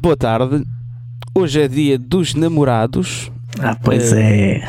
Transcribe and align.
Muito 0.00 0.16
boa 0.16 0.16
tarde. 0.16 0.64
Hoje 1.34 1.60
é 1.60 1.68
dia 1.68 1.98
dos 1.98 2.32
namorados 2.34 3.30
Ah, 3.58 3.76
pois 3.84 4.14
é. 4.14 4.66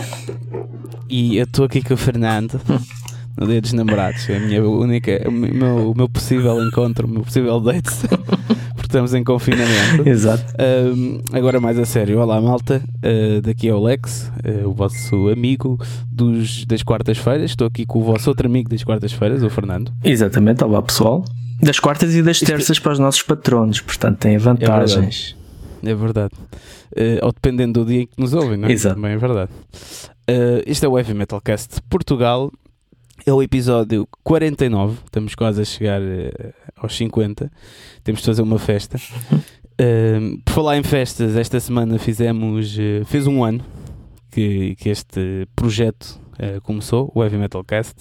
e 1.10 1.38
eu 1.38 1.46
estou 1.46 1.64
aqui 1.64 1.82
com 1.82 1.94
o 1.94 1.98
Fernando 1.98 2.60
no 3.40 3.48
dia 3.48 3.62
dos 3.62 3.72
namorados. 3.72 4.30
É 4.30 4.36
a 4.36 4.40
minha 4.42 4.62
única, 4.62 5.24
o 5.26 5.32
meu, 5.32 5.92
o 5.92 5.96
meu 5.96 6.10
possível 6.10 6.62
encontro, 6.62 7.08
o 7.08 7.10
meu 7.10 7.22
possível 7.22 7.62
date, 7.62 7.92
porque 8.76 8.88
estamos 8.88 9.14
em 9.14 9.24
confinamento. 9.24 10.06
Exato. 10.06 10.44
Agora 11.32 11.62
mais 11.62 11.80
a 11.80 11.86
sério, 11.86 12.20
olá 12.20 12.42
malta, 12.42 12.82
Ah, 13.02 13.40
daqui 13.42 13.70
é 13.70 13.74
o 13.74 13.82
Lex, 13.82 14.30
ah, 14.44 14.68
o 14.68 14.74
vosso 14.74 15.30
amigo 15.30 15.80
dos, 16.12 16.66
das 16.66 16.84
quartas-feiras. 16.84 17.52
Estou 17.52 17.68
aqui 17.68 17.86
com 17.86 18.00
o 18.00 18.04
vosso 18.04 18.30
outro 18.30 18.48
amigo 18.48 18.70
das 18.70 18.84
quartas-feiras, 18.84 19.44
o 19.44 19.50
Fernando. 19.50 19.94
Exatamente. 20.04 20.62
Olá, 20.62 20.82
pessoal. 20.82 21.24
Das 21.62 21.80
quartas 21.80 22.16
e 22.16 22.22
das 22.24 22.40
terças 22.40 22.80
para 22.80 22.92
os 22.94 23.00
nossos 23.00 23.22
patronos, 23.22 23.82
portanto 23.82 24.18
tem 24.20 24.38
vantagens. 24.38 25.36
É 25.84 25.94
verdade. 25.96 26.34
Eh, 26.96 27.20
ou 27.24 27.32
dependendo 27.32 27.84
do 27.84 27.86
dia 27.90 28.02
em 28.02 28.06
que 28.06 28.14
nos 28.18 28.34
ouvem, 28.34 28.58
não 28.58 28.68
é? 28.68 28.72
Exato. 28.72 28.96
Também 28.96 29.14
é 29.14 29.18
verdade. 29.18 29.52
Eh, 30.28 30.64
este 30.66 30.86
é 30.86 30.90
o 30.90 30.98
Heavy 30.98 31.14
Metal 31.14 31.40
Cast 31.42 31.76
de 31.76 31.82
Portugal. 31.84 32.52
É 33.26 33.32
o 33.32 33.42
episódio 33.42 34.08
49. 34.24 34.98
Estamos 35.06 35.36
quase 35.36 35.62
a 35.62 35.66
chegar 35.66 36.02
eh, 36.02 36.54
aos 36.76 36.96
50. 36.96 37.52
Temos 38.04 38.22
de 38.22 38.26
fazer 38.28 38.42
uma 38.42 38.58
festa. 38.60 39.00
Eh, 39.78 40.20
por 40.46 40.54
falar 40.54 40.78
em 40.78 40.84
festas, 40.84 41.36
esta 41.36 41.60
semana 41.60 41.98
fizemos. 42.00 42.76
eh, 42.80 43.04
fez 43.06 43.26
um 43.28 43.44
ano 43.44 43.64
que, 44.32 44.76
que 44.76 44.90
este 44.90 45.48
projeto 45.56 46.20
começou, 46.64 47.12
o 47.14 47.24
Heavy 47.24 47.38
Metal 47.38 47.64
Cast. 47.64 47.96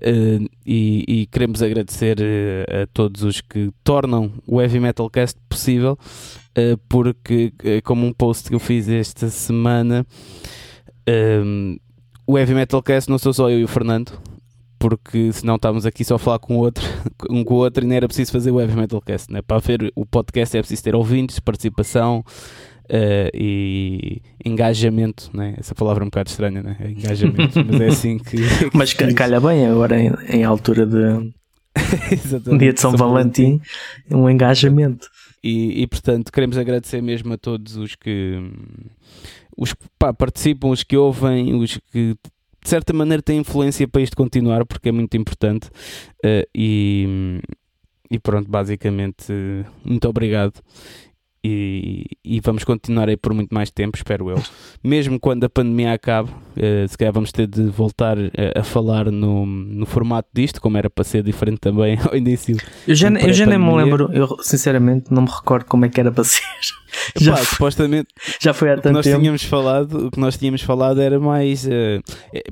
Eh, 0.00 0.40
e, 0.64 1.04
e 1.08 1.26
queremos 1.26 1.62
agradecer 1.62 2.18
eh, 2.20 2.82
a 2.82 2.86
todos 2.86 3.22
os 3.22 3.40
que 3.40 3.70
tornam 3.82 4.32
o 4.46 4.60
Heavy 4.60 4.80
Metal 4.80 5.08
Cast 5.08 5.38
possível, 5.48 5.98
eh, 6.54 6.76
porque, 6.88 7.52
como 7.84 8.06
um 8.06 8.12
post 8.12 8.48
que 8.48 8.54
eu 8.54 8.60
fiz 8.60 8.88
esta 8.88 9.28
semana, 9.28 10.06
o 12.26 12.38
Heavy 12.38 12.54
Metal 12.54 12.82
Cast 12.82 13.10
não 13.10 13.18
sou 13.18 13.32
só 13.32 13.48
eu 13.48 13.60
e 13.60 13.64
o 13.64 13.68
Fernando, 13.68 14.12
porque 14.78 15.32
senão 15.32 15.56
estávamos 15.56 15.86
aqui 15.86 16.04
só 16.04 16.16
a 16.16 16.18
falar 16.18 16.38
com 16.38 16.56
o 16.56 16.58
outro, 16.58 16.84
um 17.30 17.42
com 17.44 17.54
o 17.54 17.58
outro 17.58 17.84
e 17.84 17.86
não 17.86 17.96
era 17.96 18.06
preciso 18.06 18.32
fazer 18.32 18.50
o 18.50 18.60
Heavy 18.60 18.76
Metal 18.76 19.00
Cast. 19.00 19.32
Né? 19.32 19.40
Para 19.42 19.58
ver 19.58 19.92
o 19.94 20.04
podcast 20.04 20.56
é 20.56 20.60
preciso 20.60 20.82
ter 20.82 20.94
ouvintes, 20.94 21.38
participação. 21.40 22.24
Eh, 22.88 23.30
e 23.34 24.22
engajamento, 24.44 25.30
né? 25.34 25.54
essa 25.58 25.74
palavra 25.74 26.02
é 26.02 26.06
um 26.06 26.08
bocado 26.10 26.30
estranha, 26.30 26.62
né? 26.62 26.76
É 26.80 26.90
engajamento, 26.90 27.58
mas 27.66 27.80
é 27.80 27.86
assim 27.88 28.18
que. 28.18 28.36
Mas 28.72 28.92
ca- 28.92 29.12
calha 29.14 29.40
bem 29.40 29.66
agora 29.66 29.98
em, 30.00 30.12
em 30.28 30.44
altura 30.44 30.86
de 30.86 31.32
Exatamente. 32.12 32.50
um 32.50 32.58
dia 32.58 32.72
de 32.72 32.80
São 32.80 32.92
Valentim, 32.92 33.60
um 34.10 34.28
engajamento. 34.30 35.08
E, 35.44 35.82
e, 35.82 35.86
portanto 35.86 36.32
queremos 36.32 36.56
agradecer 36.58 37.00
mesmo 37.00 37.32
a 37.34 37.36
todos 37.38 37.76
os 37.76 37.94
que 37.94 38.40
os 39.56 39.72
que 39.72 39.84
pá, 39.98 40.12
participam, 40.12 40.68
os 40.68 40.82
que 40.82 40.96
ouvem, 40.96 41.54
os 41.54 41.78
que 41.92 42.14
de 42.62 42.68
certa 42.68 42.92
maneira 42.92 43.22
têm 43.22 43.38
influência 43.38 43.86
para 43.86 44.02
isto 44.02 44.16
continuar 44.16 44.64
porque 44.66 44.88
é 44.88 44.92
muito 44.92 45.16
importante 45.16 45.68
Eh, 46.24 46.48
e, 46.54 47.40
e 48.10 48.18
pronto, 48.18 48.50
basicamente 48.50 49.32
muito 49.84 50.08
obrigado 50.08 50.54
e, 51.46 52.06
e 52.24 52.40
vamos 52.40 52.64
continuar 52.64 53.08
aí 53.08 53.16
por 53.16 53.32
muito 53.32 53.54
mais 53.54 53.70
tempo, 53.70 53.96
espero 53.96 54.30
eu. 54.30 54.42
Mesmo 54.82 55.20
quando 55.20 55.44
a 55.44 55.48
pandemia 55.48 55.92
acabe, 55.92 56.30
eh, 56.56 56.86
se 56.88 56.98
calhar 56.98 57.12
vamos 57.12 57.30
ter 57.30 57.46
de 57.46 57.62
voltar 57.64 58.16
a, 58.18 58.60
a 58.60 58.64
falar 58.64 59.10
no, 59.12 59.46
no 59.46 59.86
formato 59.86 60.28
disto, 60.34 60.60
como 60.60 60.76
era 60.76 60.90
para 60.90 61.04
ser 61.04 61.22
diferente 61.22 61.58
também 61.58 61.98
ao 62.04 62.16
início. 62.16 62.56
Eu 62.86 62.94
já, 62.94 63.08
eu 63.10 63.32
já 63.32 63.46
nem 63.46 63.58
me 63.58 63.74
lembro, 63.76 64.10
eu 64.12 64.36
sinceramente 64.42 65.12
não 65.12 65.22
me 65.22 65.28
recordo 65.28 65.66
como 65.66 65.84
é 65.84 65.88
que 65.88 66.00
era 66.00 66.10
para 66.10 66.24
ser. 66.24 66.42
Já, 67.20 67.36
supostamente 67.36 68.08
já 68.40 68.52
foi 68.52 68.70
há 68.70 68.74
o 68.74 68.76
que 68.76 68.82
tanto 68.82 68.94
nós 68.94 69.04
tempo. 69.04 69.18
tínhamos 69.20 69.42
falado, 69.44 70.06
o 70.06 70.10
que 70.10 70.18
nós 70.20 70.36
tínhamos 70.36 70.62
falado 70.62 71.00
era 71.00 71.18
mais 71.18 71.66
eh, 71.68 72.00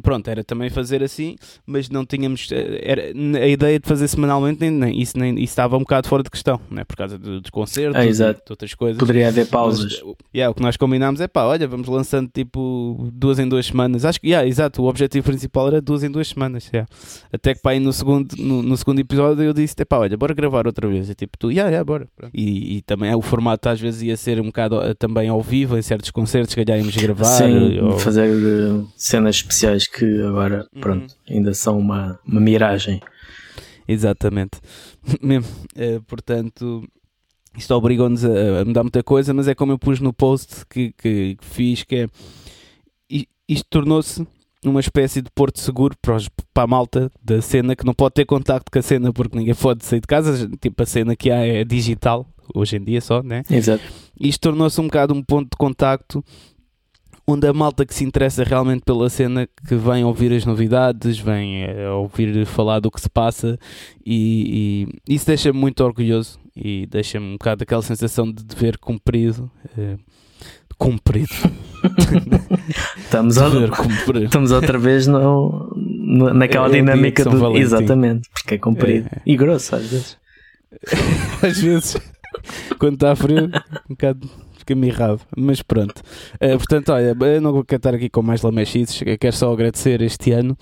pronto, 0.02 0.28
era 0.28 0.42
também 0.44 0.70
fazer 0.70 1.02
assim, 1.02 1.36
mas 1.66 1.88
não 1.88 2.04
tínhamos 2.04 2.48
eh, 2.52 2.80
era, 2.82 3.02
a 3.42 3.46
ideia 3.48 3.78
de 3.78 3.86
fazer 3.88 4.08
semanalmente, 4.08 4.60
nem, 4.60 4.70
nem- 4.70 5.00
isso, 5.00 5.18
nem, 5.18 5.34
isso 5.34 5.44
estava 5.44 5.76
um 5.76 5.80
bocado 5.80 6.08
fora 6.08 6.22
de 6.22 6.30
questão, 6.30 6.60
né? 6.70 6.84
por 6.84 6.96
causa 6.96 7.18
do- 7.18 7.40
dos 7.40 7.50
concertos 7.50 7.96
Ah, 8.00 8.04
e 8.04 8.08
exato. 8.08 8.42
de 8.44 8.52
outras 8.52 8.74
coisas. 8.74 8.98
Poderia 8.98 9.28
haver 9.28 9.46
pausas. 9.48 9.84
Mas, 9.92 10.02
o- 10.02 10.16
yeah, 10.34 10.50
o 10.50 10.54
que 10.54 10.62
nós 10.62 10.76
combinámos 10.76 11.20
é 11.20 11.28
pá, 11.28 11.44
olha, 11.44 11.66
vamos 11.66 11.88
lançando 11.88 12.28
tipo 12.32 13.08
duas 13.12 13.38
em 13.38 13.48
duas 13.48 13.66
semanas. 13.66 14.04
Acho 14.04 14.20
que, 14.20 14.28
yeah, 14.28 14.46
exato, 14.48 14.82
o 14.82 14.86
objetivo 14.88 15.24
principal 15.26 15.68
era 15.68 15.80
duas 15.80 16.02
em 16.02 16.10
duas 16.10 16.28
semanas. 16.28 16.68
yeah. 16.72 16.88
Até 17.32 17.54
que 17.54 17.60
pá, 17.60 17.70
aí 17.70 17.80
no 17.80 17.92
segundo, 17.92 18.34
no, 18.38 18.62
no 18.62 18.76
segundo 18.76 18.98
episódio 19.00 19.42
eu 19.42 19.52
disse, 19.52 19.74
pá, 19.84 19.98
olha, 19.98 20.16
bora 20.16 20.34
gravar 20.34 20.66
outra 20.66 20.88
vez. 20.88 21.08
E 21.10 21.14
tipo, 21.14 21.36
tu, 21.38 21.50
yeah, 21.50 21.68
yeah, 21.70 21.84
bora. 21.84 22.08
E, 22.32 22.76
e 22.78 22.82
também 22.82 23.10
é, 23.10 23.16
o 23.16 23.22
formato 23.22 23.68
às 23.68 23.80
vezes 23.80 24.02
ia 24.02 24.16
ser 24.16 24.33
um 24.40 24.46
bocado 24.46 24.80
eh, 24.82 24.94
também 24.94 25.28
ao 25.28 25.40
vivo, 25.42 25.76
em 25.76 25.82
certos 25.82 26.10
concertos 26.10 26.54
que 26.54 26.64
já 26.66 26.76
íamos 26.76 26.96
gravar. 26.96 27.24
Sim, 27.24 27.78
ou- 27.80 27.98
fazer 27.98 28.28
eh, 28.30 28.84
cenas 28.96 29.36
especiais 29.36 29.86
que 29.86 30.04
agora, 30.22 30.66
Uhum. 30.74 30.80
pronto, 30.80 31.14
ainda 31.28 31.52
são 31.54 31.78
uma, 31.78 32.18
uma 32.26 32.40
miragem. 32.40 33.00
Exatamente. 33.86 34.60
Mesmo. 35.22 35.46
Eh, 35.76 36.00
portanto, 36.06 36.82
isto 37.56 37.74
obrigou-nos 37.74 38.24
a, 38.24 38.64
mudar 38.64 38.82
muita 38.82 39.02
coisa, 39.02 39.32
mas 39.34 39.46
é 39.48 39.54
como 39.54 39.72
eu 39.72 39.78
pus 39.78 40.00
no 40.00 40.12
post 40.12 40.64
que, 40.68 40.92
que, 40.92 41.36
que 41.36 41.44
fiz, 41.44 41.82
que 41.84 41.96
é 41.96 42.06
isto 43.46 43.66
tornou-se 43.68 44.26
uma 44.64 44.80
espécie 44.80 45.20
de 45.20 45.30
porto 45.34 45.60
seguro 45.60 45.94
para, 46.00 46.16
os- 46.16 46.30
para 46.54 46.62
a 46.62 46.66
malta 46.66 47.10
da 47.22 47.42
cena 47.42 47.76
que 47.76 47.84
não 47.84 47.92
pode 47.92 48.14
ter 48.14 48.24
contacto 48.24 48.72
com 48.72 48.78
a 48.78 48.82
cena 48.82 49.12
porque 49.12 49.36
ninguém 49.36 49.54
pode 49.54 49.84
sair 49.84 50.00
de 50.00 50.06
casa, 50.06 50.48
tipo 50.58 50.82
a 50.82 50.86
cena 50.86 51.14
que 51.14 51.30
há 51.30 51.46
é 51.46 51.62
digital 51.64 52.26
hoje 52.54 52.76
em 52.76 52.84
dia 52.84 53.00
só, 53.00 53.22
né? 53.22 53.42
Exato. 53.50 53.82
isto 54.20 54.40
tornou-se 54.40 54.80
um 54.80 54.84
bocado 54.84 55.14
um 55.14 55.22
ponto 55.22 55.44
de 55.50 55.56
contacto 55.58 56.24
onde 57.26 57.46
a 57.46 57.52
malta 57.54 57.86
que 57.86 57.94
se 57.94 58.04
interessa 58.04 58.44
realmente 58.44 58.82
pela 58.84 59.08
cena 59.08 59.48
que 59.66 59.74
vem 59.74 60.04
ouvir 60.04 60.30
as 60.32 60.44
novidades, 60.44 61.18
vem 61.18 61.62
eh, 61.64 61.88
ouvir 61.88 62.44
falar 62.44 62.80
do 62.80 62.90
que 62.90 63.00
se 63.00 63.08
passa 63.08 63.58
e, 64.04 64.86
e 65.08 65.14
isso 65.14 65.26
deixa-me 65.26 65.58
muito 65.58 65.82
orgulhoso 65.82 66.38
e 66.54 66.86
deixa-me 66.86 67.26
um 67.26 67.32
bocado 67.32 67.62
aquela 67.62 67.80
sensação 67.80 68.30
de 68.30 68.44
dever 68.44 68.76
cumprido. 68.76 69.50
eh, 69.78 69.96
cumprido. 70.76 71.28
Estamos, 72.98 73.36
cumprido. 73.76 74.24
estamos 74.24 74.50
outra 74.50 74.78
vez 74.78 75.06
no, 75.06 75.72
no- 75.76 76.34
naquela 76.34 76.66
É 76.66 76.70
de 76.70 76.76
dinâmica 76.76 77.24
do. 77.24 77.38
Valentim. 77.38 77.60
Exatamente, 77.62 78.28
porque 78.32 78.54
é 78.54 78.58
comprido 78.58 79.08
É, 79.10 79.16
é. 79.18 79.22
e 79.24 79.36
grosso 79.36 79.74
às 79.76 79.86
vezes. 79.86 80.18
Às 81.42 81.58
vezes, 81.60 81.96
quando 82.78 82.94
está 82.94 83.14
frio, 83.14 83.50
um 83.88 83.94
bocado 83.94 84.30
fica 84.64 84.74
mirrado. 84.74 85.20
Mas 85.36 85.62
pronto. 85.62 86.02
Eh, 86.40 86.56
portanto, 86.56 86.92
olha, 86.92 87.16
eu 87.20 87.40
não 87.40 87.52
vou 87.52 87.64
cantar 87.64 87.94
aqui 87.94 88.08
com 88.08 88.22
mais 88.22 88.42
lamechices. 88.42 89.00
Quero 89.20 89.36
só 89.36 89.52
agradecer 89.52 90.00
este 90.00 90.32
ano 90.32 90.56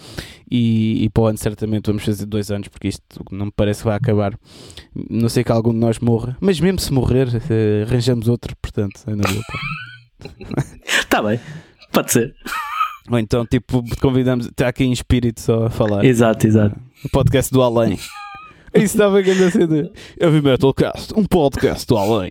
e, 0.50 1.05
e 1.05 1.09
para 1.09 1.22
o 1.22 1.27
ano 1.27 1.38
certamente 1.38 1.87
vamos 1.87 2.05
fazer 2.05 2.27
dois 2.27 2.50
anos, 2.50 2.69
porque 2.69 2.88
isto 2.88 3.03
não 3.31 3.47
me 3.47 3.53
parece 3.55 3.81
que 3.81 3.87
vai 3.87 3.97
acabar. 3.97 4.38
Não 5.09 5.28
sei 5.28 5.44
que 5.44 5.53
algum 5.53 5.72
de 5.72 5.78
nós 5.78 5.99
morra, 6.00 6.37
mas 6.41 6.61
mesmo 6.61 6.81
se 6.81 6.93
morrer, 6.93 7.28
eh, 7.49 7.84
arranjamos 7.87 8.28
outro. 8.28 8.55
Portanto, 8.61 9.00
pá. 9.05 10.28
Está 10.84 11.06
Tá 11.09 11.22
bem, 11.22 11.41
pode 11.93 12.12
ser. 12.12 12.34
Ou 13.11 13.19
então, 13.19 13.44
tipo, 13.47 13.82
convidamos, 14.00 14.47
está 14.47 14.69
aqui 14.69 14.84
em 14.84 14.93
espírito 14.93 15.41
só 15.41 15.66
a 15.66 15.71
falar. 15.71 16.05
Exato, 16.05 16.47
exato. 16.47 16.78
O 17.05 17.09
podcast 17.09 17.53
do 17.53 17.62
além. 17.62 17.99
Isso 18.75 18.84
estava 18.97 19.21
grande 19.21 19.44
a 19.44 19.50
cena. 19.50 19.91
Heavy 20.21 20.41
Metal 20.43 20.72
Cast, 20.75 21.12
um 21.15 21.25
podcast 21.25 21.87
do 21.87 21.97
além. 21.97 22.31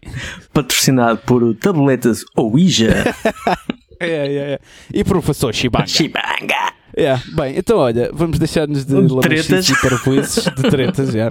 Patrocinado 0.54 1.20
por 1.26 1.56
tabletas 1.56 2.24
Ouija. 2.36 2.92
É, 4.04 4.08
é, 4.10 4.36
é. 4.54 4.60
E 4.92 5.04
professor 5.04 5.54
Shibanga. 5.54 5.86
Chibanga. 5.86 6.74
É, 6.98 7.16
bem, 7.36 7.56
então 7.56 7.78
olha, 7.78 8.10
vamos 8.12 8.40
deixar-nos 8.40 8.84
de 8.84 8.96
tretas. 9.22 9.70
e 9.70 9.80
parvoíces, 9.80 10.44
de 10.44 10.70
tretas, 10.72 11.12
já. 11.14 11.30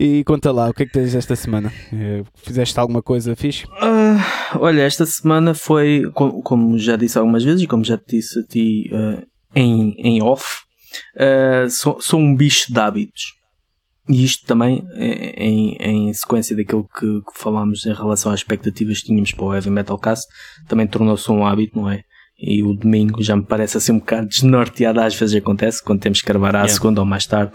E 0.00 0.24
conta 0.24 0.50
lá, 0.50 0.70
o 0.70 0.72
que 0.72 0.84
é 0.84 0.86
que 0.86 0.92
tens 0.92 1.14
esta 1.14 1.36
semana? 1.36 1.70
Eh, 1.92 2.22
Fizeste 2.34 2.80
alguma 2.80 3.02
coisa 3.02 3.36
fixe? 3.36 3.66
Ah, 3.78 4.56
olha, 4.58 4.80
esta 4.84 5.04
semana 5.04 5.52
foi, 5.52 6.10
co- 6.14 6.40
como, 6.40 6.78
já 6.78 6.96
disse 6.96 7.18
algumas 7.18 7.44
vezes 7.44 7.60
e 7.60 7.66
como 7.66 7.84
já 7.84 7.98
te 7.98 8.16
disse 8.16 8.38
a 8.40 8.42
ti 8.42 8.90
ah, 8.94 9.22
em, 9.54 9.94
em 9.98 10.22
off, 10.22 10.62
ah, 11.18 11.68
sou, 11.68 12.00
sou 12.00 12.18
um 12.18 12.34
bicho 12.34 12.72
de 12.72 12.80
hábitos. 12.80 13.34
E 14.08 14.24
isto 14.24 14.46
também 14.46 14.82
eh, 14.94 15.34
em, 15.36 15.76
em 15.80 16.12
sequência 16.14 16.56
daquilo 16.56 16.88
que, 16.98 17.06
que 17.20 17.32
falámos 17.38 17.84
em 17.84 17.92
relação 17.92 18.32
às 18.32 18.40
expectativas 18.40 19.00
que 19.00 19.06
tínhamos 19.06 19.32
para 19.32 19.44
o 19.44 19.54
Heavy 19.54 19.70
Metal 19.70 19.98
Cast, 19.98 20.26
também 20.66 20.86
tornou-se 20.86 21.30
um 21.30 21.44
hábito, 21.46 21.78
não 21.78 21.90
é? 21.90 22.02
E 22.40 22.62
o 22.62 22.72
domingo 22.72 23.20
já 23.20 23.34
me 23.34 23.42
parece 23.44 23.76
assim 23.78 23.92
um 23.92 23.98
bocado 23.98 24.28
desnorteado, 24.30 25.00
às 25.00 25.14
vezes 25.14 25.34
acontece, 25.36 25.82
quando 25.82 26.00
temos 26.00 26.20
que 26.22 26.26
gravar 26.28 26.54
à 26.54 26.60
Yeah. 26.60 26.72
segunda 26.74 27.00
ou 27.00 27.06
mais 27.06 27.26
tarde. 27.26 27.52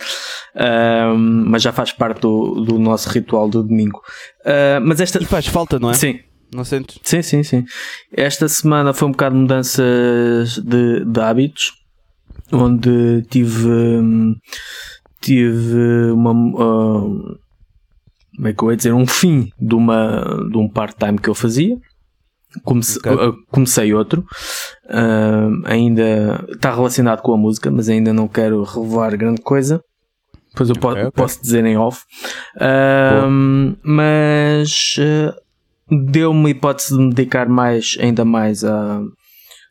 Mas 1.48 1.62
já 1.64 1.72
faz 1.72 1.92
parte 1.92 2.22
do, 2.22 2.62
do 2.62 2.78
nosso 2.80 3.10
ritual 3.10 3.50
do 3.50 3.64
domingo. 3.64 4.02
Ah, 4.46 4.80
mas 4.82 5.00
esta. 5.00 5.22
E 5.22 5.26
faz 5.26 5.48
falta, 5.48 5.80
não 5.80 5.90
é? 5.90 5.94
Sim, 5.94 6.20
Não 6.54 6.64
sentes? 6.64 7.00
Sim, 7.04 7.22
sim, 7.22 7.44
sim. 7.44 7.64
Esta 8.16 8.48
semana 8.48 8.94
foi 8.94 9.08
um 9.08 9.12
bocado 9.12 9.36
de 9.36 9.42
mudanças 9.42 10.58
de, 10.58 11.04
de 11.06 11.20
hábitos, 11.20 11.72
onde 12.52 13.24
tive, 13.30 13.68
hum, 13.68 14.36
tive 15.24 16.12
uma, 16.12 16.32
hum, 16.32 17.36
como 18.36 18.48
é 18.48 18.54
que 18.54 18.64
eu 18.64 18.72
ia 18.72 18.78
dizer, 18.78 18.94
um 18.94 19.08
fim 19.08 19.50
de, 19.60 19.76
uma, 19.76 20.22
de 20.52 20.58
um 20.58 20.68
part-time 20.70 21.18
que 21.18 21.30
eu 21.30 21.36
fazia. 21.36 21.78
Comece, 22.64 23.00
Ok. 23.00 23.12
uh, 23.12 23.34
comecei 23.52 23.94
outro, 23.96 24.24
uh, 24.86 25.66
ainda 25.66 26.46
está 26.52 26.72
relacionado 26.74 27.22
com 27.24 27.34
a 27.34 27.38
música, 27.38 27.72
mas 27.72 27.90
ainda 27.90 28.14
não 28.14 28.28
quero 28.28 28.62
revelar 28.64 29.18
grande 29.18 29.42
coisa. 29.42 29.82
Depois 30.52 30.70
eu 30.70 30.76
po- 30.76 30.90
Ok, 30.90 31.02
ok. 31.02 31.12
posso 31.16 31.42
dizer 31.42 31.66
em 31.66 31.78
off. 31.78 32.04
Uh, 32.58 33.76
mas 33.84 34.96
uh, 35.00 35.34
deu-me 36.12 36.52
hipótese 36.52 36.96
de 36.96 37.02
me 37.04 37.10
dedicar 37.12 37.50
mais, 37.50 37.98
ainda 38.00 38.24
mais 38.24 38.64
a, 38.64 39.02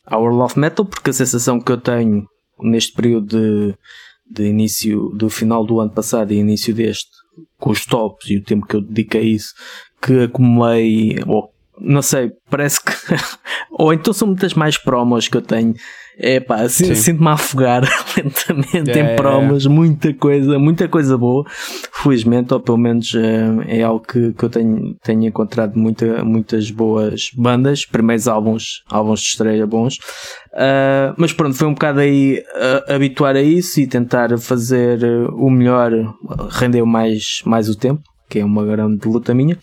a 0.06 0.18
World 0.18 0.40
of 0.42 0.58
Metal, 0.58 0.84
porque 0.84 1.10
a 1.10 1.12
sensação 1.12 1.60
que 1.60 1.70
eu 1.70 1.76
tenho 1.78 2.26
neste 2.60 2.92
período 2.94 3.26
de, 3.28 3.74
de 4.32 4.44
início 4.44 5.10
do 5.10 5.28
final 5.28 5.64
do 5.64 5.80
ano 5.80 5.90
passado 5.90 6.32
e 6.32 6.36
início 6.36 6.74
deste, 6.74 7.10
com 7.58 7.70
os 7.70 7.84
tops 7.84 8.30
e 8.30 8.36
o 8.36 8.42
tempo 8.42 8.66
que 8.66 8.76
eu 8.76 8.80
dediquei 8.80 9.20
a 9.20 9.24
isso, 9.24 9.54
que 10.00 10.24
acumulei, 10.24 11.18
ou 11.26 11.52
não 11.78 12.02
sei, 12.02 12.30
parece 12.50 12.82
que. 12.82 12.92
ou 13.70 13.92
então 13.92 14.12
são 14.12 14.28
muitas 14.28 14.54
mais 14.54 14.76
promos 14.78 15.28
que 15.28 15.36
eu 15.36 15.42
tenho. 15.42 15.74
É 16.18 16.40
pá, 16.40 16.68
sinto-me 16.68 17.28
a 17.28 17.32
afogar 17.32 17.82
lentamente 18.16 18.90
É, 18.90 18.98
é, 18.98 19.00
em 19.00 19.06
é. 19.06 19.16
promos, 19.16 19.66
muita 19.66 20.12
coisa, 20.12 20.58
muita 20.58 20.88
coisa 20.88 21.16
boa. 21.16 21.44
Felizmente, 22.02 22.52
ou 22.52 22.60
pelo 22.60 22.78
menos 22.78 23.14
eh, 23.14 23.78
é 23.78 23.82
algo 23.82 24.04
que, 24.04 24.32
que 24.32 24.44
eu 24.44 24.50
tenho, 24.50 24.94
tenho 25.02 25.24
encontrado 25.24 25.78
muita, 25.78 26.24
muitas 26.24 26.70
boas 26.70 27.30
bandas, 27.34 27.86
primeiros 27.86 28.28
álbuns, 28.28 28.82
álbuns 28.90 29.20
de 29.20 29.26
estreia 29.26 29.66
bons. 29.66 29.98
Ah, 30.54 31.14
mas 31.16 31.32
pronto, 31.32 31.56
foi 31.56 31.66
um 31.66 31.74
bocado 31.74 32.00
aí 32.00 32.42
ah, 32.54 32.94
habituar 32.94 33.36
a 33.36 33.42
isso 33.42 33.80
e 33.80 33.86
tentar 33.86 34.36
fazer 34.38 35.02
eh, 35.02 35.26
o 35.32 35.50
melhor, 35.50 35.92
render 36.50 36.84
mais, 36.84 37.42
mais 37.44 37.68
o 37.68 37.76
tempo, 37.76 38.02
que 38.28 38.38
é 38.38 38.44
uma 38.44 38.64
grande 38.64 39.08
luta 39.08 39.34
minha. 39.34 39.58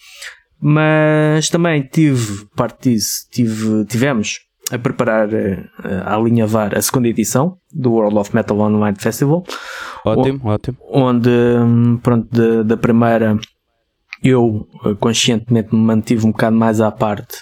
Mas 0.62 1.48
também 1.48 1.82
tive, 1.84 2.46
parte 2.56 2.90
disso, 2.90 3.28
tive, 3.32 3.86
tivemos 3.86 4.49
a 4.72 4.78
preparar, 4.78 5.34
eh, 5.34 5.64
a 6.06 6.16
alinhavar 6.16 6.78
a 6.78 6.82
segunda 6.82 7.08
edição 7.08 7.58
do 7.74 7.92
World 7.94 8.18
of 8.18 8.36
Metal 8.36 8.58
Online 8.60 8.96
Festival, 9.00 9.44
Ótimo, 10.06 10.40
ótimo. 10.44 10.78
onde, 10.92 11.30
hum, 11.30 11.98
pronto, 12.02 12.28
da- 12.32 12.64
da 12.64 12.78
primeira 12.78 13.38
eu 14.24 14.68
eh, 14.86 14.94
conscientemente 15.00 15.74
me 15.74 15.82
mantive 15.82 16.26
um 16.26 16.32
bocado 16.32 16.56
mais 16.56 16.82
à 16.82 16.92
parte 16.92 17.38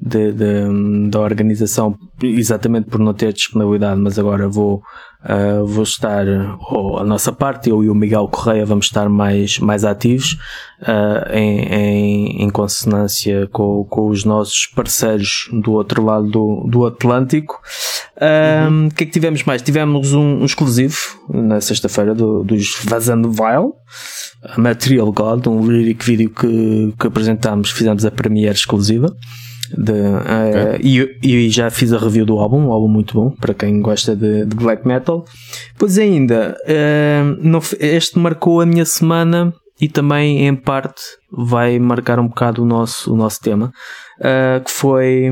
de- 0.00 0.32
de- 0.32 1.08
da 1.10 1.20
organização, 1.20 1.94
exatamente 2.22 2.88
por 2.88 2.98
não 2.98 3.12
ter 3.12 3.32
disponibilidade, 3.32 4.00
mas 4.00 4.18
agora 4.18 4.48
vou, 4.48 4.82
ah, 5.22 5.62
vou 5.64 5.82
estar, 5.82 6.24
ou 6.70 6.98
a 6.98 7.04
nossa 7.04 7.30
parte, 7.32 7.68
eu 7.68 7.84
e 7.84 7.90
o 7.90 7.94
Miguel 7.94 8.26
Correia 8.28 8.64
vamos 8.64 8.86
estar 8.86 9.08
mais, 9.10 9.58
mais 9.58 9.84
ativos 9.84 10.38
ah, 10.82 11.28
em, 11.32 11.58
em, 11.60 12.42
em 12.44 12.50
consonância 12.50 13.46
com, 13.52 13.84
com 13.84 14.08
os 14.08 14.24
nossos 14.24 14.66
parceiros 14.74 15.48
do 15.52 15.72
outro 15.72 16.02
lado 16.02 16.28
do, 16.30 16.66
do 16.68 16.86
Atlântico. 16.86 17.60
Ah, 18.18 18.68
O 18.90 18.94
que 18.94 19.04
é 19.04 19.06
que 19.06 19.12
tivemos 19.12 19.44
mais? 19.44 19.60
Tivemos 19.62 20.14
um, 20.14 20.40
um 20.40 20.44
exclusivo 20.44 20.96
na 21.28 21.60
sexta-feira 21.60 22.14
do, 22.14 22.42
dos 22.42 22.80
Vazando 22.84 23.30
Vile. 23.30 23.72
A 24.42 24.58
Material 24.58 25.12
God, 25.12 25.46
um 25.48 25.66
lyric 25.66 26.02
vídeo 26.04 26.30
que, 26.30 26.94
que 26.98 27.06
apresentámos, 27.06 27.70
fizemos 27.70 28.06
a 28.06 28.10
premiere 28.10 28.54
exclusiva. 28.56 29.14
De, 29.76 29.92
eh, 29.92 30.78
e, 30.82 31.18
e 31.22 31.48
já 31.50 31.70
fiz 31.70 31.92
a 31.92 31.98
review 31.98 32.26
do 32.26 32.38
álbum, 32.38 32.66
um 32.66 32.72
álbum 32.72 32.88
muito 32.88 33.14
bom 33.14 33.30
para 33.30 33.54
quem 33.54 33.80
gosta 33.80 34.16
de, 34.16 34.44
de 34.44 34.56
black 34.56 34.86
metal. 34.86 35.24
Pois 35.78 35.96
ainda, 35.98 36.56
eh, 36.66 37.22
não 37.40 37.60
este 37.78 38.18
marcou 38.18 38.60
a 38.60 38.66
minha 38.66 38.84
semana 38.84 39.52
e 39.80 39.88
também 39.88 40.46
em 40.46 40.54
parte 40.54 41.02
vai 41.30 41.78
marcar 41.78 42.18
um 42.18 42.28
bocado 42.28 42.62
o 42.62 42.66
nosso, 42.66 43.12
o 43.12 43.16
nosso 43.16 43.40
tema, 43.40 43.72
eh, 44.20 44.60
que 44.64 44.70
foi 44.70 45.30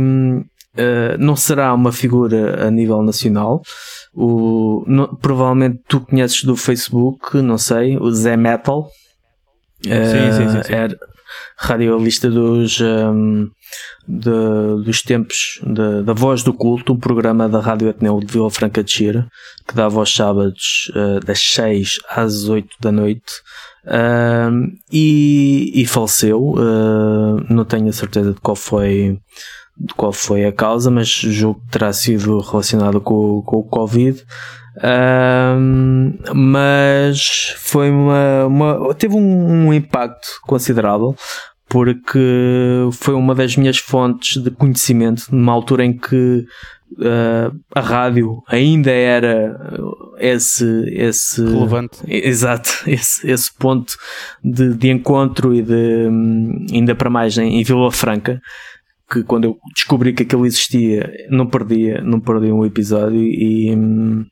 eh, 0.76 1.16
não 1.18 1.34
será 1.34 1.74
uma 1.74 1.90
figura 1.92 2.66
a 2.66 2.70
nível 2.70 3.02
nacional. 3.02 3.60
O, 4.14 4.84
no- 4.86 5.16
provavelmente 5.18 5.80
tu 5.88 6.00
conheces 6.00 6.42
do 6.44 6.56
Facebook, 6.56 7.36
não 7.42 7.58
sei, 7.58 7.96
o 7.98 8.10
Zé 8.12 8.36
Metal. 8.36 8.88
Eh, 9.86 10.32
sim, 10.32 10.48
sim, 10.48 10.62
sim. 10.62 10.72
Era 10.72 10.96
radialista 11.56 12.30
dos, 12.30 12.80
hum, 12.80 13.48
de- 14.06 14.84
dos 14.84 15.02
tempos 15.02 15.60
de- 15.62 16.02
da 16.02 16.12
Voz 16.12 16.42
do 16.42 16.52
Culto, 16.52 16.92
um 16.92 16.98
programa 16.98 17.48
da 17.48 17.60
Rádio 17.60 17.88
Ateneu 17.90 18.18
de 18.20 18.32
Vila 18.32 18.50
Franca 18.50 18.82
de 18.82 18.90
Xira, 18.90 19.28
que 19.66 19.74
dava 19.74 19.98
aos 19.98 20.14
sábados 20.14 20.90
eh, 20.94 21.20
das 21.24 21.40
6 21.40 21.98
às 22.08 22.48
8 22.48 22.68
da 22.80 22.90
noite. 22.92 23.22
Hum, 23.86 24.72
e, 24.92 25.72
e 25.74 25.86
faleceu, 25.86 26.54
eh, 26.58 27.44
não 27.52 27.64
tenho 27.64 27.88
a 27.88 27.92
certeza 27.92 28.32
de 28.34 28.40
qual 28.40 28.56
foi 28.56 29.18
de 29.80 29.94
qual 29.94 30.12
foi 30.12 30.44
a 30.44 30.50
causa, 30.52 30.90
mas 30.90 31.06
julgo 31.08 31.60
que 31.60 31.70
terá 31.70 31.92
sido 31.92 32.40
relacionado 32.40 33.00
com, 33.00 33.40
com 33.42 33.58
o 33.58 33.62
Covid. 33.62 34.20
Mas 36.34 37.54
foi 37.58 37.90
uma, 37.90 38.46
uma- 38.46 38.94
teve 38.94 39.14
um, 39.14 39.66
um 39.68 39.74
impacto 39.74 40.28
considerável 40.42 41.14
porque 41.68 42.18
foi 42.92 43.12
uma 43.14 43.34
das 43.34 43.56
minhas 43.56 43.76
fontes 43.76 44.42
de 44.42 44.50
conhecimento 44.50 45.24
numa 45.30 45.52
altura 45.52 45.84
em 45.84 45.92
que 45.92 46.46
ah, 47.02 47.52
a 47.74 47.80
rádio 47.80 48.42
ainda 48.48 48.90
era 48.90 49.54
esse, 50.18 50.64
esse 50.88 51.44
Relevante. 51.44 51.98
Exato, 52.06 52.70
esse, 52.88 53.30
esse 53.30 53.50
ponto 53.54 53.92
de, 54.42 54.74
de 54.74 54.88
encontro 54.88 55.54
e 55.54 55.60
de 55.62 56.08
ainda 56.72 56.94
para 56.94 57.10
mais 57.10 57.36
em, 57.36 57.60
em 57.60 57.62
Vila 57.62 57.92
Franca 57.92 58.40
que 59.10 59.22
quando 59.22 59.44
eu 59.44 59.58
descobri 59.74 60.12
que 60.12 60.22
aquilo 60.22 60.46
existia 60.46 61.10
não 61.30 61.46
perdia, 61.46 62.00
não 62.02 62.20
perdia 62.20 62.54
um 62.54 62.64
episódio 62.64 63.20
e, 63.20 63.74
hum, 63.74 64.24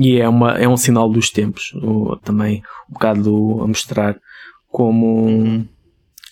e 0.00 0.18
é, 0.20 0.28
uma, 0.28 0.52
é 0.58 0.68
um 0.68 0.76
sinal 0.76 1.08
dos 1.10 1.30
tempos 1.30 1.72
o- 1.82 2.16
também 2.24 2.62
um 2.88 2.92
bocado 2.94 3.60
a 3.62 3.66
mostrar 3.66 4.16
como, 4.68 5.64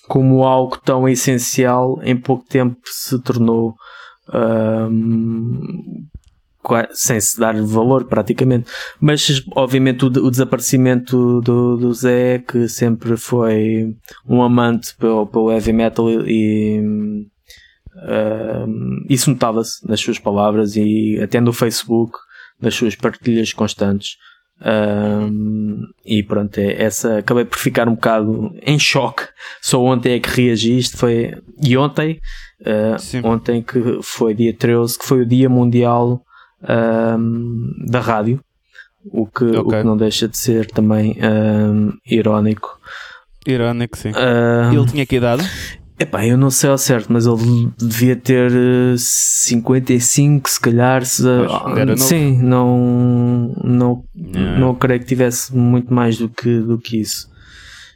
como 0.09 0.45
algo 0.45 0.79
tão 0.79 1.09
essencial 1.09 2.01
em 2.03 2.17
pouco 2.17 2.45
tempo 2.49 2.77
se 2.85 3.21
tornou 3.23 3.75
hum, 4.33 6.07
qua- 6.62 6.88
sem 6.93 7.21
se 7.21 7.38
dar 7.38 7.55
valor 7.62 8.05
praticamente. 8.07 8.71
Mas 9.00 9.43
obviamente 9.55 10.05
o, 10.05 10.09
o 10.09 10.31
desaparecimento 10.31 11.40
do, 11.43 11.76
do 11.76 11.93
Zé 11.93 12.38
que 12.38 12.69
sempre 12.69 13.17
foi 13.17 13.95
um 14.29 14.43
amante 14.43 14.95
pelo, 14.97 15.26
pelo 15.26 15.50
heavy 15.52 15.73
metal 15.73 16.09
e 16.11 16.81
hum, 16.81 17.26
isso 19.09 19.31
notava-se 19.31 19.87
nas 19.87 20.00
suas 20.00 20.19
palavras 20.19 20.76
e 20.76 21.19
até 21.23 21.40
no 21.40 21.52
Facebook 21.52 22.17
nas 22.61 22.75
suas 22.75 22.95
partilhas 22.95 23.52
constantes 23.52 24.17
Hum, 24.62 25.87
e 26.05 26.23
pronto, 26.23 26.59
é, 26.59 26.83
essa 26.83 27.19
acabei 27.19 27.47
por 27.47 27.59
ficar 27.59 27.88
um 27.88 27.95
bocado 27.95 28.55
em 28.62 28.79
choque. 28.79 29.25
Só 29.62 29.83
ontem 29.83 30.12
é 30.12 30.21
que 30.21 30.29
reagi. 30.29 30.76
Isto 30.76 30.99
foi. 30.99 31.35
E 31.62 31.76
ontem, 31.76 32.21
uh, 32.61 33.26
ontem 33.26 33.62
que 33.62 33.81
foi 34.02 34.35
dia 34.35 34.55
13, 34.55 34.99
que 34.99 35.07
foi 35.07 35.23
o 35.23 35.26
Dia 35.26 35.49
Mundial 35.49 36.23
hum, 37.19 37.73
da 37.87 38.00
Rádio. 38.00 38.40
O 39.11 39.26
que, 39.26 39.45
o 39.45 39.61
Ok. 39.61 39.79
que 39.79 39.87
não 39.87 39.97
deixa 39.97 40.29
de 40.29 40.37
ser 40.37 40.67
também 40.67 41.17
hum, 41.23 41.93
irónico. 42.05 42.79
Irónico, 43.47 43.97
sim. 43.97 44.12
Ele 44.71 44.87
tinha 44.87 45.07
que 45.07 45.17
idade? 45.17 45.43
Epá, 46.02 46.26
eu 46.26 46.37
não 46.38 46.50
sei 46.50 46.71
ao 46.71 46.78
certo, 46.78 47.12
mas 47.12 47.26
ele 47.26 47.71
devia 47.78 48.16
ter 48.16 48.50
eh, 48.50 48.95
55, 48.97 50.49
se 50.49 50.59
calhar. 50.59 51.04
Se, 51.04 51.23
Pois, 51.23 51.87
novo. 51.87 51.99
sim, 51.99 52.40
não, 52.42 53.54
não, 53.62 54.04
É. 54.35 54.59
não 54.59 54.75
creio 54.75 54.99
que 55.00 55.07
tivesse 55.07 55.54
muito 55.54 55.92
mais 55.92 56.16
do 56.16 56.28
que, 56.28 56.59
do 56.61 56.78
que 56.78 56.99
isso. 57.00 57.28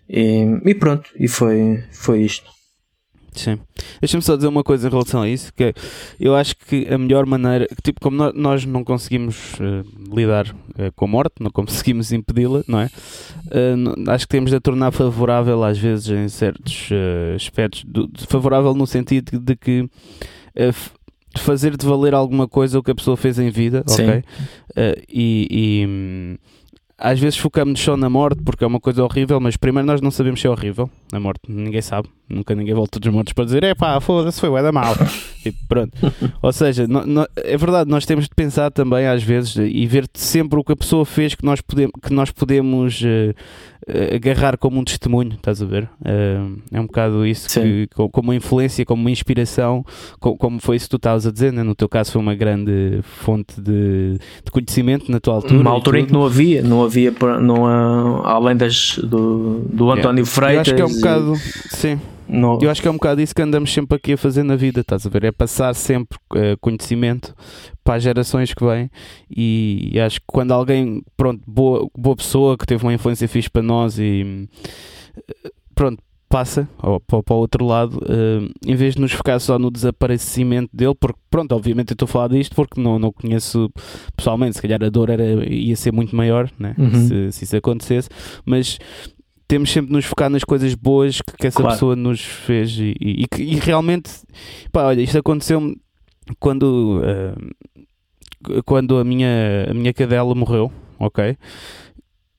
E, 0.09 0.45
e 0.67 0.75
pronto, 0.75 1.09
e 1.19 1.27
foi, 1.27 1.83
foi 1.93 2.21
isto. 2.23 2.51
Sim. 3.35 3.59
Deixa-me 4.01 4.23
só 4.23 4.37
dizer 4.37 4.47
uma 4.49 4.63
coisa 4.63 4.87
em 4.87 4.91
relação 4.91 5.23
a 5.23 5.29
isso, 5.29 5.53
que 5.55 5.65
é, 5.65 5.75
eu 6.21 6.35
acho 6.37 6.55
que 6.57 6.87
a 6.89 6.97
melhor 6.97 7.27
maneira, 7.27 7.67
tipo, 7.83 8.01
como 8.01 8.17
nó- 8.17 8.33
nós 8.35 8.65
não 8.65 8.85
conseguimos 8.85 9.55
eh, 9.61 9.83
lidar 10.15 10.55
eh, 10.79 10.91
com 10.95 11.05
a 11.05 11.09
morte, 11.09 11.35
não 11.41 11.51
conseguimos 11.51 12.13
impedi-la, 12.13 12.63
não 12.69 12.81
é? 12.81 12.89
Não- 13.77 14.13
acho 14.13 14.27
que 14.27 14.31
temos 14.33 14.51
de 14.51 14.57
a 14.57 14.61
tornar 14.61 14.93
favorável 14.93 15.63
às 15.65 15.77
vezes 15.79 16.09
em 16.09 16.29
certos 16.29 16.89
aspectos, 17.35 17.85
do- 17.85 18.09
favorável 18.29 18.73
no 18.75 18.87
sentido 18.87 19.39
de 19.41 19.57
que 19.57 19.89
fazer 21.37 21.77
de 21.77 21.85
valer 21.85 22.15
alguma 22.15 22.47
coisa 22.47 22.79
o 22.79 22.83
que 22.83 22.91
a 22.91 22.95
pessoa 22.95 23.17
fez 23.17 23.39
em 23.39 23.51
vida, 23.51 23.83
Sim. 23.87 24.03
ok? 24.05 24.23
E, 25.09 25.49
e, 25.51 25.87
hum, 25.87 26.37
às 27.05 27.21
vezes 27.21 27.39
focamos 27.39 27.79
só 27.81 27.99
na 27.99 28.09
morte 28.09 28.41
porque 28.43 28.65
é 28.65 28.67
uma 28.67 28.81
coisa 28.81 29.05
horrível, 29.05 29.39
mas 29.39 29.59
primeiro 29.59 29.87
nós 29.87 30.01
não 30.01 30.11
sabemos 30.11 30.41
se 30.41 30.47
é 30.47 30.51
horrível 30.51 30.89
a 31.13 31.21
morte, 31.21 31.43
ninguém 31.47 31.83
sabe, 31.83 32.09
nunca 32.29 32.55
ninguém 32.55 32.73
volta 32.75 32.99
dos 32.99 33.13
mortos 33.13 33.35
para 33.35 33.45
dizer 33.45 33.63
é 33.63 33.75
pá, 33.75 34.01
foda-se, 34.01 34.41
foi 34.41 34.63
da 34.63 34.73
mal. 34.73 34.95
Tipo, 35.45 35.59
pronto. 35.69 35.93
Ou 36.41 36.53
seja, 36.55 36.87
no, 36.89 37.05
no, 37.05 37.29
é 37.37 37.55
verdade, 37.59 37.91
nós 37.91 38.07
temos 38.07 38.25
de 38.25 38.35
pensar 38.35 38.71
também 38.71 39.07
às 39.07 39.23
vezes 39.23 39.57
e 39.57 39.87
ver 39.87 40.09
sempre 40.15 40.59
o 40.59 40.65
que 40.65 40.73
a 40.73 40.77
pessoa 40.77 41.05
fez 41.05 41.35
que 41.35 41.45
nós 41.45 41.61
podemos, 41.61 41.93
que 42.03 42.15
nós 42.15 42.31
podemos 42.31 43.03
uh, 43.03 44.15
agarrar 44.15 44.57
como 44.57 44.81
um 44.81 44.85
testemunho, 44.85 45.35
estás 45.35 45.61
a 45.61 45.67
ver? 45.67 45.85
Uh, 46.01 46.59
é 46.73 46.81
um 46.81 46.87
bocado 46.87 47.27
isso, 47.27 47.61
que, 47.61 47.87
como 47.95 48.29
uma 48.29 48.35
influência, 48.35 48.87
como 48.87 49.03
uma 49.03 49.11
inspiração, 49.11 49.85
como, 50.19 50.39
como 50.39 50.61
foi 50.61 50.77
isso 50.77 50.87
que 50.87 50.91
tu 50.93 50.97
estavas 50.97 51.27
a 51.27 51.31
dizer, 51.31 51.53
né? 51.53 51.63
no 51.63 51.75
teu 51.75 51.91
caso 51.91 52.13
foi 52.13 52.23
uma 52.23 52.35
grande 52.35 53.01
fonte 53.03 53.61
de, 53.61 54.19
de 54.43 54.51
conhecimimento 54.51 55.13
na 55.13 55.21
tua 55.21 55.35
altura. 55.35 55.61
Uma 55.61 55.71
altura 55.71 56.01
em 56.01 56.07
que 56.07 56.13
não 56.13 56.25
havia, 56.25 56.63
não 56.63 56.83
havia, 56.85 56.94
não, 57.41 58.27
além 58.27 58.57
das, 58.57 58.99
do, 58.99 59.61
do 59.71 59.91
António 59.91 60.25
yeah. 60.25 60.31
Freitas. 60.31 60.69
Eu 60.69 60.75
acho 60.75 60.75
que 60.75 60.83
é 60.83 60.85
um 60.85 61.01
bocado, 61.01 61.35
sim. 61.71 62.01
No... 62.27 62.59
Eu 62.61 62.71
acho 62.71 62.81
que 62.81 62.89
é 62.89 62.91
um 62.91 62.95
bocado 62.95 63.21
isso 63.21 63.35
que 63.35 63.43
andamos 63.43 63.73
sempre 63.73 63.97
aqui 63.97 64.15
a 64.15 64.17
fazer 64.17 64.43
na 64.43 64.57
vida, 64.57 64.81
estás 64.81 65.07
a 65.07 65.11
ver? 65.11 65.25
É 65.25 65.33
passar 65.33 65.75
sempre 65.75 66.19
uh, 66.33 66.57
conhecimento 66.61 67.35
para 67.83 67.97
as 67.97 68.03
gerações 68.03 68.55
que 68.55 68.65
vêm 68.65 68.91
e, 69.31 69.91
e, 69.93 70.01
acho 70.01 70.21
que 70.21 70.27
quando 70.27 70.53
alguém, 70.53 71.03
pronto, 71.17 71.43
boa, 71.47 71.87
boa 71.97 72.17
pessoa 72.17 72.57
que 72.57 72.67
teve 72.67 72.83
uma 72.83 72.95
influência 72.95 73.29
fixe 73.29 73.51
para 73.51 73.63
nós 73.63 73.99
e 73.99 74.49
uh, 75.17 75.51
pronto, 75.75 76.03
passa 76.35 76.69
ou, 76.83 76.99
para, 76.99 77.23
o 77.33 77.39
outro 77.39 77.65
lado, 77.65 77.97
uh, 77.99 78.51
em 78.67 78.75
vez 78.75 78.97
de 78.97 79.01
nos 79.01 79.13
focar 79.13 79.39
só 79.39 79.57
no 79.57 79.71
desaparecimento 79.71 80.69
dele, 80.77 80.95
porque 80.99 81.21
pronto, 81.31 81.55
obviamente 81.55 81.93
eu 81.93 81.95
estou 81.95 82.07
a 82.07 82.09
falar 82.09 82.29
disto 82.29 82.57
porque 82.57 82.81
não, 82.81 82.99
não 82.99 83.13
conheço 83.13 83.71
pessoalmente, 84.17 84.57
se 84.57 84.63
calhar 84.63 84.83
a 84.83 84.89
dor 84.89 85.11
era, 85.11 85.23
ia 85.49 85.77
ser 85.77 85.93
muito 85.93 86.17
maior 86.17 86.51
né? 86.59 86.75
Uhum. 86.77 87.07
Se, 87.07 87.31
se 87.31 87.45
isso 87.45 87.57
acontecesse, 87.57 88.09
mas 88.45 88.81
temos 89.47 89.71
sempre 89.71 89.91
de 89.91 89.93
nos 89.93 90.07
focar 90.07 90.29
nas 90.29 90.43
coisas 90.43 90.75
boas 90.75 91.21
que, 91.21 91.37
que 91.37 91.47
essa 91.47 91.61
claro. 91.61 91.73
pessoa 91.73 91.95
nos 91.95 92.21
fez 92.21 92.77
e, 92.81 92.97
e, 93.01 93.27
e, 93.39 93.55
realmente, 93.61 94.11
pá, 94.73 94.87
olha, 94.87 95.03
isto 95.03 95.17
aconteceu 95.17 95.73
quando, 96.41 97.01
uh, 97.01 98.63
quando 98.65 98.99
a 98.99 99.05
minha, 99.05 99.69
a 99.71 99.75
minha 99.75 99.95
cadela 99.95 100.35
morreu, 100.35 100.73
ok? 100.99 101.37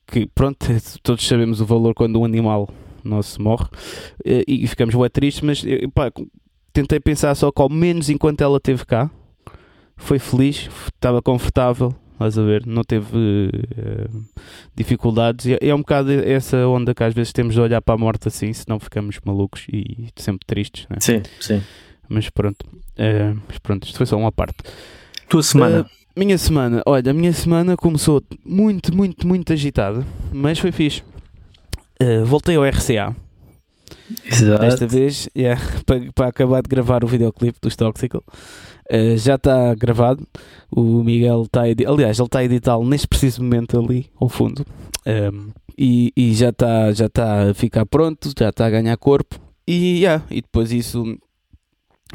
Que 0.05 0.27
pronto, 0.35 0.67
todos 1.01 1.25
sabemos 1.25 1.61
o 1.61 1.65
valor 1.65 1.93
quando 1.93 2.19
um 2.19 2.25
animal 2.25 2.67
nosso 3.07 3.41
morre 3.41 3.65
uh, 3.65 4.43
e 4.47 4.65
ficamos 4.67 4.95
bem 4.95 5.09
tristes, 5.09 5.41
mas 5.41 5.63
pá, 5.93 6.11
tentei 6.73 6.99
pensar 6.99 7.33
só 7.35 7.51
que 7.51 7.61
ao 7.61 7.69
menos 7.69 8.09
enquanto 8.09 8.41
ela 8.41 8.57
esteve 8.57 8.85
cá, 8.85 9.09
foi 9.95 10.19
feliz, 10.19 10.69
estava 10.93 11.21
confortável, 11.21 11.95
estás 12.13 12.37
a 12.37 12.43
ver? 12.43 12.65
Não 12.65 12.83
teve 12.83 13.15
uh, 13.15 14.23
dificuldades. 14.75 15.45
E 15.45 15.57
é 15.61 15.73
um 15.73 15.79
bocado 15.79 16.11
essa 16.11 16.67
onda 16.67 16.93
que 16.93 17.03
às 17.03 17.13
vezes 17.13 17.31
temos 17.31 17.53
de 17.53 17.61
olhar 17.61 17.81
para 17.81 17.95
a 17.95 17.97
morte 17.97 18.27
assim, 18.27 18.51
senão 18.51 18.79
ficamos 18.79 19.19
malucos 19.23 19.65
e 19.71 20.09
sempre 20.17 20.45
tristes, 20.45 20.85
né? 20.89 20.97
Sim, 20.99 21.21
sim. 21.39 21.61
Mas 22.09 22.29
pronto, 22.29 22.63
uh, 22.63 23.41
mas 23.47 23.57
pronto, 23.59 23.85
isto 23.85 23.97
foi 23.97 24.05
só 24.05 24.17
uma 24.17 24.31
parte. 24.31 24.57
Tua 25.29 25.41
semana? 25.41 25.81
Uh, 25.81 26.19
minha 26.19 26.37
semana, 26.37 26.81
olha, 26.85 27.11
a 27.11 27.13
minha 27.13 27.33
semana 27.33 27.75
começou 27.75 28.21
muito, 28.45 28.95
muito, 28.95 29.27
muito 29.27 29.51
agitada, 29.51 30.05
mas 30.31 30.59
foi 30.59 30.71
fixe. 30.71 31.03
Voltei 32.25 32.55
ao 32.55 32.65
RCA. 32.65 33.15
Exato. 34.25 34.61
Desta 34.61 34.87
vez, 34.87 35.29
yeah, 35.35 35.61
para, 35.85 36.11
para 36.13 36.27
acabar 36.27 36.61
de 36.61 36.69
gravar 36.69 37.03
o 37.03 37.07
videoclipe 37.07 37.59
dos 37.61 37.75
Toxical. 37.75 38.23
Uh, 38.91 39.17
já 39.17 39.35
está 39.35 39.73
gravado. 39.73 40.27
O 40.71 41.03
Miguel 41.03 41.43
está 41.43 41.61
a 41.61 41.69
editar, 41.69 41.91
aliás, 41.91 42.19
ele 42.19 42.27
está 42.27 42.39
a 42.39 42.43
editá-lo 42.43 42.85
neste 42.85 43.07
preciso 43.07 43.41
momento 43.41 43.79
ali 43.79 44.09
ao 44.19 44.29
fundo. 44.29 44.65
Um, 45.05 45.11
ehm, 45.11 45.49
e, 45.77 46.13
e, 46.15 46.33
já 46.33 46.49
está 46.49 46.91
já 46.91 47.09
tá 47.09 47.49
a 47.49 47.53
ficar 47.53 47.85
pronto, 47.85 48.31
já 48.37 48.49
está 48.49 48.65
a 48.65 48.69
ganhar 48.69 48.95
corpo. 48.97 49.39
E, 49.67 49.99
yeah, 49.99 50.23
e 50.29 50.41
depois 50.41 50.71
isso 50.71 51.17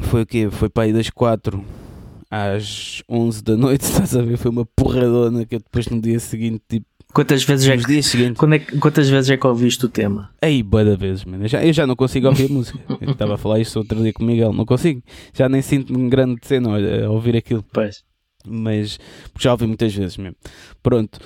foi 0.01 0.21
o 0.21 0.25
quê? 0.25 0.49
Foi 0.49 0.69
para 0.69 0.83
aí 0.83 0.93
das 0.93 1.09
4 1.09 1.63
às 2.29 3.03
11 3.09 3.43
da 3.43 3.57
noite, 3.57 3.81
estás 3.85 4.15
a 4.15 4.21
ver? 4.21 4.37
Foi 4.37 4.51
uma 4.51 4.65
porradona 4.65 5.45
que 5.45 5.55
eu 5.55 5.59
depois 5.59 5.87
no 5.87 6.01
dia 6.01 6.19
seguinte 6.19 6.63
tipo, 6.69 6.87
Quantas 7.13 7.43
vezes, 7.43 7.67
é 7.67 7.77
que, 7.77 8.01
seguintes, 8.03 8.41
é, 8.41 8.59
quantas 8.79 9.09
vezes 9.09 9.29
é 9.29 9.37
que 9.37 9.45
ouviste 9.45 9.85
o 9.85 9.89
tema? 9.89 10.29
Aí, 10.41 10.63
boa 10.63 10.95
vezes, 10.95 11.25
mano. 11.25 11.43
Eu 11.43 11.47
já, 11.47 11.63
eu 11.63 11.73
já 11.73 11.85
não 11.85 11.95
consigo 11.95 12.27
ouvir 12.27 12.45
a 12.49 12.53
música. 12.53 12.79
Eu 13.01 13.11
estava 13.11 13.35
a 13.35 13.37
falar 13.37 13.59
isto 13.59 13.77
outro 13.77 14.01
dia 14.01 14.13
com 14.13 14.23
o 14.23 14.25
Miguel, 14.25 14.53
não 14.53 14.65
consigo. 14.65 15.01
Já 15.33 15.49
nem 15.49 15.61
sinto 15.61 15.97
um 15.97 16.09
grande 16.09 16.39
cena 16.43 16.69
a 17.05 17.09
ouvir 17.09 17.35
aquilo. 17.35 17.63
Pois. 17.73 18.03
Mas 18.45 18.99
já 19.39 19.51
ouvi 19.51 19.67
muitas 19.67 19.93
vezes 19.93 20.17
mesmo. 20.17 20.35
Pronto, 20.81 21.19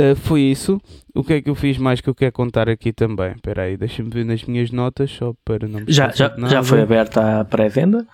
uh, 0.00 0.16
foi 0.16 0.42
isso. 0.42 0.80
O 1.14 1.22
que 1.22 1.34
é 1.34 1.42
que 1.42 1.50
eu 1.50 1.54
fiz 1.54 1.76
mais 1.76 2.00
que 2.00 2.08
eu 2.08 2.14
quero 2.14 2.32
contar 2.32 2.68
aqui 2.68 2.92
também? 2.92 3.32
Espera 3.32 3.62
aí, 3.62 3.76
deixa-me 3.76 4.10
ver 4.10 4.24
nas 4.24 4.42
minhas 4.44 4.70
notas 4.70 5.10
só 5.10 5.34
para 5.44 5.68
não 5.68 5.80
já, 5.86 6.10
já, 6.10 6.34
já 6.48 6.62
foi 6.62 6.80
aberta 6.80 7.40
a 7.40 7.44
pré-venda? 7.44 8.06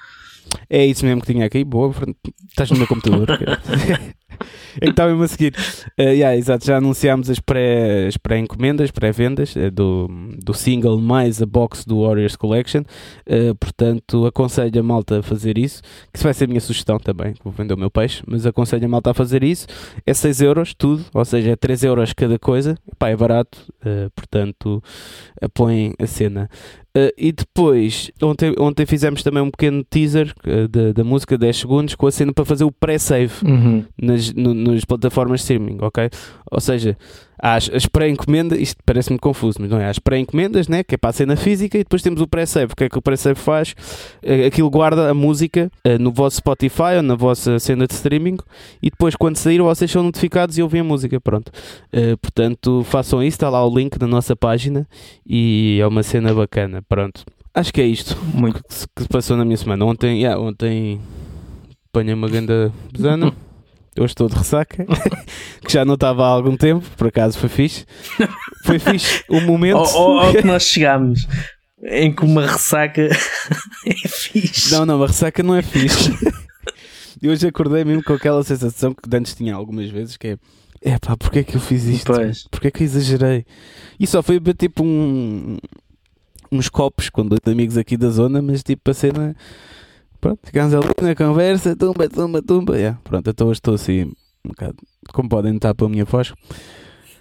É 0.68 0.84
isso 0.84 1.04
mesmo 1.04 1.20
que 1.20 1.32
tinha 1.32 1.46
aqui. 1.46 1.62
Boa, 1.64 1.94
estás 2.48 2.70
no 2.70 2.78
meu 2.78 2.86
computador. 2.86 3.28
está 4.80 5.06
mesmo 5.06 5.22
a 5.22 5.28
seguir. 5.28 5.54
Uh, 5.98 6.02
yeah, 6.02 6.36
exato, 6.36 6.64
já 6.64 6.76
anunciámos 6.78 7.30
as 7.30 7.38
pré-encomendas, 7.38 8.90
pré 8.90 9.08
pré-vendas 9.08 9.56
uh, 9.56 9.70
do, 9.70 10.08
do 10.44 10.54
single 10.54 10.98
mais 10.98 11.40
a 11.42 11.46
box 11.46 11.84
do 11.84 12.02
Warriors 12.02 12.36
Collection. 12.36 12.82
Uh, 13.26 13.54
portanto, 13.54 14.26
aconselho 14.26 14.80
a 14.80 14.82
malta 14.82 15.20
a 15.20 15.22
fazer 15.22 15.58
isso. 15.58 15.82
Que 16.12 16.18
isso 16.18 16.24
vai 16.24 16.34
ser 16.34 16.44
a 16.44 16.48
minha 16.48 16.60
sugestão 16.60 16.98
também, 16.98 17.34
vou 17.42 17.52
vender 17.52 17.74
o 17.74 17.78
meu 17.78 17.90
peixe, 17.90 18.22
mas 18.26 18.46
aconselho 18.46 18.84
a 18.84 18.88
malta 18.88 19.10
a 19.10 19.14
fazer 19.14 19.42
isso. 19.42 19.66
É 20.06 20.14
6 20.14 20.40
euros 20.40 20.74
tudo, 20.74 21.04
ou 21.12 21.24
seja, 21.24 21.50
é 21.50 21.56
3 21.56 21.84
euros 21.84 22.12
cada 22.12 22.38
coisa. 22.38 22.76
Pá, 22.98 23.08
é 23.08 23.16
barato, 23.16 23.58
portanto, 24.14 24.82
apoiem 25.40 25.94
a 25.98 26.06
cena. 26.06 26.48
Uh, 26.96 27.12
e 27.16 27.32
depois, 27.32 28.10
ontem, 28.22 28.54
ontem 28.58 28.86
fizemos 28.86 29.22
também 29.22 29.42
um 29.42 29.50
pequeno 29.50 29.84
teaser 29.84 30.34
uh, 30.46 30.66
da, 30.66 30.92
da 30.92 31.04
música, 31.04 31.36
10 31.36 31.56
segundos, 31.56 31.94
com 31.94 32.06
a 32.06 32.10
cena 32.10 32.32
para 32.32 32.44
fazer 32.44 32.64
o 32.64 32.72
pré-save 32.72 33.32
uhum. 33.44 33.84
nas, 34.00 34.32
no, 34.32 34.54
nas 34.54 34.84
plataformas 34.84 35.40
de 35.40 35.44
streaming, 35.44 35.78
ok? 35.80 36.08
Ou 36.50 36.60
seja, 36.60 36.96
há 37.38 37.54
as, 37.54 37.70
as 37.72 37.86
pré-encomendas, 37.86 38.58
isto 38.58 38.82
parece 38.84 39.10
muito 39.10 39.20
confuso, 39.20 39.58
mas 39.60 39.70
não 39.70 39.80
é? 39.80 39.86
Há 39.86 39.90
as 39.90 39.98
pré-encomendas, 39.98 40.68
né? 40.68 40.82
que 40.82 40.94
é 40.94 40.98
para 40.98 41.10
a 41.10 41.12
cena 41.12 41.36
física, 41.36 41.78
e 41.78 41.84
depois 41.84 42.02
temos 42.02 42.20
o 42.20 42.26
pré-save. 42.26 42.72
O 42.72 42.76
que 42.76 42.84
é 42.84 42.88
que 42.88 42.98
o 42.98 43.02
pré-save 43.02 43.38
faz? 43.38 43.74
Uh, 44.22 44.46
aquilo 44.46 44.70
guarda 44.70 45.10
a 45.10 45.14
música 45.14 45.70
no 46.00 46.12
vosso 46.12 46.36
Spotify 46.36 46.96
ou 46.96 47.02
na 47.02 47.14
vossa 47.14 47.58
cena 47.58 47.86
de 47.86 47.94
streaming, 47.94 48.38
e 48.82 48.90
depois, 48.90 49.14
quando 49.16 49.36
sair, 49.36 49.60
vocês 49.60 49.90
são 49.90 50.02
notificados 50.02 50.58
e 50.58 50.62
ouvem 50.62 50.80
a 50.80 50.84
música. 50.84 51.20
Pronto. 51.20 51.50
portanto, 52.20 52.84
façam 52.84 53.22
isso, 53.22 53.36
está 53.36 53.48
lá 53.48 53.64
o 53.64 53.74
link 53.74 53.98
na 53.98 54.06
nossa 54.06 54.34
página, 54.36 54.86
e 55.26 55.78
é 55.80 55.86
uma 55.86 56.02
cena 56.02 56.32
bacana. 56.34 56.82
Pronto. 56.88 57.24
Acho 57.54 57.72
que 57.72 57.80
é 57.80 57.86
isto 57.86 58.16
Muito. 58.34 58.62
Que, 58.62 58.68
que 58.94 59.02
se 59.02 59.08
passou 59.08 59.36
na 59.36 59.44
minha 59.44 59.56
semana. 59.56 59.84
Ontem, 59.84 60.22
yeah, 60.22 60.40
ontem 60.40 61.00
apanhei 61.90 62.14
uma 62.14 62.28
grande 62.28 62.70
besana. 62.92 63.32
Hoje 63.98 64.12
estou 64.12 64.28
de 64.28 64.36
ressaca, 64.36 64.86
que 65.64 65.72
já 65.72 65.84
não 65.84 65.94
estava 65.94 66.24
há 66.24 66.28
algum 66.28 66.56
tempo, 66.56 66.86
por 66.96 67.08
acaso 67.08 67.38
foi 67.38 67.48
fixe. 67.48 67.84
Foi 68.64 68.78
fixe 68.78 69.24
o 69.28 69.40
momento. 69.40 69.78
Ao, 69.78 70.18
ao 70.18 70.32
que 70.32 70.46
nós 70.46 70.62
chegámos, 70.68 71.26
em 71.82 72.14
que 72.14 72.24
uma 72.24 72.46
ressaca 72.46 73.02
é 73.86 74.08
fixe. 74.08 74.72
Não, 74.72 74.86
não, 74.86 75.02
a 75.02 75.06
ressaca 75.06 75.42
não 75.42 75.54
é 75.54 75.62
fixe. 75.62 76.12
E 77.20 77.28
hoje 77.28 77.46
acordei 77.48 77.84
mesmo 77.84 78.04
com 78.04 78.12
aquela 78.12 78.42
sensação 78.44 78.94
que 78.94 79.16
antes 79.16 79.34
tinha 79.34 79.54
algumas 79.54 79.90
vezes, 79.90 80.16
que 80.16 80.28
é 80.28 80.38
é 80.80 80.98
pá, 80.98 81.16
porque 81.16 81.40
é 81.40 81.44
que 81.44 81.56
eu 81.56 81.60
fiz 81.60 81.84
isto? 81.84 82.12
Pois. 82.12 82.46
Porque 82.50 82.68
é 82.68 82.70
que 82.70 82.82
eu 82.82 82.84
exagerei? 82.84 83.44
E 83.98 84.06
só 84.06 84.22
foi 84.22 84.40
tipo 84.54 84.84
um, 84.84 85.58
uns 86.52 86.68
copos 86.68 87.10
com 87.10 87.26
dois 87.26 87.40
amigos 87.46 87.76
aqui 87.76 87.96
da 87.96 88.10
zona, 88.10 88.40
mas 88.40 88.62
tipo 88.62 88.90
a 88.90 88.94
cena. 88.94 89.36
Pronto, 90.20 90.40
ficamos 90.42 90.74
ali 90.74 90.88
na 91.00 91.14
conversa, 91.14 91.76
tumba, 91.76 92.08
tumba, 92.08 92.42
tumba. 92.42 92.76
Yeah, 92.76 92.98
pronto, 93.04 93.30
então 93.30 93.46
hoje 93.46 93.58
estou 93.58 93.74
assim 93.74 94.12
um 94.44 94.48
bocado. 94.48 94.76
Como 95.12 95.28
podem 95.28 95.52
notar 95.52 95.74
pela 95.74 95.88
minha 95.88 96.04
voz. 96.04 96.32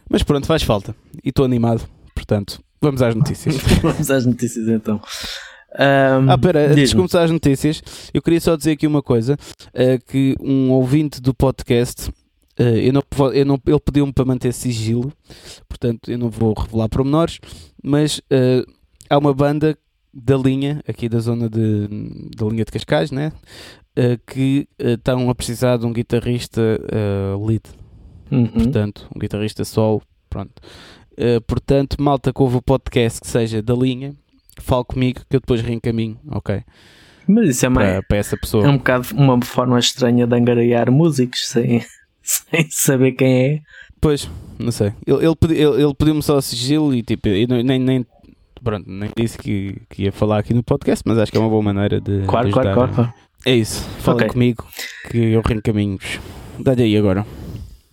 Mas 0.09 0.23
pronto, 0.23 0.47
faz 0.47 0.63
falta. 0.63 0.95
E 1.23 1.29
estou 1.29 1.45
animado. 1.45 1.87
Portanto, 2.15 2.59
vamos 2.81 3.01
às 3.01 3.13
notícias. 3.13 3.55
vamos 3.81 4.09
às 4.09 4.25
notícias 4.25 4.67
então. 4.67 5.01
Um, 5.77 6.31
ah, 6.31 6.37
pera, 6.37 6.71
antes 6.71 6.89
de 6.89 6.95
começar 6.95 7.23
as 7.23 7.31
notícias, 7.31 7.83
eu 8.13 8.21
queria 8.21 8.39
só 8.41 8.55
dizer 8.55 8.71
aqui 8.71 8.87
uma 8.87 9.03
coisa: 9.03 9.35
uh, 9.35 10.05
que 10.07 10.35
um 10.39 10.71
ouvinte 10.71 11.21
do 11.21 11.33
podcast. 11.33 12.09
Uh, 12.59 12.63
eu 12.63 12.91
não, 12.91 13.03
eu 13.33 13.45
não, 13.45 13.61
ele 13.67 13.79
pediu-me 13.79 14.11
para 14.11 14.25
manter 14.25 14.51
sigilo, 14.51 15.13
portanto 15.69 16.09
eu 16.09 16.17
não 16.17 16.27
vou 16.27 16.55
revelar 16.57 16.89
pormenores, 16.89 17.37
mas 17.83 18.17
uh, 18.17 18.65
há 19.07 19.17
uma 19.19 19.31
banda 19.31 19.77
da 20.23 20.35
linha, 20.35 20.81
aqui 20.87 21.07
da 21.07 21.19
zona 21.19 21.47
de, 21.47 21.87
da 22.35 22.45
linha 22.47 22.65
de 22.65 22.71
Cascais, 22.71 23.11
né? 23.11 23.31
Uh, 23.97 24.19
que 24.25 24.67
uh, 24.81 24.89
estão 24.89 25.29
a 25.29 25.35
precisar 25.35 25.77
de 25.77 25.85
um 25.85 25.93
guitarrista 25.93 26.61
uh, 26.61 27.45
lead. 27.45 27.63
Uhum. 28.31 28.47
Portanto, 28.47 29.07
um 29.15 29.19
guitarrista 29.19 29.63
solo. 29.63 30.01
Pronto. 30.29 30.61
portanto, 31.47 31.95
malta 32.01 32.33
que 32.33 32.41
ouve 32.41 32.57
o 32.57 32.61
podcast 32.61 33.21
que 33.21 33.27
seja 33.27 33.61
da 33.61 33.73
linha, 33.73 34.13
fale 34.59 34.83
comigo 34.83 35.21
que 35.29 35.37
eu 35.37 35.39
depois 35.39 35.61
reencaminho, 35.61 36.19
ok? 36.29 36.61
Mas 37.25 37.49
isso 37.49 37.65
é 37.65 37.69
para, 37.69 37.93
mais, 37.93 38.07
para 38.07 38.17
essa 38.17 38.37
pessoa. 38.37 38.65
É 38.65 38.69
um 38.69 38.77
bocado 38.77 39.07
uma 39.15 39.41
forma 39.41 39.79
estranha 39.79 40.27
de 40.27 40.35
angariar 40.35 40.91
músicos 40.91 41.47
sem, 41.47 41.81
sem 42.21 42.69
saber 42.69 43.13
quem 43.13 43.41
é. 43.41 43.61
Pois, 44.01 44.29
não 44.59 44.71
sei. 44.71 44.91
Ele, 45.07 45.25
ele, 45.25 45.35
ele, 45.51 45.83
ele 45.83 45.95
pediu-me 45.97 46.21
só 46.21 46.39
sigilo 46.41 46.93
e 46.93 47.01
tipo, 47.01 47.29
eu 47.29 47.47
nem, 47.63 47.79
nem 47.79 48.05
pronto, 48.63 48.85
nem 48.87 49.09
disse 49.15 49.37
que, 49.37 49.81
que 49.89 50.03
ia 50.03 50.11
falar 50.11 50.39
aqui 50.39 50.53
no 50.53 50.63
podcast, 50.63 51.03
mas 51.05 51.17
acho 51.17 51.31
que 51.31 51.37
é 51.37 51.41
uma 51.41 51.49
boa 51.49 51.61
maneira 51.63 51.99
de. 52.01 52.23
Claro, 52.25 52.47
de 52.47 52.53
claro, 52.53 52.73
claro, 52.73 52.93
claro. 52.93 53.13
É 53.45 53.55
isso. 53.55 53.81
Fala 53.99 54.17
Ok. 54.17 54.29
comigo 54.29 54.65
que 55.09 55.17
eu 55.33 55.41
reencaminho-vos. 55.41 56.19
Dá-lhe 56.59 56.83
aí 56.83 56.97
agora. 56.97 57.25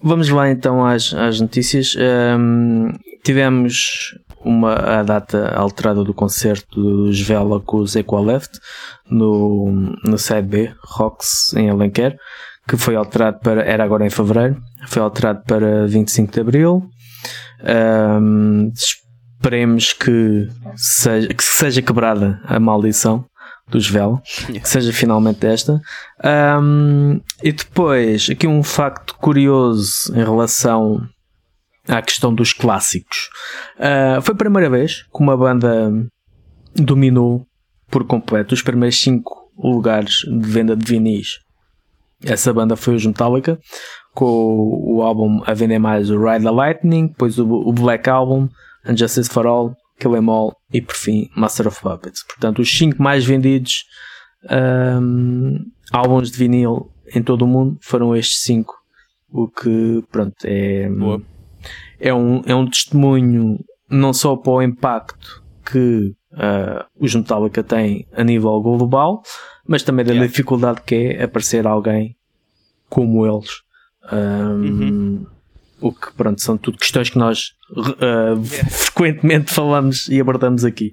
Vamos 0.02 0.28
lá 0.28 0.50
então 0.50 0.84
às, 0.84 1.14
às 1.14 1.40
notícias. 1.40 1.94
Ahm, 1.98 2.92
tivemos 3.22 4.18
uma, 4.44 4.74
a 4.74 5.02
data 5.02 5.48
alterada 5.54 6.02
do 6.04 6.12
concerto 6.12 6.80
dos 6.82 7.20
Vela 7.20 7.60
com 7.60 7.78
os 7.78 7.94
Equaleft 7.96 8.58
no, 9.10 9.94
no 10.04 10.18
Side 10.18 10.42
B, 10.42 10.72
Rocks 10.82 11.54
em 11.54 11.70
Alenquer, 11.70 12.16
que 12.68 12.76
foi 12.76 12.96
alterado 12.96 13.38
para, 13.40 13.62
era 13.62 13.84
agora 13.84 14.04
em 14.06 14.10
Fevereiro, 14.10 14.56
foi 14.86 15.00
alterado 15.02 15.42
para 15.46 15.86
25 15.86 16.32
de 16.32 16.40
Abril. 16.40 16.88
Ahm, 17.62 18.70
esperemos 19.44 19.92
que 19.92 20.48
seja, 20.74 21.28
que 21.28 21.44
seja 21.44 21.82
quebrada 21.82 22.40
a 22.44 22.58
maldição 22.58 23.26
dos 23.68 23.86
Vela, 23.86 24.22
que 24.46 24.66
seja 24.66 24.90
finalmente 24.90 25.46
esta. 25.46 25.82
Ahm, 26.22 27.20
e 27.42 27.52
depois, 27.52 28.30
aqui 28.30 28.46
um 28.46 28.62
facto 28.62 29.14
curioso 29.16 29.92
em 30.14 30.24
relação 30.24 31.06
à 31.86 32.00
questão 32.00 32.34
dos 32.34 32.54
clássicos. 32.54 33.28
Ah, 33.78 34.18
foi 34.22 34.34
a 34.34 34.38
primeira 34.38 34.70
vez 34.70 35.02
que 35.02 35.22
uma 35.22 35.36
banda 35.36 35.92
dominou 36.74 37.46
por 37.90 38.06
completo 38.06 38.54
os 38.54 38.62
primeiros 38.62 38.98
5 39.02 39.52
lugares 39.58 40.20
de 40.26 40.48
venda 40.48 40.74
de 40.74 40.90
vinis. 40.90 41.40
Essa 42.24 42.50
banda 42.50 42.76
foi 42.76 42.94
os 42.94 43.04
Metallica, 43.04 43.58
com 44.14 44.80
o 44.86 45.02
álbum 45.02 45.42
a 45.44 45.52
vender 45.52 45.78
mais 45.78 46.08
o 46.08 46.18
Ride 46.18 46.44
the 46.44 46.50
Lightning, 46.50 47.08
depois 47.08 47.38
o, 47.38 47.46
o 47.46 47.72
Black 47.72 48.08
Album, 48.08 48.48
Unjustice 48.86 49.28
for 49.30 49.46
All, 49.46 49.74
Kill 49.98 50.16
Em 50.16 50.28
All 50.28 50.54
e 50.72 50.80
por 50.82 50.94
fim 50.94 51.28
Master 51.36 51.68
of 51.68 51.80
Puppets. 51.80 52.22
Portanto, 52.26 52.60
os 52.60 52.78
5 52.78 53.02
mais 53.02 53.24
vendidos 53.24 53.84
ahm, 54.48 55.56
álbuns 55.92 56.30
de 56.30 56.38
vinil 56.38 56.90
em 57.14 57.22
todo 57.22 57.42
o 57.42 57.48
mundo 57.48 57.78
foram 57.82 58.14
estes 58.16 58.42
5. 58.42 58.74
O 59.30 59.48
que, 59.48 60.02
pronto, 60.10 60.34
é, 60.44 60.88
Boa. 60.88 61.20
é, 61.98 62.14
um, 62.14 62.42
é 62.46 62.54
um 62.54 62.68
testemunho 62.68 63.58
não 63.90 64.12
só 64.12 64.36
para 64.36 64.52
o 64.52 64.62
impacto 64.62 65.42
que 65.70 66.14
ah, 66.36 66.86
os 66.98 67.14
Metallica 67.14 67.62
têm 67.62 68.06
a 68.12 68.22
nível 68.22 68.60
global, 68.60 69.22
mas 69.66 69.82
também 69.82 70.04
da 70.04 70.12
Yeah. 70.12 70.28
dificuldade 70.30 70.82
que 70.82 70.94
é 70.94 71.24
aparecer 71.24 71.66
alguém 71.66 72.16
como 72.88 73.26
eles. 73.26 73.50
Ahm, 74.10 75.24
O 75.86 75.92
que, 75.92 76.12
pronto, 76.16 76.40
são 76.40 76.56
tudo 76.56 76.78
questões 76.78 77.10
que 77.10 77.18
nós 77.18 77.52
ah, 78.00 78.34
frequentemente 78.70 79.52
falamos 79.52 80.08
e 80.08 80.20
abordamos 80.20 80.64
aqui. 80.64 80.92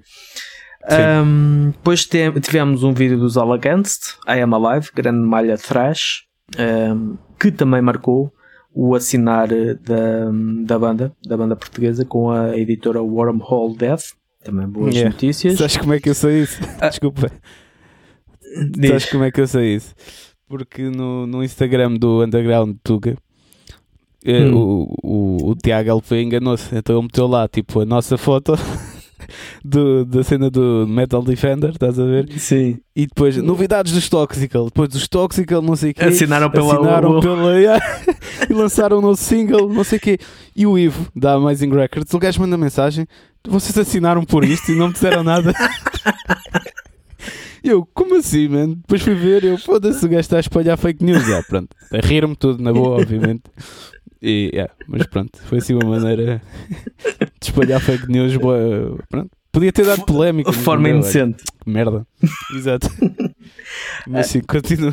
Um, 1.24 1.70
depois 1.70 2.04
te- 2.04 2.32
tivemos 2.40 2.82
um 2.82 2.92
vídeo 2.92 3.16
dos 3.18 3.36
All 3.36 3.52
Against, 3.52 4.14
I 4.28 4.40
Am 4.40 4.52
Alive, 4.54 4.88
grande 4.94 5.20
malha 5.24 5.56
thrash, 5.56 6.24
um, 6.58 7.16
que 7.38 7.52
também 7.52 7.80
marcou 7.80 8.32
o 8.74 8.94
assinar 8.94 9.52
eh, 9.52 9.74
da, 9.74 10.30
da 10.64 10.78
banda, 10.78 11.12
da 11.26 11.36
banda 11.36 11.54
portuguesa, 11.54 12.04
com 12.04 12.30
a 12.30 12.56
editora 12.58 13.00
Wormhole 13.02 13.76
Death. 13.76 14.02
Também 14.42 14.66
boas 14.66 14.94
Yeah. 14.94 15.10
notícias. 15.10 15.58
Sabes 15.58 15.76
como 15.76 15.94
é 15.94 16.00
que 16.00 16.08
eu 16.08 16.14
sei 16.14 16.42
isso? 16.42 16.58
Ah. 16.80 16.88
Desculpa. 16.90 17.30
Diz. 18.76 18.88
Sabes 18.90 19.06
como 19.10 19.24
é 19.24 19.30
que 19.30 19.40
eu 19.40 19.46
sei 19.46 19.76
isso? 19.76 19.94
Porque 20.48 20.82
no, 20.90 21.26
no 21.26 21.44
Instagram 21.44 21.94
do 21.94 22.24
Underground 22.24 22.76
Tuga 22.82 23.16
Hum. 24.26 24.54
o, 24.54 24.94
o, 25.02 25.50
o 25.50 25.56
Tiago 25.56 25.90
LP 25.90 26.22
enganou-se, 26.22 26.74
então 26.74 26.96
ele 26.96 27.02
meteu 27.02 27.26
lá 27.26 27.48
tipo 27.48 27.80
a 27.80 27.84
nossa 27.84 28.16
foto 28.16 28.54
do, 29.64 30.04
da 30.04 30.22
cena 30.22 30.50
do 30.50 30.86
Metal 30.88 31.22
Defender, 31.22 31.70
estás 31.70 31.98
a 31.98 32.04
ver? 32.04 32.28
Sim. 32.38 32.78
E 32.94 33.06
depois 33.06 33.36
novidades 33.38 33.92
dos 33.92 34.08
Toxical, 34.08 34.66
depois 34.66 34.88
dos 34.88 35.08
Toxical, 35.08 35.62
não 35.62 35.76
sei 35.76 35.90
o 35.90 35.94
quê. 35.94 36.04
Assinaram 36.04 36.50
pela 36.50 36.74
assinaram 36.74 37.20
pela 37.20 37.52
e 38.48 38.52
lançaram 38.52 38.98
um 38.98 39.00
novo 39.00 39.16
single, 39.16 39.68
não 39.68 39.84
sei 39.84 39.98
o 39.98 40.00
quê. 40.00 40.18
E 40.54 40.66
o 40.66 40.78
Ivo 40.78 41.06
da 41.14 41.34
Amazing 41.34 41.70
Records, 41.70 42.12
o 42.12 42.18
gajo 42.18 42.40
manda 42.40 42.56
mensagem: 42.56 43.06
vocês 43.46 43.76
assinaram 43.76 44.24
por 44.24 44.44
isto 44.44 44.70
e 44.70 44.76
não 44.76 44.88
me 44.88 44.92
disseram 44.92 45.22
nada. 45.22 45.52
Eu, 47.64 47.86
como 47.94 48.16
assim, 48.16 48.48
mano? 48.48 48.74
Depois 48.74 49.02
fui 49.02 49.14
ver, 49.14 49.44
eu, 49.44 49.56
foda-se, 49.56 50.04
o 50.04 50.08
gajo 50.08 50.18
está 50.18 50.36
a 50.38 50.40
espalhar 50.40 50.76
fake 50.76 51.04
news. 51.04 51.24
Já, 51.24 51.40
pronto, 51.44 51.68
a 51.92 52.04
rir-me 52.04 52.34
tudo, 52.34 52.60
na 52.60 52.72
boa, 52.72 53.00
obviamente. 53.00 53.42
E, 54.22 54.50
yeah, 54.54 54.72
mas 54.86 55.04
pronto, 55.06 55.36
foi 55.42 55.58
assim 55.58 55.74
uma 55.74 55.98
maneira 55.98 56.40
de 57.40 57.46
espalhar 57.48 57.80
fake 57.80 58.06
news. 58.08 58.36
Boa, 58.36 58.96
pronto. 59.08 59.30
Podia 59.50 59.72
ter 59.72 59.84
dado 59.84 60.04
polémica. 60.06 60.50
De 60.50 60.56
forma 60.56 60.88
não 60.88 61.00
deu, 61.00 61.00
olha. 61.00 61.04
inocente. 61.04 61.44
Merda. 61.66 62.06
Exato. 62.56 62.88
Mas 64.06 64.28
sim, 64.28 64.40
continua. 64.40 64.92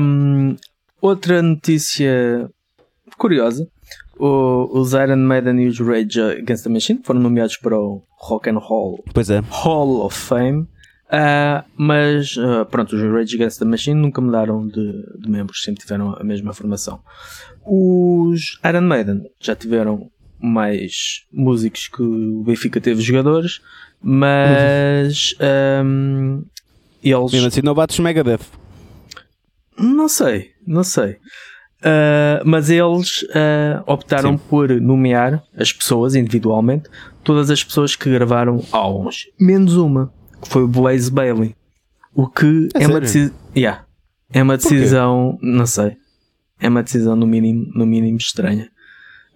Um, 0.00 0.56
outra 1.02 1.42
notícia 1.42 2.48
curiosa: 3.18 3.68
o, 4.18 4.78
os 4.78 4.92
Iron 4.92 5.16
Maiden 5.16 5.60
e 5.60 5.66
os 5.66 5.80
Rage 5.80 6.20
Against 6.20 6.64
the 6.64 6.70
Machine 6.70 7.00
foram 7.04 7.20
nomeados 7.20 7.56
para 7.56 7.78
o 7.78 8.02
Rock 8.18 8.48
and 8.48 8.58
Roll 8.58 9.04
Pois 9.12 9.28
é. 9.28 9.42
Hall 9.50 10.06
of 10.06 10.16
Fame. 10.16 10.66
Ah, 11.16 11.64
mas 11.76 12.34
ah, 12.38 12.64
pronto, 12.64 12.96
os 12.96 13.02
Rage 13.12 13.36
Against 13.36 13.60
the 13.60 13.64
Machine 13.64 14.00
nunca 14.00 14.20
mudaram 14.20 14.66
de, 14.66 14.92
de 15.20 15.30
membros, 15.30 15.62
sempre 15.62 15.82
tiveram 15.82 16.16
a 16.18 16.24
mesma 16.24 16.52
formação. 16.52 17.00
Os 17.64 18.58
Iron 18.68 18.80
Maiden 18.80 19.22
já 19.40 19.54
tiveram 19.54 20.10
mais 20.42 21.24
músicos 21.32 21.86
que 21.86 22.02
o 22.02 22.42
Benfica 22.42 22.80
teve 22.80 23.00
jogadores, 23.00 23.60
mas 24.02 25.36
ahm, 25.40 26.42
eles 27.00 27.32
Mesmo 27.32 27.46
assim, 27.46 27.62
não 27.62 27.74
bates 27.74 28.00
Megadeth. 28.00 28.40
não 29.78 30.08
sei, 30.08 30.50
não 30.66 30.82
sei. 30.82 31.18
Ah, 31.80 32.42
mas 32.44 32.70
eles 32.70 33.24
optaram 33.86 34.32
Sim. 34.32 34.44
por 34.50 34.68
nomear 34.80 35.44
as 35.56 35.72
pessoas 35.72 36.16
individualmente, 36.16 36.90
todas 37.22 37.50
as 37.52 37.62
pessoas 37.62 37.94
que 37.94 38.10
gravaram 38.10 38.60
álbuns, 38.72 39.26
menos 39.38 39.76
uma, 39.76 40.12
que 40.44 40.48
foi 40.50 40.62
o 40.62 40.68
Blaze 40.68 41.10
Bailey. 41.10 41.54
O 42.14 42.28
que 42.28 42.68
É 42.74 42.84
é, 42.84 42.86
uma 42.86 43.00
decisão. 43.00 43.34
Yeah, 43.56 43.84
é 44.32 44.42
uma 44.42 44.56
decisão, 44.56 45.38
não 45.42 45.66
sei. 45.66 45.96
É 46.60 46.68
uma 46.68 46.82
decisão 46.82 47.16
no 47.16 47.26
mínimo, 47.26 47.66
no 47.74 47.84
mínimo 47.84 48.16
estranha. 48.18 48.68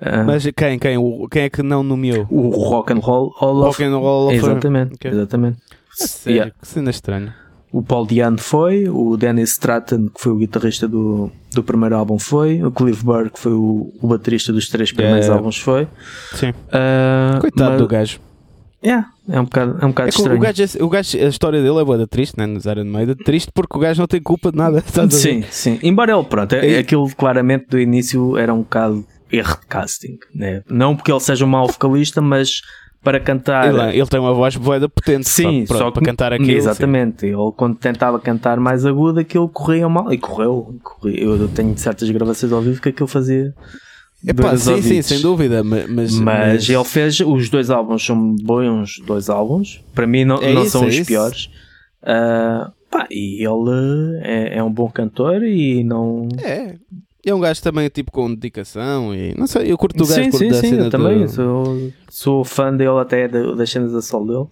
Ah, 0.01 0.23
Mas 0.23 0.49
quem, 0.57 0.79
quem, 0.79 0.97
o- 0.97 1.27
quem 1.29 1.42
é 1.42 1.51
que 1.51 1.61
não 1.62 1.83
nomeou? 1.83 2.25
o 2.31 2.51
Rock 2.68 2.92
and 2.92 2.99
Roll 3.01 3.33
Hall 3.37 3.57
of 3.57 3.66
Rock 3.66 3.83
and 3.83 3.97
Roll 3.99 4.27
of. 4.29 4.37
Exatamente, 4.37 4.94
Ok. 4.94 5.11
exatamente. 5.11 5.59
Sério, 5.90 6.37
Yeah. 6.37 6.55
que 6.61 6.68
cena 6.68 6.90
estranha. 6.90 7.35
O 7.73 7.83
Paul 7.83 8.07
Diano 8.07 8.38
foi, 8.38 8.88
o 8.88 9.16
Dennis 9.16 9.51
Stratton, 9.51 10.09
que 10.14 10.21
foi 10.23 10.33
o 10.33 10.37
guitarrista 10.37 10.87
do, 10.88 11.31
do 11.53 11.62
primeiro 11.64 11.97
álbum, 11.97 12.18
foi, 12.18 12.62
o 12.62 12.71
Cliff 12.71 13.05
Burr, 13.05 13.29
que 13.31 13.38
foi 13.40 13.53
o, 13.53 13.92
o 14.01 14.07
baterista 14.07 14.53
dos 14.53 14.68
três 14.68 14.90
primeiros 14.92 15.29
álbuns, 15.29 15.59
foi. 15.59 15.87
Sim. 16.35 16.55
Ah, 16.73 17.37
Coitado 17.40 17.71
mas- 17.73 17.81
do 17.81 17.88
gajo. 17.88 18.21
Yeah, 18.85 19.09
é 19.29 19.41
um 19.41 19.45
bocado, 19.45 19.79
é 19.81 19.85
um 19.85 19.88
bocado 19.88 20.09
É 20.09 20.12
que 20.12 20.19
o 20.19 20.23
estranho. 20.23 20.41
gajo, 20.41 20.64
o 20.85 20.88
gajo, 20.88 21.19
a 21.19 21.29
história 21.29 21.61
dele 21.62 21.79
é 21.81 21.85
boa 21.85 22.07
triste, 22.07 22.38
né? 22.38 22.47
Nos 22.47 22.64
Iron 22.64 22.85
Maiden. 22.85 23.17
Triste 23.17 23.51
porque 23.53 23.77
o 23.77 23.81
gajo 23.81 24.01
não 24.01 24.07
tem 24.07 24.23
culpa 24.23 24.53
de 24.53 24.57
nada. 24.59 24.83
Sim, 25.11 25.43
sim. 25.51 25.79
Embora 25.83 26.12
ele, 26.12 26.23
pronto, 26.25 26.53
é, 26.55 26.69
E- 26.71 26.79
aquilo 26.79 27.09
claramente 27.17 27.67
do 27.69 27.79
início 27.79 28.37
era 28.37 28.55
um 28.55 28.59
bocado 28.59 29.05
erro 29.33 29.59
de 29.61 29.67
casting. 29.67 30.19
Né? 30.33 30.62
Não 30.71 30.95
porque 30.95 31.11
ele 31.11 31.19
seja 31.21 31.45
um 31.45 31.49
mau 31.49 31.67
vocalista, 31.67 32.21
mas 32.21 32.61
para 33.03 33.19
cantar. 33.19 33.69
Ele, 33.69 33.99
ele 33.99 34.07
tem 34.07 34.21
uma 34.21 34.33
voz 34.33 34.55
boa 34.57 34.88
potente. 34.88 35.29
Sim, 35.29 35.67
só, 35.67 35.75
só 35.75 35.79
pronto, 35.81 35.95
que, 35.95 36.01
para 36.01 36.07
cantar 36.12 36.33
aquilo. 36.33 36.51
Exatamente. 36.51 37.27
Ele 37.27 37.53
quando 37.57 37.77
tentava 37.77 38.21
cantar 38.21 38.61
mais 38.61 38.87
agudo, 38.87 39.19
aquilo 39.19 39.49
corria 39.49 39.88
mal. 39.88 40.12
E 40.12 40.19
correu. 40.19 40.79
corria. 40.85 41.25
Eu 41.25 41.49
tenho 41.49 41.77
certas 41.77 42.09
gravações 42.11 42.53
ao 42.53 42.61
vivo 42.61 42.81
que 42.81 42.91
aquilo 42.91 43.09
fazia. 43.09 43.53
Pá, 44.26 44.33
dor 44.33 44.46
aos 44.50 44.61
sim, 44.62 44.66
sim, 44.66 44.72
ouvidos. 44.74 45.07
sem 45.07 45.20
dúvida. 45.20 45.62
ma- 45.64 45.87
Mas, 45.88 46.18
Mas, 46.18 46.68
ele 46.68 46.85
fez 46.85 47.20
os 47.20 47.48
dois 47.48 47.70
álbuns 47.70 48.04
são 48.04 48.35
bons 48.37 48.98
dois 49.07 49.28
álbuns. 49.31 49.81
Para 49.94 50.07
mim 50.07 50.24
não, 50.24 50.38
É 50.42 50.52
não 50.52 50.62
isso, 50.62 50.72
são 50.72 50.85
é 50.85 50.88
os 50.88 50.94
isso. 50.96 51.07
piores. 51.07 51.48
Ah, 52.02 52.72
pá, 52.90 53.07
e 53.11 53.44
ele 53.44 54.20
é, 54.22 54.59
é 54.59 54.62
um 54.62 54.72
bom 54.72 54.88
cantor 54.90 55.42
e 55.44 55.83
não. 55.85 56.28
É. 56.42 56.74
É 57.26 57.35
um 57.35 57.40
gajo 57.40 57.61
também 57.62 57.88
tipo 57.88 58.11
com 58.11 58.33
dedicação 58.33 59.14
e 59.14 59.35
não 59.37 59.46
sei, 59.46 59.70
eu 59.70 59.76
curto 59.76 60.02
o 60.02 60.07
gajo 60.07 60.22
sim, 60.24 60.31
sim, 60.33 60.48
da 60.48 60.54
sim, 60.61 60.68
cena 60.70 60.85
eu 60.85 60.90
também 60.90 61.20
do- 61.24 61.28
sou, 61.28 61.92
sou 62.09 62.44
fã 62.44 62.74
dele 62.74 62.98
até 63.00 63.28
da- 63.28 63.54
das 63.54 63.68
cenas 63.70 63.92
da 63.92 64.00
sol 64.00 64.26
dele. 64.26 64.46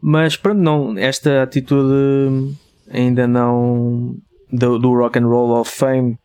Mas 0.00 0.36
pronto, 0.36 0.58
não, 0.58 0.98
esta 0.98 1.42
atitude 1.42 2.56
ainda 2.90 3.26
não 3.28 4.16
do, 4.50 4.78
do 4.78 4.92
Rock 4.94 5.18
and 5.18 5.26
Roll 5.26 5.60
of 5.60 5.70
Fame 5.70 6.18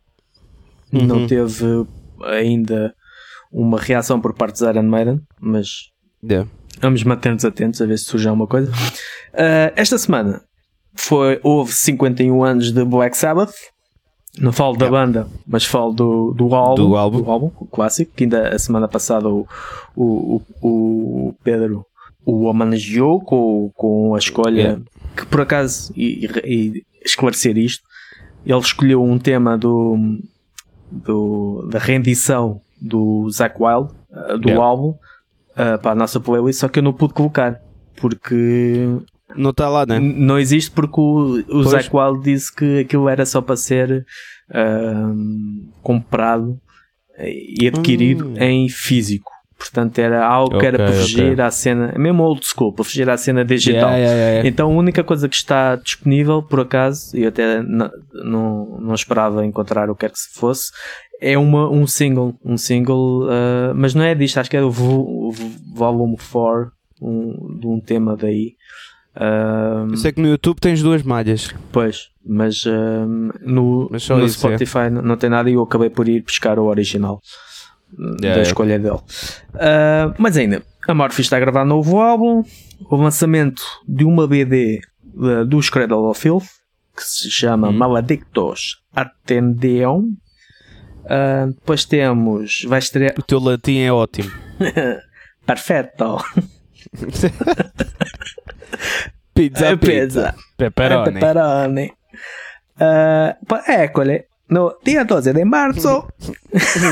não 0.92 1.18
Uhum. 1.20 1.28
teve 1.28 1.86
ainda 2.26 2.94
uma 3.52 3.80
reação 3.80 4.20
por 4.20 4.34
parte 4.34 4.54
dos 4.54 4.62
Iron 4.62 4.84
Maiden, 4.84 5.22
mas 5.40 5.92
Yeah. 6.24 6.50
Vamos 6.80 7.04
manter-nos 7.04 7.44
atentos 7.46 7.82
a 7.82 7.86
ver 7.86 7.98
se 8.00 8.06
surge 8.06 8.28
alguma 8.30 8.48
coisa. 8.48 8.72
Ah, 9.34 9.72
esta 9.76 9.98
semana 9.98 10.42
foi, 10.96 11.40
houve 11.44 11.72
51 11.74 12.44
anos 12.44 12.72
de 12.72 12.84
Black 12.86 13.18
Sabbath. 13.18 13.54
Não 14.40 14.52
falo 14.52 14.76
da 14.78 14.90
banda, 14.90 15.28
mas 15.46 15.64
falo 15.66 15.92
do, 15.94 16.34
do 16.34 16.56
álbum, 16.56 16.88
Do 16.90 16.96
álbum. 16.96 17.52
o 17.60 17.66
clássico, 17.68 18.14
que 18.16 18.24
ainda 18.24 18.50
a 18.56 18.58
semana 18.58 18.88
passada 18.88 19.30
o, 19.30 19.46
o, 19.96 20.42
o, 20.62 21.30
o 21.30 21.36
Pedro 21.44 21.86
o 22.26 22.46
homenageou 22.46 23.20
com, 23.22 23.70
com 23.76 24.16
a 24.16 24.18
escolha 24.18 24.62
Yeah. 24.62 24.82
que 25.18 25.26
por 25.26 25.42
acaso, 25.42 25.92
e- 25.96 26.26
e 26.46 26.84
esclarecer 27.06 27.58
isto, 27.58 27.84
ele 28.46 28.58
escolheu 28.60 29.04
um 29.04 29.20
tema 29.20 29.58
do, 29.58 29.98
do 30.94 31.68
da 31.72 31.80
rendição 31.80 32.62
do 32.82 33.30
Zack 33.32 33.56
Wild, 33.60 33.90
uh, 34.12 34.38
do 34.38 34.50
Yeah. 34.50 34.64
álbum, 34.66 34.90
uh, 34.90 35.80
para 35.82 35.92
a 35.92 35.96
nossa 35.96 36.20
playlist, 36.20 36.60
só 36.60 36.68
que 36.68 36.80
eu 36.80 36.84
não 36.84 36.94
pude 36.94 37.14
colocar. 37.14 37.60
Porque 38.00 38.86
Não 39.36 39.50
está 39.52 39.70
lá, 39.70 39.86
né? 39.86 40.00
Não 40.00 40.38
existe 40.38 40.70
porque 40.72 41.00
o, 41.00 41.40
o 41.40 41.44
Pois. 41.46 41.70
Zack 41.70 41.90
Wild 41.96 42.24
disse 42.24 42.54
que 42.54 42.80
aquilo 42.82 43.08
era 43.10 43.26
só 43.26 43.42
para 43.42 43.56
ser 43.56 44.06
ahm, 44.54 45.70
comprado 45.82 46.60
e 47.18 47.68
adquirido 47.68 48.28
Hum. 48.30 48.36
em 48.38 48.70
físico. 48.70 49.32
Portanto, 49.64 49.98
era 49.98 50.26
algo 50.26 50.60
que 50.60 50.66
era 50.66 50.78
para 50.78 50.92
fugir 50.92 51.32
ok. 51.34 51.44
à 51.46 51.50
cena, 51.50 51.94
mesmo 51.98 52.22
old 52.24 52.42
school, 52.46 52.74
para 52.74 52.84
fugir 52.84 53.10
à 53.10 53.16
cena 53.16 53.46
digital. 53.46 53.92
Yeah, 53.92 53.98
yeah, 53.98 54.30
yeah. 54.32 54.50
Então 54.50 54.70
a 54.70 54.74
única 54.76 55.04
coisa 55.06 55.30
que 55.30 55.36
está 55.36 55.78
disponível, 55.78 56.44
por 56.44 56.60
acaso, 56.60 57.16
e 57.16 57.22
eu 57.24 57.30
até 57.30 57.60
n- 57.60 57.90
não, 58.14 58.78
não 58.82 58.94
esperava 58.94 59.46
encontrar 59.46 59.90
o 59.90 59.96
que 59.96 60.02
quer 60.02 60.12
que 60.12 60.20
se 60.20 60.38
fosse, 60.38 60.72
é 61.22 61.38
uma, 61.38 61.70
um 61.70 61.88
single. 61.88 62.36
Um 62.44 62.58
single, 62.58 63.28
ah, 63.30 63.74
mas 63.74 63.96
não 63.96 64.04
é 64.04 64.14
disto, 64.14 64.38
acho 64.38 64.50
que 64.50 64.58
é 64.58 64.62
vo- 64.62 65.34
Volume 65.74 66.18
4, 66.32 66.70
um, 67.02 67.58
de 67.60 67.66
um 67.68 67.80
tema 67.80 68.18
daí. 68.18 68.56
Eu 69.90 69.96
sei 69.98 70.12
que 70.12 70.20
no 70.22 70.28
YouTube 70.28 70.60
tens 70.60 70.82
duas 70.82 71.04
malhas. 71.04 71.54
Pois, 71.72 72.10
mas 72.26 72.64
ahm, 72.66 73.30
no, 73.42 73.88
Mas 73.92 74.10
no 74.10 74.26
isso, 74.26 74.46
é. 74.48 74.58
Spotify 74.58 74.90
n- 74.90 75.02
não 75.02 75.16
tem 75.16 75.30
nada 75.30 75.50
e 75.50 75.54
eu 75.54 75.62
acabei 75.64 75.90
por 75.90 76.08
ir 76.08 76.22
buscar 76.24 76.58
o 76.60 76.66
original 76.66 77.22
uh, 77.98 78.16
da 78.18 78.28
Yeah, 78.28 78.42
escolha 78.44 78.80
dele. 78.80 79.00
Ah, 79.56 80.14
mas 80.18 80.38
ainda, 80.38 80.62
a 80.88 80.94
Morphy 80.94 81.22
está 81.22 81.38
a 81.38 81.40
gravar 81.40 81.66
novo 81.66 82.00
álbum, 82.00 82.44
o 82.90 82.96
lançamento 82.96 83.64
de 83.88 84.06
uma 84.06 84.28
BD 84.28 84.80
uh, 85.16 85.46
dos 85.46 85.70
Cradle 85.70 86.10
of 86.10 86.20
Filth 86.20 86.46
que 86.96 87.04
se 87.04 87.30
chama 87.32 87.70
Hum. 87.70 87.74
Maledictos 87.74 88.82
Attendeum. 88.96 90.14
Ah, 91.10 91.48
depois 91.48 91.86
temos, 91.86 92.64
vai 92.68 92.80
estrear 92.80 93.14
O 93.18 93.24
teu 93.24 93.40
latim 93.40 93.80
é 93.80 93.92
ótimo. 93.92 94.32
Perfetto, 95.46 96.18
Pizza, 99.34 99.68
Eh, 99.72 99.78
pizza. 99.78 100.36
Pepperoni. 100.58 101.20
Pepperoni. 101.20 101.92
Ah, 102.80 103.36
pá, 103.48 103.64
école, 103.68 104.26
no 104.50 104.76
dia 104.84 105.04
12 105.04 105.34
de 105.34 105.46
março 105.46 106.08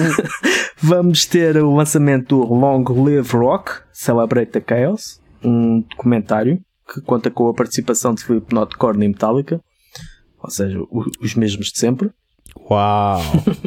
vamos 0.82 1.26
ter 1.26 1.58
o 1.58 1.76
lançamento 1.76 2.44
do 2.44 2.54
Long 2.54 2.84
Live 2.84 3.32
Rock 3.34 3.72
Celebrate 3.92 4.52
the 4.52 4.64
Chaos, 4.68 5.20
um 5.44 5.82
documentário 5.82 6.60
que 6.92 7.02
conta 7.02 7.30
com 7.30 7.50
a 7.50 7.54
participação 7.54 8.14
de 8.14 8.22
Slipknot, 8.22 8.76
Korn 8.78 9.06
e 9.06 9.08
Metallica, 9.08 9.62
ou 10.42 10.50
seja, 10.50 10.80
os 11.22 11.36
mesmos 11.36 11.72
de 11.72 11.80
sempre. 11.80 12.12
Uau! 12.70 13.22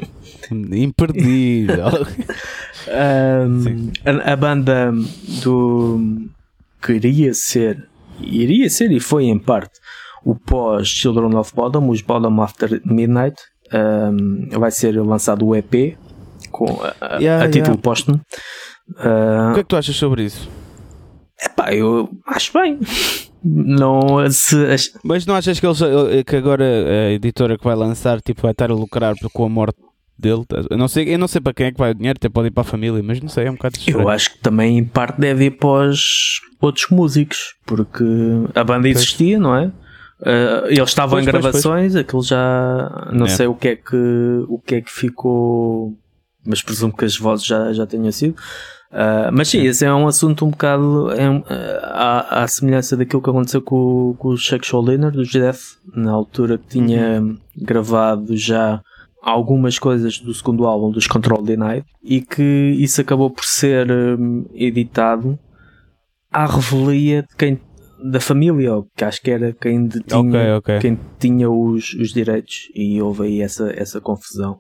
Imperdível. 0.51 1.87
Um, 2.87 3.93
a, 4.05 4.33
a 4.33 4.37
banda 4.37 4.93
do 5.43 6.29
queria 6.83 7.33
ser, 7.33 7.89
iria 8.21 8.69
ser 8.69 8.93
e 8.93 9.01
foi 9.01 9.25
em 9.25 9.39
parte 9.39 9.81
o 10.25 10.35
pós 10.35 10.89
Children 10.89 11.37
of 11.37 11.55
Bodom, 11.55 11.89
os 11.89 12.01
Bodom 12.01 12.43
After 12.43 12.81
Midnight. 12.85 13.37
Um, 13.75 14.49
vai 14.61 14.71
ser 14.71 14.93
lançado 15.03 15.45
o 15.47 15.55
EP 15.57 15.97
com 16.51 16.67
a, 17.01 17.17
Yeah, 17.17 17.45
a 17.45 17.49
título 17.49 17.71
yeah. 17.73 17.83
póstumo. 17.83 18.21
o 18.89 18.93
Uh, 18.93 19.55
que 19.55 19.61
é 19.61 19.63
que 19.63 19.69
tu 19.69 19.77
achas 19.77 19.97
sobre 19.97 20.25
isso? 20.25 20.49
epá, 21.43 21.75
eu 21.75 22.09
acho 22.27 22.53
bem. 22.53 22.79
Não, 23.43 24.31
se, 24.31 24.57
as- 24.67 24.93
Mas 25.03 25.27
não 25.27 25.35
achas 25.35 25.59
que, 25.61 25.67
eles, 25.67 25.81
eh, 25.83 26.23
que 26.25 26.37
agora 26.37 26.65
a 26.65 27.11
editora 27.13 27.59
que 27.59 27.65
vai 27.65 27.75
lançar 27.75 28.21
tipo, 28.23 28.41
vai 28.43 28.53
estar 28.53 28.71
a 28.71 28.75
lucrar 28.75 29.15
com 29.33 29.45
a 29.45 29.49
morte 29.49 29.77
dele? 30.19 30.45
Eu 30.71 30.79
não, 30.79 30.89
sei, 30.89 31.13
eu 31.15 31.19
não 31.19 31.27
sei 31.29 31.41
para 31.41 31.53
quem 31.53 31.67
é 31.67 31.73
que 31.73 31.79
vai 31.79 31.91
o 31.91 31.95
dinheiro, 31.95 32.17
até 32.19 32.29
pode 32.29 32.49
ir 32.49 32.51
para 32.53 32.63
a 32.63 32.65
família, 32.65 33.03
mas 33.03 33.21
não 33.21 33.29
sei, 33.29 33.47
é 33.47 33.51
um 33.51 33.55
bocado 33.55 33.77
estranho. 33.77 34.01
eu 34.01 34.09
acho 34.09 34.31
que 34.33 34.39
também 34.39 34.79
em 34.79 34.85
parte 34.85 35.21
deve 35.21 35.47
ir 35.47 35.51
para 35.53 35.89
os 35.91 36.41
outros 36.61 36.87
músicos, 36.91 37.55
porque 37.67 38.05
a 38.55 38.65
banda 38.65 38.89
existia, 38.89 39.39
não 39.39 39.55
é? 39.57 39.71
Uh, 40.25 40.67
eles 40.69 40.89
estavam 40.89 41.17
Pois, 41.17 41.27
em 41.27 41.31
pois, 41.31 41.43
gravações, 41.43 41.95
aquilo 41.97 42.23
já 42.23 43.09
não 43.13 43.27
É. 43.27 43.29
sei 43.29 43.47
o 43.47 43.55
que 43.55 43.69
é 43.69 43.77
que 43.77 44.45
o 44.49 44.59
que 44.59 44.77
é 44.77 44.81
que 44.81 44.91
ficou, 44.91 45.93
mas 46.47 46.63
presumo 46.63 46.97
que 46.97 47.05
as 47.05 47.17
vozes 47.17 47.45
já, 47.45 47.73
já 47.75 47.87
tenham 47.87 48.11
sido. 48.11 48.35
Uh, 48.91 49.29
mas 49.33 49.49
sim, 49.49 49.63
esse 49.67 49.85
é 49.85 49.93
um 49.93 50.07
assunto 50.07 50.47
um 50.47 50.51
bocado 50.51 51.11
é 51.13 51.29
um, 51.29 51.39
uh, 51.39 51.45
à, 51.83 52.43
à 52.45 52.49
semelhança 52.49 52.97
daquilo 52.97 53.21
que 53.21 53.29
aconteceu 53.29 53.61
com, 53.61 54.11
o- 54.11 54.15
com 54.17 54.29
o 54.29 54.37
Chuck 54.37 54.65
Schuldiner 54.65 55.11
dos 55.11 55.31
Death, 55.33 55.59
na 55.95 56.13
altura 56.13 56.57
que 56.59 56.69
tinha 56.69 57.21
gravado 57.57 58.37
já 58.37 58.81
algumas 59.21 59.79
coisas 59.81 60.19
do 60.21 60.33
segundo 60.33 60.65
álbum 60.65 60.91
dos 60.93 61.07
Control 61.09 61.43
Denied 61.43 61.85
e 62.05 62.21
que 62.21 62.43
isso 62.79 63.01
acabou 63.01 63.31
por 63.31 63.45
ser 63.45 63.91
hum, 63.91 64.47
editado 64.55 65.39
à 66.33 66.47
revelia 66.47 67.23
de 67.23 67.35
quem 67.37 67.59
da 68.11 68.21
família, 68.21 68.71
que 68.97 69.05
acho 69.05 69.23
que 69.23 69.31
era 69.31 69.53
quem 69.53 69.87
detinha, 69.87 70.19
Ok, 70.21 70.51
ok. 70.59 70.79
quem 70.81 70.99
tinha 71.19 71.51
os, 71.51 71.95
os 71.95 72.13
direitos 72.13 72.69
e 72.75 73.01
houve 73.01 73.25
aí 73.25 73.41
essa, 73.41 73.73
essa 73.77 74.01
confusão. 74.01 74.59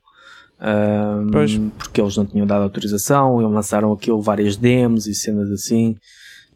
Pois. 1.30 1.58
porque 1.78 2.00
eles 2.00 2.16
não 2.16 2.24
tinham 2.24 2.46
dado 2.46 2.62
autorização 2.62 3.40
e 3.42 3.44
lançaram 3.44 3.92
aquilo 3.92 4.22
várias 4.22 4.56
demos 4.56 5.06
e 5.06 5.14
cenas 5.14 5.50
assim. 5.50 5.94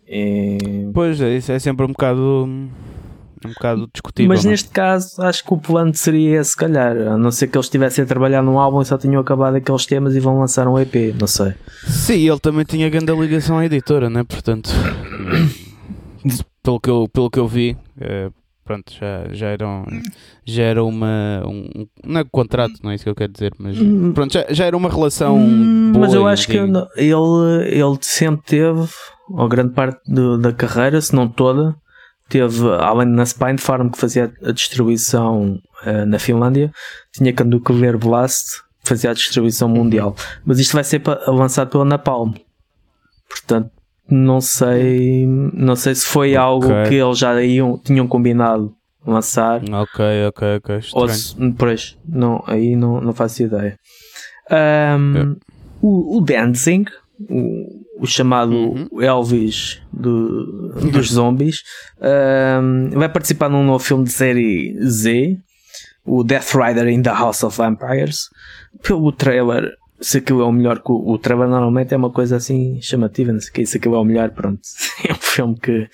E- 0.09 0.89
Pois 0.95 1.21
é, 1.21 1.37
isso 1.37 1.53
é 1.53 1.59
sempre 1.59 1.85
um 1.85 1.89
bocado 1.89 2.47
um 3.45 3.49
bocado 3.51 3.89
discutível. 3.93 4.29
Mas 4.29 4.43
não 4.45 4.51
é? 4.51 4.53
neste 4.53 4.71
caso, 4.71 5.21
acho 5.23 5.45
que 5.45 5.53
o 5.55 5.59
plano 5.59 5.95
seria 5.95 6.41
esse, 6.41 6.51
se 6.53 6.57
calhar. 6.57 6.97
A 6.97 7.19
não 7.19 7.31
ser 7.31 7.47
que 7.49 7.57
eles 7.57 7.67
estivessem 7.67 8.03
a 8.03 8.07
trabalhar 8.07 8.43
num 8.43 8.59
álbum 8.59 8.81
e 8.81 8.85
só 8.87 8.97
tinham 8.97 9.21
acabado 9.21 9.55
aqueles 9.57 9.85
temas 9.87 10.17
e 10.17 10.21
vão 10.21 10.39
lançar 10.41 10.67
um 10.67 10.79
EP. 10.79 11.15
Não 11.21 11.27
sei. 11.27 11.53
Sim, 11.87 12.29
ele 12.29 12.41
também 12.41 12.65
tinha 12.65 12.89
grande 12.89 13.13
ligação 13.15 13.59
à 13.59 13.67
editora, 13.67 14.09
né? 14.09 14.25
Portanto, 14.25 14.71
pelo 16.69 16.81
que 16.81 16.91
eu, 16.91 17.09
pelo 17.09 17.31
que 17.31 17.39
eu 17.39 17.49
vi, 17.49 17.75
eh, 17.99 18.31
pronto, 18.63 18.93
já, 18.93 19.25
já, 19.33 19.47
era, 19.49 19.67
um- 19.67 19.85
já 20.45 20.63
era 20.65 20.85
uma. 20.85 21.43
Um, 21.47 21.87
não 22.05 22.21
é 22.21 22.25
contrato, 22.25 22.75
não 22.83 22.91
é 22.91 22.95
isso 22.95 23.05
que 23.05 23.09
eu 23.11 23.15
quero 23.15 23.33
dizer, 23.33 23.55
mas 23.59 23.79
Hum. 23.79 24.13
pronto, 24.13 24.35
já, 24.35 24.45
já 24.51 24.67
era 24.67 24.77
uma 24.77 24.91
relação. 24.91 25.39
Hum, 25.39 25.93
boa 25.93 26.05
mas 26.05 26.13
eu 26.15 26.27
acho 26.27 26.47
que 26.47 26.59
ele, 26.59 26.79
ele 27.71 27.99
sempre 28.03 28.45
teve, 28.45 28.87
ou 29.31 29.49
grande 29.49 29.73
parte 29.73 29.99
do- 30.13 30.37
da 30.37 30.53
carreira, 30.53 31.01
se 31.01 31.15
não 31.15 31.27
toda, 31.27 31.75
teve, 32.29 32.69
além 32.81 33.09
na 33.09 33.25
Spine 33.25 33.57
Farm 33.57 33.89
que 33.89 33.97
fazia 33.99 34.31
a 34.45 34.53
distribuição 34.53 35.59
eh, 35.87 36.05
na 36.05 36.19
Finlândia, 36.19 36.71
tinha 37.15 37.33
Nuclear 37.47 37.97
Blast 37.97 38.61
que 38.83 38.89
fazia 38.91 39.11
a 39.11 39.15
distribuição 39.15 39.71
mundial. 39.71 40.15
Mas 40.45 40.59
isto 40.59 40.75
vai 40.75 40.85
ser 40.85 41.01
lançado 41.29 41.71
pela 41.71 41.85
Napalm. 41.87 42.35
Portanto, 43.29 43.71
não 44.11 44.41
sei, 44.41 45.27
não 45.27 45.77
sei 45.77 45.95
se 45.95 46.07
foi 46.07 46.35
algo 46.37 46.67
Ok. 46.67 46.89
que 46.89 46.95
eles 46.95 47.19
já 47.19 47.43
iam, 47.43 47.79
tinham 47.79 48.07
combinado 48.09 48.75
lançar. 49.07 49.61
Ok, 49.63 50.05
ok, 50.29 50.57
ok. 50.57 50.75
Ou 50.93 51.07
Estranho. 51.07 51.53
se, 51.53 51.57
pois, 51.59 51.99
não, 52.09 52.43
aí 52.47 52.75
não, 52.77 53.01
não 53.01 53.13
faço 53.13 53.43
ideia. 53.43 53.77
Ahm, 54.51 55.17
É. 55.17 55.25
o, 55.83 56.19
o 56.19 56.21
Dancing, 56.21 56.85
o, 57.29 58.03
o 58.03 58.07
chamado 58.07 58.53
Uhum. 58.55 59.03
Elvis 59.03 59.81
do- 59.93 60.73
dos 60.91 61.09
zombies, 61.13 61.63
ahm, 62.01 62.91
vai 62.91 63.09
participar 63.09 63.49
num 63.49 63.65
novo 63.65 63.83
filme 63.85 64.05
de 64.05 64.13
série 64.13 64.77
Z, 64.85 65.37
o 66.05 66.23
Death 66.25 66.55
Rider 66.55 66.89
in 66.89 67.03
the 67.03 67.11
House 67.11 67.43
of 67.43 67.57
Vampires. 67.57 68.29
Pelo 68.83 69.11
trailer, 69.13 69.71
se 70.01 70.19
aquilo 70.19 70.43
é 70.43 70.45
o 70.45 70.53
melhor, 70.53 70.81
que 70.83 70.91
o, 70.93 71.11
o 71.11 71.19
trailer 71.19 71.49
normalmente 71.49 71.93
é 71.93 71.97
uma 71.97 72.11
coisa 72.11 72.37
assim 72.37 72.81
chamativa, 72.81 73.33
não 73.33 73.41
sei 73.41 73.51
o 73.51 73.53
que, 73.53 73.67
se 73.67 73.77
aquilo 73.79 73.95
é 73.97 73.99
o 73.99 74.05
melhor, 74.05 74.31
pronto. 74.31 74.61
É 75.09 75.13
um 75.13 75.17
filme 75.17 75.55
que 75.61 75.89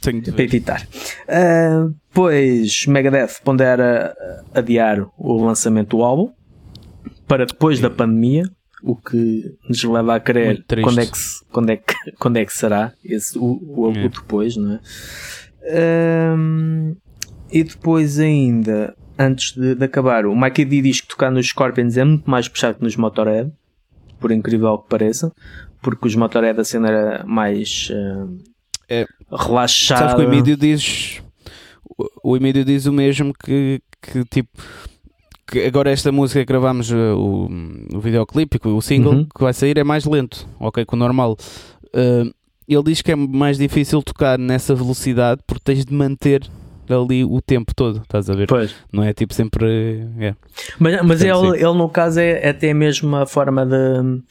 Tenho 0.00 0.20
de 0.20 0.30
para 0.30 0.36
ver. 0.36 0.44
evitar. 0.44 0.88
Ah, 1.28 1.88
pois 2.12 2.86
Megadeth 2.86 3.40
pondera 3.42 4.14
adiar 4.54 5.06
o 5.18 5.44
lançamento 5.44 5.96
do 5.96 6.02
álbum 6.04 6.32
para 7.26 7.44
depois 7.46 7.80
da 7.80 7.90
pandemia, 7.90 8.44
o 8.82 8.94
que 8.94 9.42
nos 9.68 9.82
leva 9.82 10.14
a 10.14 10.20
crer 10.20 10.64
quando 10.82 11.00
é, 11.00 11.06
que, 11.06 11.18
quando, 11.50 11.70
é 11.70 11.76
que, 11.76 11.94
quando 12.20 12.36
é 12.36 12.44
que 12.44 12.52
será 12.52 12.92
esse, 13.04 13.36
o, 13.36 13.42
o, 13.44 13.88
o 13.88 13.96
É. 13.96 14.08
depois, 14.08 14.56
não 14.56 14.74
é? 14.74 14.80
Ahm, 15.68 16.94
e 17.50 17.64
depois 17.64 18.18
ainda, 18.18 18.94
antes 19.18 19.52
de, 19.52 19.74
de 19.74 19.84
acabar, 19.84 20.26
o 20.26 20.34
Mikey 20.34 20.64
D 20.64 20.82
diz 20.82 21.00
que 21.00 21.08
tocar 21.08 21.30
nos 21.30 21.46
Scorpions 21.46 21.96
é 21.96 22.04
muito 22.04 22.28
mais 22.30 22.48
puxado 22.48 22.78
que 22.78 22.84
nos 22.84 22.96
Motorhead, 22.96 23.50
por 24.20 24.30
incrível 24.32 24.78
que 24.78 24.88
pareça, 24.88 25.32
porque 25.82 26.06
os 26.06 26.14
Motorhead 26.14 26.58
a 26.60 26.64
cena 26.64 26.88
era 26.88 27.24
mais 27.26 27.90
ah, 27.92 28.26
É. 28.88 29.06
relaxada. 29.30 30.00
Sabes 30.10 30.14
que 30.14 30.20
o 30.20 30.24
Emílio 30.32 30.56
diz. 30.56 31.22
O 32.22 32.36
Emílio 32.36 32.64
diz 32.64 32.86
o 32.86 32.92
mesmo 32.92 33.32
que, 33.32 33.80
que 34.02 34.24
tipo. 34.26 34.50
Que 35.48 35.64
agora 35.64 35.90
esta 35.90 36.10
música 36.10 36.40
que 36.40 36.46
gravámos 36.46 36.90
uh, 36.90 37.14
o, 37.16 37.48
o 37.96 38.00
videoclipe, 38.00 38.58
o 38.64 38.80
single 38.82 39.12
Uhum. 39.12 39.24
que 39.24 39.40
vai 39.42 39.52
sair 39.52 39.78
é 39.78 39.84
mais 39.84 40.04
lento, 40.04 40.44
ok, 40.58 40.84
que 40.84 40.92
o 40.94 40.96
normal. 40.96 41.36
Uh, 41.94 42.34
ele 42.68 42.82
diz 42.82 43.00
que 43.00 43.12
é 43.12 43.16
mais 43.16 43.56
difícil 43.56 44.02
tocar 44.02 44.36
nessa 44.40 44.74
velocidade 44.74 45.40
porque 45.46 45.62
tens 45.62 45.84
de 45.84 45.94
manter 45.94 46.42
ali 46.94 47.24
o 47.24 47.40
tempo 47.40 47.74
todo, 47.74 48.00
estás 48.02 48.28
a 48.30 48.34
ver? 48.34 48.46
Pois. 48.46 48.74
Não 48.92 49.02
é 49.02 49.12
tipo 49.12 49.34
sempre. 49.34 50.06
é. 50.18 50.34
Mas, 50.78 51.02
mas 51.02 51.22
Portanto, 51.22 51.54
ele, 51.54 51.64
ele, 51.64 51.78
no 51.78 51.88
caso, 51.88 52.20
é, 52.20 52.40
é 52.42 52.48
até 52.50 52.72
mesmo 52.74 53.14
a 53.16 53.26
forma 53.26 53.64
de. 53.64 54.22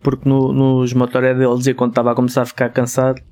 Porque 0.00 0.28
no, 0.28 0.52
nos 0.52 0.92
motoré 0.92 1.32
dele 1.34 1.56
dizia 1.56 1.74
quando 1.74 1.90
estava 1.90 2.10
a 2.12 2.14
começar 2.14 2.42
a 2.42 2.46
ficar 2.46 2.68
cansado, 2.70 3.22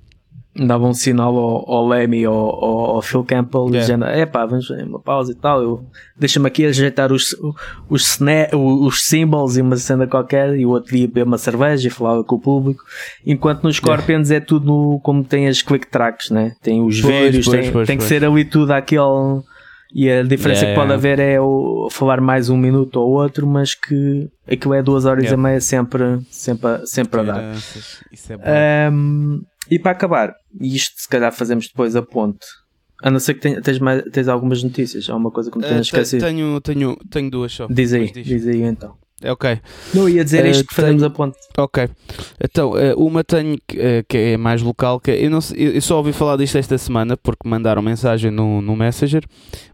dava 0.55 0.85
um 0.87 0.93
sinal 0.93 1.37
ao, 1.37 1.71
ao 1.73 1.87
Lemmy 1.89 2.27
ou 2.27 2.35
ao, 2.37 2.81
ao 2.97 3.03
Phil 3.03 3.23
Campbell 3.25 3.67
Yeah. 3.69 3.81
dizendo: 3.81 4.05
é 4.05 4.27
pá, 4.27 4.45
vamos 4.47 4.67
fazer 4.67 4.83
uma 4.85 4.99
pausa 5.01 5.33
e 5.33 5.35
tal. 5.35 5.63
Eu, 5.63 5.85
deixa-me 6.19 6.47
aqui 6.47 6.67
ajeitar 6.67 7.13
os, 7.13 7.37
os, 7.89 8.03
sna- 8.03 8.49
os 8.55 9.05
symbols 9.07 9.57
e 9.57 9.63
uma 9.63 9.77
cena 9.77 10.07
qualquer. 10.07 10.57
E 10.57 10.67
o 10.67 10.71
outro 10.71 10.95
dia 10.97 11.07
beber 11.07 11.25
uma 11.25 11.39
cerveja 11.39 11.87
e 11.87 11.91
falava 11.91 12.25
com 12.25 12.35
o 12.37 12.41
público. 12.41 12.83
Enquanto 13.25 13.63
nos 13.63 13.77
Scorpions 13.77 14.31
é 14.31 14.41
tudo 14.41 14.67
no- 14.67 15.01
como 15.01 15.23
tem 15.25 15.47
as 15.47 15.63
quick 15.63 15.87
tracks, 15.87 16.31
né? 16.31 16.53
Tem 16.63 16.83
os 16.83 17.01
Pois, 17.01 17.15
velhos, 17.15 17.47
pois, 17.47 17.61
tem, 17.63 17.73
pois, 17.73 17.87
tem 17.87 17.97
que 17.97 18.05
ser 18.05 18.25
ali 18.25 18.45
tudo 18.45 18.73
aquele. 18.73 19.43
E 19.93 20.09
a 20.09 20.23
diferença 20.23 20.61
Yeah, 20.65 20.69
que 20.69 20.75
pode 20.89 20.93
yeah. 20.93 20.95
haver 20.95 21.19
é 21.19 21.41
o 21.41 21.89
falar 21.91 22.21
mais 22.21 22.49
um 22.49 22.57
minuto 22.57 22.97
ou 23.01 23.11
outro, 23.11 23.45
mas 23.45 23.75
que 23.75 24.29
aquilo 24.49 24.75
é 24.75 24.83
duas 24.83 25.05
horas 25.05 25.25
Yeah. 25.25 25.41
e 25.41 25.43
meia 25.43 25.61
sempre, 25.61 26.21
sempre, 26.31 26.87
sempre 26.87 27.21
a 27.21 27.23
dar. 27.25 27.55
Isso 27.55 28.33
é 28.33 28.37
bom. 28.37 28.95
Um, 28.97 29.43
e 29.71 29.79
para 29.79 29.93
acabar, 29.93 30.33
e 30.61 30.75
isto 30.77 30.95
se 31.01 31.09
calhar 31.09 31.33
fazemos 31.33 31.67
depois 31.69 31.97
a 31.97 32.03
ponte. 32.03 32.47
A 33.03 33.11
não 33.11 33.19
ser 33.19 33.35
que 33.35 33.41
tenha- 33.41 33.63
tens, 33.63 33.79
mais, 33.79 34.03
tens 34.13 34.29
algumas 34.29 34.63
notícias, 34.63 35.09
há 35.09 35.17
uma 35.17 35.31
coisa 35.31 35.51
que 35.51 35.57
me 35.59 35.65
tenhas 35.65 35.87
te- 35.87 35.91
esquecido. 35.95 36.25
tenho, 36.25 36.61
tenho, 36.61 36.97
tenho 37.11 37.31
duas 37.31 37.51
só. 37.53 37.67
Diz 37.67 37.93
aí, 37.95 38.11
diz. 38.13 38.27
diz 38.27 38.47
aí 38.47 38.63
então. 38.63 38.95
É 39.23 39.31
ok. 39.31 39.61
Não, 39.95 40.09
ia 40.09 40.25
dizer 40.25 40.47
Eh, 40.47 40.51
isto 40.51 40.65
que 40.67 40.75
fazemos 40.75 41.01
tenho- 41.03 41.13
a 41.13 41.15
ponte. 41.15 41.37
Ok. 41.59 41.89
Então, 42.43 42.77
eh, 42.79 42.95
uma 42.97 43.23
tenho 43.23 43.59
que, 43.69 43.79
eh, 43.79 44.03
que 44.09 44.17
é 44.17 44.37
mais 44.39 44.63
local, 44.63 44.99
que 44.99 45.11
eu, 45.11 45.31
não 45.31 45.43
sei- 45.43 45.77
eu- 45.77 45.81
só 45.83 45.99
ouvi 45.99 46.11
falar 46.13 46.37
disto 46.39 46.57
esta 46.57 46.77
semana 46.79 47.17
porque 47.19 47.47
mandaram 47.47 47.83
mensagem 47.83 48.31
no, 48.31 48.63
no 48.63 48.75
Messenger, 48.75 49.23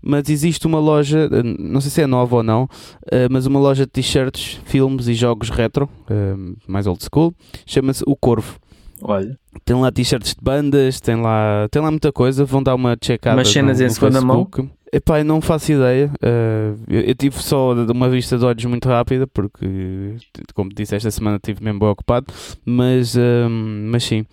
mas 0.02 0.28
existe 0.28 0.66
uma 0.66 0.80
loja, 0.80 1.28
eh, 1.32 1.42
não 1.60 1.80
sei 1.80 1.90
se 1.92 2.02
é 2.02 2.06
nova 2.08 2.36
ou 2.36 2.42
não, 2.42 2.68
eh, 3.10 3.28
mas 3.30 3.46
uma 3.46 3.60
loja 3.60 3.86
de 3.86 3.92
t-shirts, 3.92 4.60
filmes 4.64 5.06
e 5.06 5.14
jogos 5.14 5.48
retro, 5.48 5.88
eh, 6.10 6.34
mais 6.66 6.86
old 6.88 7.00
school, 7.04 7.32
chama-se 7.64 8.02
O 8.06 8.16
Corvo. 8.16 8.58
Olha, 9.02 9.38
Tem 9.64 9.76
lá 9.76 9.90
t-shirts 9.92 10.34
de 10.34 10.40
bandas, 10.42 11.00
tem 11.00 11.16
lá, 11.16 11.68
tem 11.70 11.82
lá 11.82 11.90
muita 11.90 12.10
coisa, 12.12 12.44
vão 12.44 12.62
dar 12.62 12.74
uma 12.74 12.96
checada 13.02 13.36
Umas 13.36 13.48
cenas 13.48 13.78
no, 13.78 13.84
em 13.84 13.88
no 13.88 13.94
segunda 13.94 14.20
mão? 14.20 14.36
Facebook. 14.44 14.70
Epá, 14.92 15.18
eu 15.18 15.24
não 15.24 15.40
faço 15.40 15.72
ideia. 15.72 16.10
eh, 16.22 16.72
eu, 16.88 17.00
eu 17.02 17.14
tive 17.14 17.36
só 17.42 17.74
de 17.74 17.92
uma 17.92 18.08
vista 18.08 18.38
de 18.38 18.44
olhos 18.44 18.64
muito 18.64 18.88
rápida, 18.88 19.26
porque, 19.26 20.16
como 20.54 20.70
disse, 20.74 20.94
esta 20.94 21.10
semana 21.10 21.36
estive 21.36 21.62
mesmo 21.62 21.80
bem 21.80 21.88
ocupado. 21.88 22.26
Mas, 22.64 23.16
eh, 23.16 23.48
mas 23.48 24.04
sim, 24.04 24.24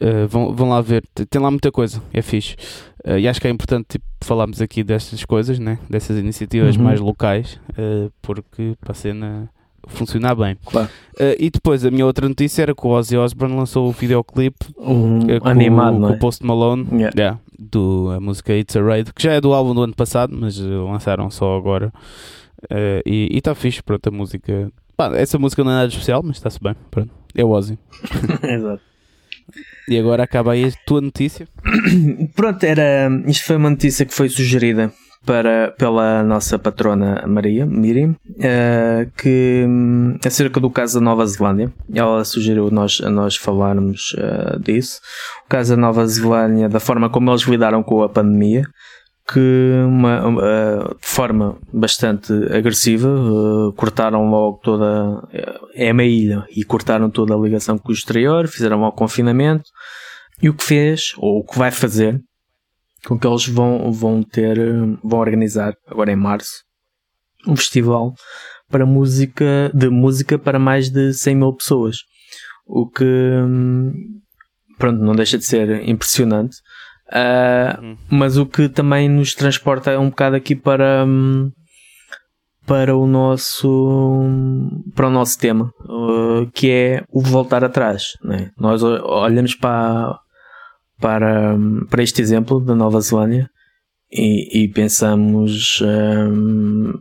eh, 0.00 0.24
vão, 0.26 0.54
vão 0.54 0.68
lá 0.70 0.80
ver. 0.80 1.04
Tem- 1.28 1.42
lá 1.42 1.50
muita 1.50 1.70
coisa, 1.72 2.02
é 2.12 2.22
fixe. 2.22 2.56
E 3.18 3.28
acho 3.28 3.40
que 3.40 3.46
é 3.46 3.50
importante 3.50 3.86
tipo, 3.90 4.04
falarmos 4.22 4.60
aqui 4.62 4.82
destas 4.84 5.24
coisas, 5.24 5.58
né? 5.58 5.78
dessas 5.88 6.16
iniciativas 6.18 6.76
Uhum. 6.76 6.84
mais 6.84 7.00
locais, 7.00 7.58
porque 8.22 8.74
para 8.80 8.92
a 8.92 8.94
cena 8.94 9.50
funcionar 9.88 10.34
bem. 10.34 10.56
claro. 10.64 10.88
Eh, 11.18 11.36
e 11.40 11.50
depois 11.50 11.84
a 11.84 11.90
minha 11.90 12.06
outra 12.06 12.28
notícia 12.28 12.62
era 12.62 12.74
que 12.74 12.86
o 12.86 12.90
Ozzy 12.90 13.16
Osbourne 13.16 13.56
lançou 13.56 13.88
o 13.88 13.92
videoclipe 13.92 14.66
Um 14.78 15.28
é 15.28 15.40
com, 15.40 15.48
animado, 15.48 15.94
com 15.94 15.98
não 16.00 16.08
é? 16.10 16.12
o 16.12 16.18
Post 16.18 16.44
Malone, 16.46 16.86
Yeah. 16.92 17.10
yeah, 17.18 17.38
do 17.58 18.10
a 18.16 18.20
música 18.20 18.52
It's 18.54 18.76
a 18.76 18.82
Raid, 18.82 19.12
que 19.12 19.22
já 19.22 19.32
é 19.32 19.40
do 19.40 19.52
álbum 19.52 19.74
do 19.74 19.82
ano 19.82 19.94
passado, 19.94 20.36
mas 20.38 20.58
eh, 20.60 20.64
lançaram 20.64 21.30
só 21.30 21.56
agora. 21.56 21.92
Eh, 22.70 23.02
e 23.04 23.36
está 23.36 23.54
fixe, 23.54 23.82
pronto, 23.82 24.06
a 24.08 24.10
música. 24.12 24.70
Pá, 24.96 25.10
essa 25.16 25.38
música 25.38 25.62
não 25.64 25.70
é 25.72 25.74
nada 25.74 25.88
especial, 25.88 26.22
mas 26.24 26.36
está-se 26.36 26.58
bem, 26.62 26.74
pronto. 26.90 27.10
É 27.34 27.44
o 27.44 27.50
Ozzy. 27.50 27.78
Exato. 28.42 28.82
E 29.88 29.98
agora 29.98 30.22
acaba 30.24 30.52
aí 30.52 30.64
a 30.66 30.70
tua 30.84 31.00
notícia. 31.00 31.48
Pronto, 32.36 32.62
era, 32.64 33.08
isto 33.26 33.46
foi 33.46 33.56
uma 33.56 33.70
notícia 33.70 34.04
que 34.04 34.12
foi 34.12 34.28
sugerida 34.28 34.92
para, 35.28 35.72
pela 35.72 36.22
nossa 36.22 36.58
patrona 36.58 37.22
Maria, 37.26 37.66
Miriam, 37.66 38.16
eh, 38.40 39.06
que 39.14 39.62
hum, 39.68 40.16
acerca 40.24 40.58
do 40.58 40.70
caso 40.70 40.98
da 40.98 41.04
Nova 41.04 41.26
Zelândia. 41.26 41.70
Ela 41.92 42.24
sugeriu 42.24 42.70
nós, 42.70 43.02
a 43.04 43.10
nós 43.10 43.36
falarmos 43.36 44.16
eh, 44.16 44.58
disso. 44.58 44.98
O 45.44 45.48
caso 45.50 45.76
da 45.76 45.82
Nova 45.82 46.06
Zelândia, 46.06 46.66
da 46.66 46.80
forma 46.80 47.10
como 47.10 47.30
eles 47.30 47.42
lidaram 47.42 47.82
com 47.82 48.02
a 48.02 48.08
pandemia, 48.08 48.62
que 49.30 49.72
uma, 49.84 50.22
eh, 50.42 50.94
de 50.98 51.06
forma 51.06 51.58
bastante 51.70 52.32
agressiva 52.50 53.10
eh, 53.10 53.76
cortaram 53.76 54.30
logo 54.30 54.60
toda 54.62 55.28
é 55.74 55.92
uma 55.92 56.04
ilha 56.04 56.46
e 56.56 56.64
cortaram 56.64 57.10
toda 57.10 57.34
a 57.34 57.38
ligação 57.38 57.76
com 57.76 57.90
o 57.90 57.94
exterior, 57.94 58.48
fizeram 58.48 58.82
ao 58.82 58.92
confinamento 58.92 59.68
e 60.42 60.48
o 60.48 60.54
que 60.54 60.64
fez, 60.64 61.12
ou 61.18 61.40
o 61.40 61.44
que 61.44 61.58
vai 61.58 61.70
fazer, 61.70 62.18
com 63.06 63.18
que 63.18 63.26
eles 63.26 63.46
vão, 63.46 63.92
vão 63.92 64.22
ter, 64.22 64.58
vão 65.02 65.20
organizar 65.20 65.74
agora 65.86 66.12
em 66.12 66.16
março 66.16 66.68
um 67.46 67.56
festival 67.56 68.14
para 68.68 68.84
música, 68.84 69.70
de 69.74 69.88
música 69.88 70.38
para 70.38 70.58
mais 70.58 70.90
de 70.90 71.12
100 71.12 71.34
mil 71.34 71.54
pessoas. 71.54 71.98
O 72.66 72.88
que, 72.88 73.04
pronto, 74.76 75.02
não 75.02 75.14
deixa 75.14 75.38
de 75.38 75.44
ser 75.44 75.88
impressionante. 75.88 76.56
Uhum. 77.10 77.96
mas 78.10 78.36
o 78.36 78.44
que 78.44 78.68
também 78.68 79.08
nos 79.08 79.32
transporta 79.32 79.98
um 79.98 80.10
bocado 80.10 80.36
aqui 80.36 80.54
para, 80.54 81.06
para 82.66 82.94
o 82.94 83.06
nosso 83.06 84.26
para 84.94 85.06
o 85.06 85.10
nosso 85.10 85.38
tema 85.38 85.72
uh, 85.86 86.50
que 86.52 86.70
é 86.70 87.02
o 87.10 87.22
voltar 87.22 87.64
atrás 87.64 88.08
né? 88.22 88.50
nós 88.58 88.82
olhamos 88.82 89.54
para 89.54 90.20
para, 91.00 91.54
hum, 91.54 91.86
para 91.88 92.02
este 92.02 92.20
exemplo 92.22 92.60
da 92.60 92.74
Nova 92.74 93.00
Zelândia 93.00 93.48
e, 94.12 94.64
e 94.64 94.68
pensamos 94.68 95.80
hum, 95.82 96.92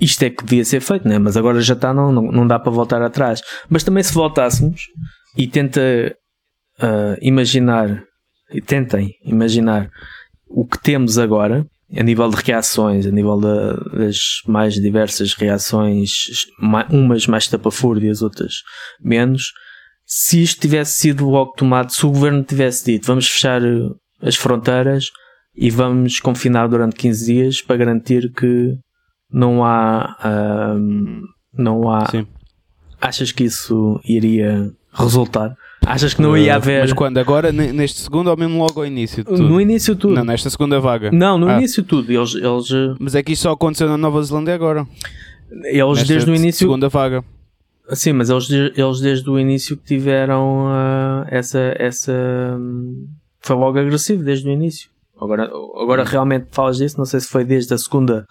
isto 0.00 0.22
é 0.24 0.30
que 0.30 0.44
devia 0.44 0.64
ser 0.64 0.80
feito, 0.80 1.06
né? 1.08 1.18
mas 1.18 1.36
agora 1.36 1.60
já 1.60 1.74
está, 1.74 1.94
não, 1.94 2.10
não, 2.12 2.22
não 2.32 2.46
dá 2.46 2.58
para 2.58 2.72
voltar 2.72 3.00
atrás. 3.02 3.40
Mas 3.68 3.84
também 3.84 4.02
se 4.02 4.12
voltássemos 4.12 4.82
e 5.36 5.46
tenta 5.46 5.80
ah, 6.80 7.16
imaginar 7.22 8.02
e 8.52 8.60
tentem 8.60 9.14
imaginar 9.24 9.88
o 10.48 10.66
que 10.66 10.78
temos 10.82 11.18
agora 11.18 11.64
a 11.96 12.02
nível 12.02 12.28
de 12.30 12.36
reações, 12.36 13.06
a 13.06 13.10
nível 13.10 13.38
da- 13.38 13.74
das 13.96 14.16
mais 14.46 14.74
diversas 14.74 15.34
reações, 15.34 16.10
ma- 16.58 16.86
umas 16.90 17.26
mais 17.26 17.46
tapafúrdias, 17.46 18.22
outras 18.22 18.54
menos. 19.00 19.52
Se 20.14 20.42
isto 20.42 20.60
tivesse 20.60 20.98
sido 20.98 21.26
logo 21.30 21.52
tomado, 21.56 21.90
se 21.90 22.04
o 22.04 22.10
governo 22.10 22.42
tivesse 22.44 22.84
dito 22.84 23.06
vamos 23.06 23.26
fechar 23.26 23.62
eh, 23.64 23.88
as 24.20 24.36
fronteiras 24.36 25.06
e 25.56 25.70
vamos 25.70 26.20
confinar 26.20 26.68
durante 26.68 26.96
15 26.96 27.24
dias 27.32 27.62
para 27.62 27.78
garantir 27.78 28.30
que 28.32 28.74
não 29.32 29.64
há 29.64 30.14
não 31.56 31.90
há 31.90 32.06
Sim. 32.10 32.26
achas 33.00 33.32
que 33.32 33.44
isso 33.44 33.98
iria 34.04 34.70
resultar? 34.92 35.54
Achas 35.86 36.12
que 36.12 36.20
não 36.20 36.36
ia 36.36 36.52
Eh, 36.52 36.54
haver 36.56 36.80
Mas 36.82 36.92
quando? 36.92 37.16
Agora, 37.18 37.50
ne- 37.50 37.72
neste 37.72 38.00
segundo 38.02 38.28
ou 38.28 38.36
mesmo 38.36 38.58
logo 38.58 38.80
ao 38.80 38.86
início 38.86 39.24
tudo? 39.24 39.42
no 39.48 39.58
início 39.60 39.96
tudo? 39.96 40.14
Não, 40.14 40.24
nesta 40.24 40.50
segunda 40.50 40.78
vaga. 40.78 41.10
Não, 41.10 41.38
no 41.38 41.48
Ah. 41.48 41.56
início 41.56 41.82
tudo. 41.82 42.12
Eles, 42.12 42.34
eles, 42.34 42.70
eh, 42.70 42.94
Mas 43.00 43.14
é 43.14 43.22
que 43.22 43.32
isto 43.32 43.42
só 43.44 43.52
aconteceu 43.52 43.88
na 43.88 43.96
Nova 43.96 44.22
Zelândia 44.22 44.54
agora. 44.54 44.86
eles 45.64 45.98
Nesta 45.98 46.12
desde 46.12 46.30
o 46.30 46.34
início. 46.34 46.58
Segunda 46.60 46.88
vaga. 46.90 47.24
Sim, 47.90 48.12
mas 48.14 48.30
eles, 48.30 48.48
eles 48.50 49.00
desde 49.00 49.28
o 49.28 49.38
início 49.38 49.76
que 49.76 49.84
tiveram 49.84 50.66
ah, 50.68 51.26
essa. 51.28 51.74
essa 51.78 52.12
hum, 52.58 53.08
foi 53.40 53.56
logo 53.56 53.78
agressivo 53.78 54.22
desde 54.22 54.48
o 54.48 54.52
início. 54.52 54.88
Agora, 55.20 55.44
agora 55.44 56.04
realmente 56.04 56.46
falas 56.50 56.78
disso, 56.78 56.96
não 56.98 57.04
sei 57.04 57.20
se 57.20 57.28
foi 57.28 57.44
desde 57.44 57.72
a 57.74 57.78
segunda. 57.78 58.26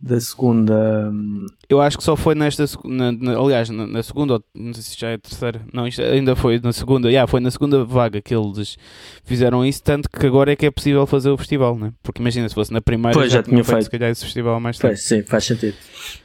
Da 0.00 0.20
segunda. 0.20 1.08
hum, 1.10 1.46
Eu 1.66 1.80
acho 1.80 1.96
que 1.96 2.04
só 2.04 2.14
foi 2.14 2.34
nesta. 2.34 2.64
na- 2.84 3.10
na- 3.12 3.38
aliás, 3.38 3.70
na, 3.70 3.86
na 3.86 4.02
segunda, 4.02 4.38
não 4.54 4.74
sei 4.74 4.82
se 4.82 5.00
já 5.00 5.08
é 5.08 5.14
a 5.14 5.18
terceira. 5.18 5.62
Não, 5.72 5.86
isto 5.88 6.02
ainda 6.02 6.36
foi 6.36 6.60
na 6.62 6.72
segunda. 6.72 7.08
Yeah, 7.08 7.26
foi 7.30 7.40
na 7.40 7.50
segunda 7.50 7.84
vaga 7.84 8.20
que 8.20 8.34
eles 8.34 8.76
fizeram 9.24 9.64
isso. 9.64 9.82
Tanto 9.82 10.10
que 10.10 10.26
agora 10.26 10.52
é 10.52 10.56
que 10.56 10.66
é 10.66 10.70
possível 10.70 11.06
fazer 11.06 11.30
o 11.30 11.38
festival, 11.38 11.78
né? 11.78 11.90
Porque 12.02 12.20
imagina 12.20 12.46
se 12.48 12.54
fosse 12.54 12.70
na 12.70 12.82
primeira, 12.82 13.14
Pois, 13.18 13.32
já 13.32 13.42
tinham 13.42 13.62
tinha 13.62 13.64
feito. 13.64 13.84
se 13.84 13.90
calhar 13.90 14.10
esse 14.10 14.24
festival 14.24 14.60
mais 14.60 14.76
tempo. 14.76 14.88
Pois, 14.92 15.02
sim, 15.02 15.22
faz 15.22 15.44
sentido. 15.44 15.76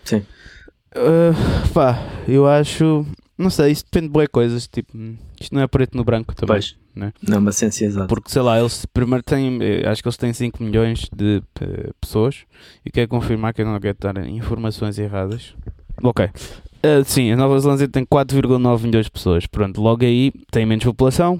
Sim. 0.03 0.25
Ah, 0.95 1.31
pá, 1.73 1.99
eu 2.27 2.47
acho. 2.47 3.05
Não 3.37 3.49
sei, 3.49 3.71
isso 3.71 3.85
depende 3.85 4.07
de 4.07 4.13
boas 4.13 4.27
coisas. 4.27 4.67
Tipo, 4.67 4.91
isto 5.39 5.53
não 5.55 5.61
é 5.61 5.67
preto 5.67 5.95
no 5.95 6.03
branco 6.03 6.35
também. 6.35 6.55
Pois. 6.55 6.75
né? 6.95 7.13
Não, 7.25 7.37
uma 7.39 7.51
ciência 7.51 7.85
exata. 7.85 8.07
Porque 8.07 8.29
sei 8.29 8.41
lá, 8.41 8.59
eles 8.59 8.85
primeiro 8.87 9.23
têm, 9.23 9.59
eh, 9.61 9.87
acho 9.87 10.01
que 10.01 10.07
eles 10.07 10.17
têm 10.17 10.33
5 10.33 10.61
milhões 10.61 11.07
de 11.15 11.41
eh, 11.61 11.91
pessoas 12.01 12.43
e 12.85 12.91
quero 12.91 13.07
confirmar 13.07 13.53
que 13.53 13.61
eu 13.61 13.65
não 13.65 13.79
quero 13.79 13.97
dar 13.99 14.17
informações 14.27 14.99
erradas. 14.99 15.53
Ok. 16.03 16.29
Ah, 16.83 17.03
sim, 17.05 17.31
a 17.31 17.37
Nova 17.37 17.57
Zelândia 17.59 17.87
tem 17.87 18.05
4,9 18.05 18.83
milhões 18.83 19.05
de 19.05 19.11
pessoas. 19.11 19.45
Pronto, 19.45 19.81
logo 19.81 20.03
aí 20.03 20.31
tem 20.51 20.65
menos 20.65 20.83
população. 20.83 21.39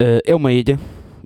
Ah, 0.00 0.20
é 0.24 0.34
uma 0.34 0.52
ilha. 0.52 0.78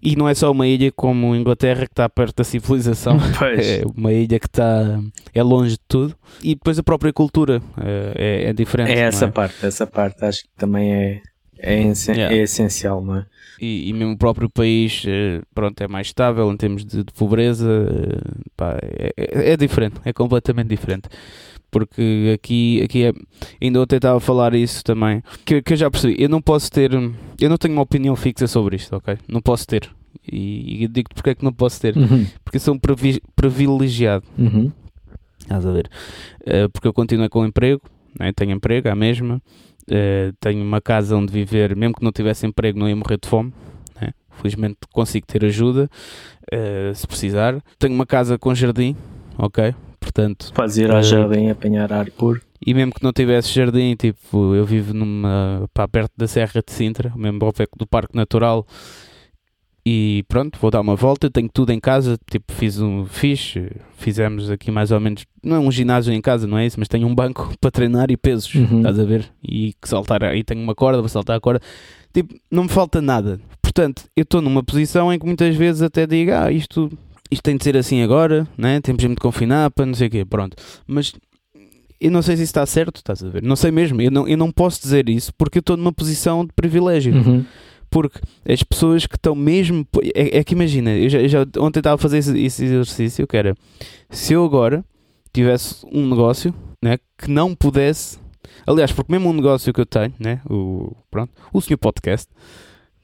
E 0.04 0.16
não 0.16 0.28
é 0.28 0.34
só 0.34 0.52
uma 0.52 0.66
ilha 0.66 0.92
como 0.92 1.32
a 1.32 1.36
Inglaterra 1.36 1.86
que 1.86 1.92
está 1.92 2.08
perto 2.08 2.36
da 2.36 2.44
civilização. 2.44 3.18
Pois. 3.38 3.66
É 3.66 3.82
uma 3.96 4.12
ilha 4.12 4.38
que 4.38 4.46
está 4.46 5.00
é 5.32 5.42
longe 5.42 5.72
de 5.72 5.80
tudo. 5.88 6.14
E 6.42 6.54
depois 6.54 6.78
a 6.78 6.82
própria 6.82 7.12
cultura 7.12 7.62
eh, 7.78 8.12
é, 8.14 8.50
é 8.50 8.52
diferente. 8.52 8.92
É 8.92 8.96
não 8.96 9.02
essa 9.02 9.24
é? 9.24 9.30
parte, 9.30 9.66
essa 9.66 9.86
parte 9.86 10.24
acho 10.24 10.42
que 10.42 10.50
também 10.56 10.94
é, 10.94 11.22
é, 11.58 11.92
yeah. 12.08 12.34
é 12.34 12.42
essencial, 12.42 13.02
não 13.02 13.16
é? 13.16 13.26
E, 13.60 13.88
e, 13.88 13.92
mesmo 13.92 14.12
o 14.12 14.18
próprio 14.18 14.50
país 14.50 15.04
eh, 15.06 15.40
pronto, 15.54 15.80
é 15.80 15.88
mais 15.88 16.08
estável 16.08 16.50
em 16.50 16.56
termos 16.56 16.84
de, 16.84 17.04
de 17.04 17.12
pobreza, 17.12 17.66
eh, 17.66 18.42
pá, 18.56 18.76
é, 18.82 19.12
é, 19.16 19.52
é, 19.52 19.56
diferente, 19.56 19.96
é 20.04 20.12
completamente 20.12 20.68
diferente. 20.68 21.08
Porque 21.74 22.30
aqui, 22.32 22.80
aqui 22.84 23.06
é, 23.06 23.12
ainda 23.60 23.80
eu 23.80 23.86
tentava 23.88 24.20
falar 24.20 24.54
isso 24.54 24.84
também, 24.84 25.20
que, 25.44 25.60
que 25.60 25.72
eu 25.72 25.76
já 25.76 25.90
percebi, 25.90 26.14
eu 26.22 26.28
não 26.28 26.40
posso 26.40 26.70
ter, 26.70 26.92
eu 26.92 27.50
não 27.50 27.58
tenho 27.58 27.74
uma 27.74 27.82
opinião 27.82 28.14
fixa 28.14 28.46
sobre 28.46 28.76
isto, 28.76 28.94
ok? 28.94 29.18
Não 29.26 29.40
posso 29.40 29.66
ter. 29.66 29.90
E, 30.24 30.84
e 30.84 30.86
digo-te 30.86 31.16
porque 31.16 31.30
é 31.30 31.34
que 31.34 31.44
não 31.44 31.52
posso 31.52 31.80
ter, 31.80 31.96
uhum. 31.96 32.28
porque 32.44 32.60
sou 32.60 32.76
um 32.76 32.80
privilegiado. 33.34 34.24
Uhum. 34.38 34.70
Estás 35.40 35.66
a 35.66 35.72
ver? 35.72 35.90
Uh, 36.42 36.70
porque 36.72 36.86
eu 36.86 36.92
continuo 36.92 37.28
com 37.28 37.44
emprego, 37.44 37.82
né? 38.20 38.32
tenho 38.32 38.52
emprego, 38.52 38.88
a 38.88 38.94
mesma, 38.94 39.42
uh, 39.90 40.32
tenho 40.38 40.62
uma 40.62 40.80
casa 40.80 41.16
onde 41.16 41.32
viver, 41.32 41.74
mesmo 41.74 41.96
que 41.96 42.04
não 42.04 42.12
tivesse 42.12 42.46
emprego, 42.46 42.78
não 42.78 42.88
ia 42.88 42.94
morrer 42.94 43.18
de 43.20 43.28
fome. 43.28 43.52
Né? 44.00 44.12
Felizmente 44.30 44.78
consigo 44.92 45.26
ter 45.26 45.44
ajuda 45.44 45.90
uh, 46.52 46.94
se 46.94 47.04
precisar. 47.04 47.60
Tenho 47.80 47.94
uma 47.94 48.06
casa 48.06 48.38
com 48.38 48.54
jardim, 48.54 48.94
ok? 49.36 49.74
Portanto, 50.14 50.52
ir 50.78 50.90
ao 50.92 51.02
jardim 51.02 51.50
apanhar 51.50 51.92
ar 51.92 52.08
puro. 52.12 52.40
E 52.64 52.72
mesmo 52.72 52.94
que 52.94 53.02
não 53.02 53.12
tivesse 53.12 53.52
jardim, 53.52 53.96
tipo, 53.96 54.54
eu 54.54 54.64
vivo 54.64 54.94
numa, 54.94 55.68
pá, 55.74 55.88
perto 55.88 56.12
da 56.16 56.28
Serra 56.28 56.62
de 56.64 56.72
Sintra, 56.72 57.12
mesmo 57.16 57.44
ao 57.44 57.52
pé 57.52 57.66
do 57.76 57.84
Parque 57.86 58.16
Natural, 58.16 58.64
e 59.84 60.24
pronto, 60.28 60.58
vou 60.58 60.70
dar 60.70 60.80
uma 60.80 60.96
volta, 60.96 61.28
tenho 61.28 61.48
tudo 61.52 61.70
em 61.70 61.80
casa, 61.80 62.18
tipo, 62.30 62.52
fiz 62.54 62.80
um 62.80 63.04
fiz, 63.04 63.54
fizemos 63.98 64.50
aqui 64.50 64.70
mais 64.70 64.90
ou 64.90 64.98
menos, 64.98 65.26
não 65.42 65.56
é 65.56 65.58
um 65.58 65.70
ginásio 65.70 66.10
em 66.14 66.22
casa, 66.22 66.46
não 66.46 66.56
é 66.56 66.64
isso, 66.64 66.78
mas 66.78 66.88
tenho 66.88 67.06
um 67.06 67.14
banco 67.14 67.52
para 67.60 67.70
treinar 67.70 68.10
e 68.10 68.16
pesos, 68.16 68.54
uhum. 68.54 68.78
estás 68.78 68.98
a 68.98 69.04
ver? 69.04 69.30
E 69.42 69.74
que 69.82 69.88
saltar, 69.88 70.24
aí 70.24 70.42
tenho 70.42 70.62
uma 70.62 70.74
corda, 70.74 71.00
vou 71.00 71.08
saltar 71.08 71.36
a 71.36 71.40
corda, 71.40 71.60
tipo, 72.14 72.34
não 72.50 72.62
me 72.62 72.70
falta 72.70 73.02
nada. 73.02 73.38
Portanto, 73.60 74.04
eu 74.16 74.22
estou 74.22 74.40
numa 74.40 74.62
posição 74.62 75.12
em 75.12 75.18
que 75.18 75.26
muitas 75.26 75.54
vezes 75.54 75.82
até 75.82 76.06
digo, 76.06 76.30
ah, 76.32 76.50
isto, 76.50 76.90
isto 77.30 77.42
tem 77.42 77.56
de 77.56 77.64
ser 77.64 77.76
assim 77.76 78.02
agora, 78.02 78.46
né? 78.56 78.80
temos 78.80 79.02
de 79.02 79.14
confinar 79.16 79.70
para 79.70 79.86
não 79.86 79.94
sei 79.94 80.08
o 80.08 80.10
quê, 80.10 80.24
pronto. 80.24 80.56
Mas 80.86 81.12
eu 82.00 82.10
não 82.10 82.22
sei 82.22 82.36
se 82.36 82.42
isso 82.42 82.50
está 82.50 82.66
certo, 82.66 82.96
estás 82.96 83.22
a 83.22 83.28
ver? 83.28 83.42
Não 83.42 83.56
sei 83.56 83.70
mesmo, 83.70 84.00
eu 84.00 84.10
não, 84.10 84.28
eu 84.28 84.36
não 84.36 84.50
posso 84.50 84.80
dizer 84.80 85.08
isso 85.08 85.32
porque 85.36 85.58
eu 85.58 85.60
estou 85.60 85.76
numa 85.76 85.92
posição 85.92 86.44
de 86.44 86.52
privilégio. 86.52 87.14
Uhum 87.14 87.44
porque 87.94 88.18
as 88.44 88.60
pessoas 88.64 89.06
que 89.06 89.14
estão 89.14 89.36
mesmo. 89.36 89.86
É, 90.16 90.38
é 90.38 90.44
que 90.44 90.52
imagina, 90.52 90.90
eu 90.90 91.08
já, 91.08 91.20
eu 91.20 91.28
já 91.28 91.46
ontem 91.58 91.78
estava 91.78 91.94
a 91.94 91.98
fazer 91.98 92.18
esse, 92.18 92.36
esse, 92.44 92.64
exercício 92.64 93.24
que 93.24 93.36
era 93.36 93.54
se 94.10 94.32
eu 94.32 94.44
agora 94.44 94.84
tivesse 95.32 95.86
um 95.92 96.08
negócio 96.08 96.52
né, 96.82 96.98
que 97.16 97.30
não 97.30 97.54
pudesse. 97.54 98.18
Aliás, 98.66 98.90
porque 98.90 99.12
mesmo 99.12 99.30
um 99.30 99.32
negócio 99.32 99.72
que 99.72 99.80
eu 99.80 99.86
tenho, 99.86 100.12
né, 100.18 100.40
o, 100.50 100.92
pronto, 101.08 101.32
o 101.52 101.60
senhor 101.60 101.78
podcast, 101.78 102.28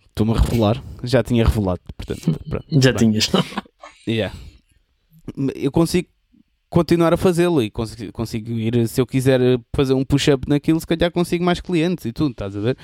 estou-me 0.08 0.32
a 0.32 0.40
revelar, 0.40 0.82
já 1.04 1.22
tinha 1.22 1.44
revelado, 1.44 1.80
portanto, 1.96 2.40
pronto, 2.50 2.66
já 2.70 2.90
bem. 2.92 2.98
tinhas. 2.98 3.30
Yeah. 4.06 4.34
Eu 5.54 5.70
consigo 5.70 6.08
continuar 6.68 7.12
a 7.12 7.16
fazê-lo 7.16 7.62
e 7.62 7.70
consigo, 7.70 8.12
consigo 8.12 8.52
ir, 8.52 8.88
se 8.88 9.00
eu 9.00 9.06
quiser 9.06 9.40
fazer 9.74 9.94
um 9.94 10.04
push-up 10.04 10.48
naquilo, 10.48 10.78
se 10.78 10.86
calhar 10.86 11.10
consigo 11.10 11.44
mais 11.44 11.60
clientes 11.60 12.04
e 12.04 12.12
tudo, 12.12 12.30
estás 12.30 12.56
a 12.56 12.60
ver? 12.60 12.76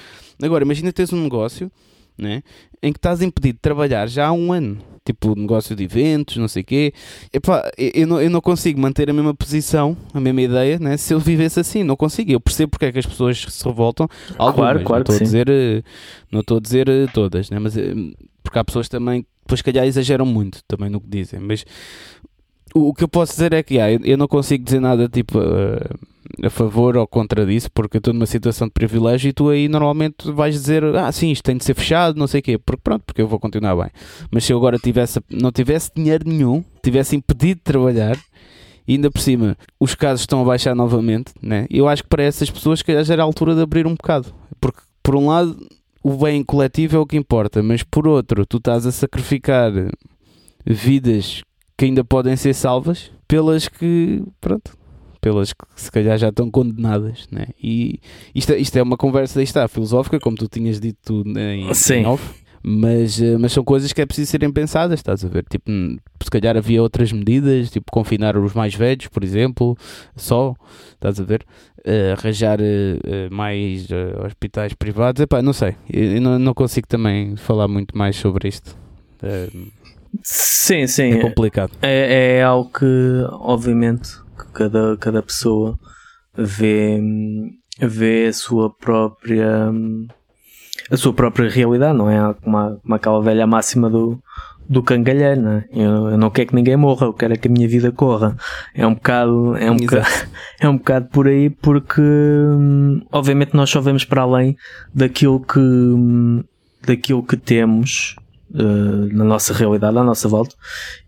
Agora, 0.42 0.64
imagina 0.64 0.92
teres 0.92 1.12
um 1.12 1.22
negócio 1.22 1.70
né? 2.18 2.42
em 2.82 2.92
que 2.92 2.98
estás 2.98 3.22
impedido 3.22 3.54
de 3.54 3.60
trabalhar 3.60 4.08
já 4.08 4.26
há 4.26 4.32
um 4.32 4.52
ano. 4.52 4.78
Tipo, 5.04 5.38
negócio 5.38 5.76
de 5.76 5.84
eventos, 5.84 6.36
não 6.36 6.48
sei 6.48 6.62
o 6.62 6.64
quê. 6.64 6.92
Epá, 7.32 7.70
eu, 7.78 8.08
não, 8.08 8.20
eu 8.20 8.28
não 8.28 8.40
consigo 8.40 8.80
manter 8.80 9.08
a 9.08 9.12
mesma 9.12 9.32
posição, 9.32 9.96
a 10.12 10.18
mesma 10.18 10.42
ideia, 10.42 10.80
né? 10.80 10.96
se 10.96 11.14
eu 11.14 11.20
vivesse 11.20 11.60
assim. 11.60 11.84
Não 11.84 11.94
consigo. 11.94 12.32
Eu 12.32 12.40
percebo 12.40 12.70
porque 12.70 12.86
é 12.86 12.92
que 12.92 12.98
as 12.98 13.06
pessoas 13.06 13.38
se 13.38 13.64
revoltam. 13.64 14.08
Algumas, 14.36 14.82
claro, 14.82 14.84
claro 14.84 15.04
não 15.06 15.14
estou 15.14 15.14
a 15.14 15.18
dizer, 15.20 15.48
eh, 15.48 15.82
Não 16.32 16.40
estou 16.40 16.56
a 16.56 16.60
dizer 16.60 16.88
eh, 16.88 17.06
todas, 17.14 17.50
né? 17.50 17.58
mas 17.60 17.76
eh, 17.76 17.94
porque 18.42 18.58
há 18.58 18.64
pessoas 18.64 18.88
também 18.88 19.24
depois, 19.46 19.62
calhar, 19.62 19.86
exageram 19.86 20.26
muito 20.26 20.60
também 20.66 20.90
no 20.90 21.00
que 21.00 21.08
dizem. 21.08 21.40
Mas 21.40 21.64
o, 22.74 22.88
o 22.88 22.94
que 22.94 23.04
eu 23.04 23.08
posso 23.08 23.32
dizer 23.32 23.52
é 23.52 23.62
que 23.62 23.74
yeah, 23.74 24.02
eu, 24.04 24.18
não 24.18 24.28
consigo 24.28 24.64
dizer 24.64 24.80
nada 24.80 25.08
tipo. 25.08 25.38
Uh, 25.38 26.16
a 26.42 26.50
favor 26.50 26.96
ou 26.96 27.06
contra 27.06 27.46
disso, 27.46 27.70
porque 27.72 27.96
eu 27.96 27.98
estou 27.98 28.12
numa 28.12 28.26
situação 28.26 28.66
de 28.66 28.72
privilégio 28.72 29.28
e 29.28 29.32
tu 29.32 29.48
aí 29.48 29.68
normalmente 29.68 30.30
vais 30.32 30.54
dizer, 30.54 30.84
ah, 30.96 31.10
sim, 31.12 31.30
isto 31.30 31.44
tem 31.44 31.56
de 31.56 31.64
ser 31.64 31.72
fechado, 31.74 32.18
não 32.18 32.26
sei 32.26 32.40
o 32.40 32.42
quê, 32.42 32.58
porque 32.58 32.80
pronto, 32.82 33.04
porque 33.06 33.22
eu 33.22 33.28
vou 33.28 33.38
continuar 33.38 33.76
bem. 33.76 33.90
Mas 34.30 34.44
se 34.44 34.52
eu 34.52 34.58
agora 34.58 34.76
tivesse, 34.76 35.20
não 35.30 35.52
tivesse 35.52 35.90
dinheiro 35.94 36.28
nenhum, 36.28 36.64
tivesse 36.82 37.14
impedido 37.14 37.58
de 37.58 37.62
trabalhar, 37.62 38.18
e 38.86 38.94
ainda 38.94 39.10
por 39.10 39.20
cima 39.20 39.56
os 39.80 39.94
casos 39.94 40.22
estão 40.22 40.42
a 40.42 40.44
baixar 40.44 40.74
novamente, 40.74 41.32
né? 41.40 41.66
eu 41.70 41.88
acho 41.88 42.02
que 42.02 42.08
para 42.08 42.22
essas 42.22 42.50
pessoas 42.50 42.82
que 42.82 43.04
já 43.04 43.12
era 43.12 43.22
a 43.22 43.24
altura 43.24 43.54
de 43.54 43.62
abrir 43.62 43.86
um 43.86 43.94
bocado, 43.94 44.34
porque 44.60 44.80
por 45.02 45.14
um 45.14 45.28
lado 45.28 45.56
o 46.06 46.16
bem 46.16 46.44
coletivo 46.44 46.96
é 46.96 47.00
o 47.00 47.04
que 47.04 47.16
importa, 47.16 47.60
mas 47.64 47.82
por 47.82 48.06
outro, 48.06 48.46
tu 48.46 48.58
estás 48.58 48.86
a 48.86 48.92
sacrificar 48.92 49.72
vidas 50.64 51.42
que 51.76 51.84
ainda 51.84 52.04
podem 52.04 52.36
ser 52.36 52.54
salvas 52.54 53.10
pelas 53.26 53.66
que, 53.66 54.22
pronto, 54.40 54.78
pelas 55.20 55.52
que 55.52 55.64
se 55.74 55.90
calhar 55.90 56.16
já 56.16 56.28
estão 56.28 56.48
condenadas, 56.48 57.26
né? 57.32 57.48
E 57.60 57.98
isto, 58.32 58.52
é, 58.52 58.56
isto 58.56 58.76
é 58.76 58.82
uma 58.84 58.96
conversa, 58.96 59.42
está, 59.42 59.66
filosófica, 59.66 60.20
como 60.20 60.36
tu 60.36 60.46
tinhas 60.46 60.78
dito 60.78 61.24
em, 61.36 61.74
Sim. 61.74 61.94
em 61.94 62.06
off, 62.06 62.22
mas, 62.68 63.22
eh, 63.22 63.38
mas 63.38 63.52
são 63.52 63.62
coisas 63.62 63.92
que 63.92 64.02
é 64.02 64.06
preciso 64.06 64.28
serem 64.28 64.50
pensadas, 64.50 64.98
estás 64.98 65.24
a 65.24 65.28
ver? 65.28 65.44
Tipo, 65.48 65.70
se 65.70 66.28
calhar 66.28 66.56
havia 66.56 66.82
outras 66.82 67.12
medidas, 67.12 67.70
tipo 67.70 67.92
confinar 67.92 68.36
os 68.36 68.54
mais 68.54 68.74
velhos, 68.74 69.06
por 69.06 69.22
exemplo, 69.22 69.78
só, 70.16 70.52
estás 70.94 71.20
a 71.20 71.22
ver? 71.22 71.46
Uh, 71.86 72.18
arranjar 72.18 72.58
uh, 72.60 73.32
mais 73.32 73.86
uh, 73.90 74.26
hospitais 74.26 74.74
privados, 74.74 75.22
epá, 75.22 75.40
não 75.40 75.52
sei, 75.52 75.76
eu 75.88 76.20
não, 76.20 76.40
não 76.40 76.52
consigo 76.52 76.88
também 76.88 77.36
falar 77.36 77.68
muito 77.68 77.96
mais 77.96 78.16
sobre 78.16 78.48
isto. 78.48 78.76
sim, 80.24 80.88
sim. 80.88 81.12
É 81.12 81.20
complicado. 81.20 81.70
É, 81.80 82.38
é 82.38 82.42
algo 82.42 82.68
que, 82.68 82.84
obviamente, 83.30 84.10
cada, 84.52 84.96
cada 84.96 85.22
pessoa 85.22 85.78
vê, 86.36 87.00
vê 87.80 88.26
a 88.26 88.32
sua 88.32 88.74
própria 88.74 89.70
a 90.90 90.96
sua 90.96 91.12
própria 91.12 91.48
realidade, 91.48 91.96
não 91.96 92.10
é? 92.10 92.34
Como, 92.34 92.80
como 92.80 92.94
aquela 92.94 93.20
velha 93.22 93.46
máxima 93.46 93.90
do, 93.90 94.18
do 94.68 94.82
cangalheiro, 94.82 95.40
não 95.40 95.52
é? 95.52 95.64
Eu, 95.72 96.10
eu, 96.10 96.18
não 96.18 96.30
quero 96.30 96.48
que 96.48 96.54
ninguém 96.54 96.76
morra, 96.76 97.06
eu 97.06 97.12
quero 97.12 97.34
é 97.34 97.36
que 97.36 97.48
a 97.48 97.50
minha 97.50 97.68
vida 97.68 97.90
corra. 97.92 98.36
É 98.74 98.86
um 98.86 98.94
bocado, 98.94 99.56
é 99.56 99.70
um 99.70 99.76
bocado, 99.76 100.06
é 100.60 100.68
um 100.68 100.76
bocado 100.76 101.08
por 101.08 101.28
aí, 101.28 101.50
porque 101.50 102.02
obviamente 103.12 103.54
nós 103.54 103.70
só 103.70 103.80
vemos 103.80 104.04
para 104.04 104.22
além 104.22 104.56
daquilo 104.94 105.40
que, 105.40 105.60
daquilo 106.86 107.22
que 107.22 107.36
temos 107.36 108.16
uh, 108.50 109.14
na 109.16 109.24
nossa 109.24 109.52
realidade, 109.52 109.96
à 109.96 110.04
nossa 110.04 110.28
volta, 110.28 110.54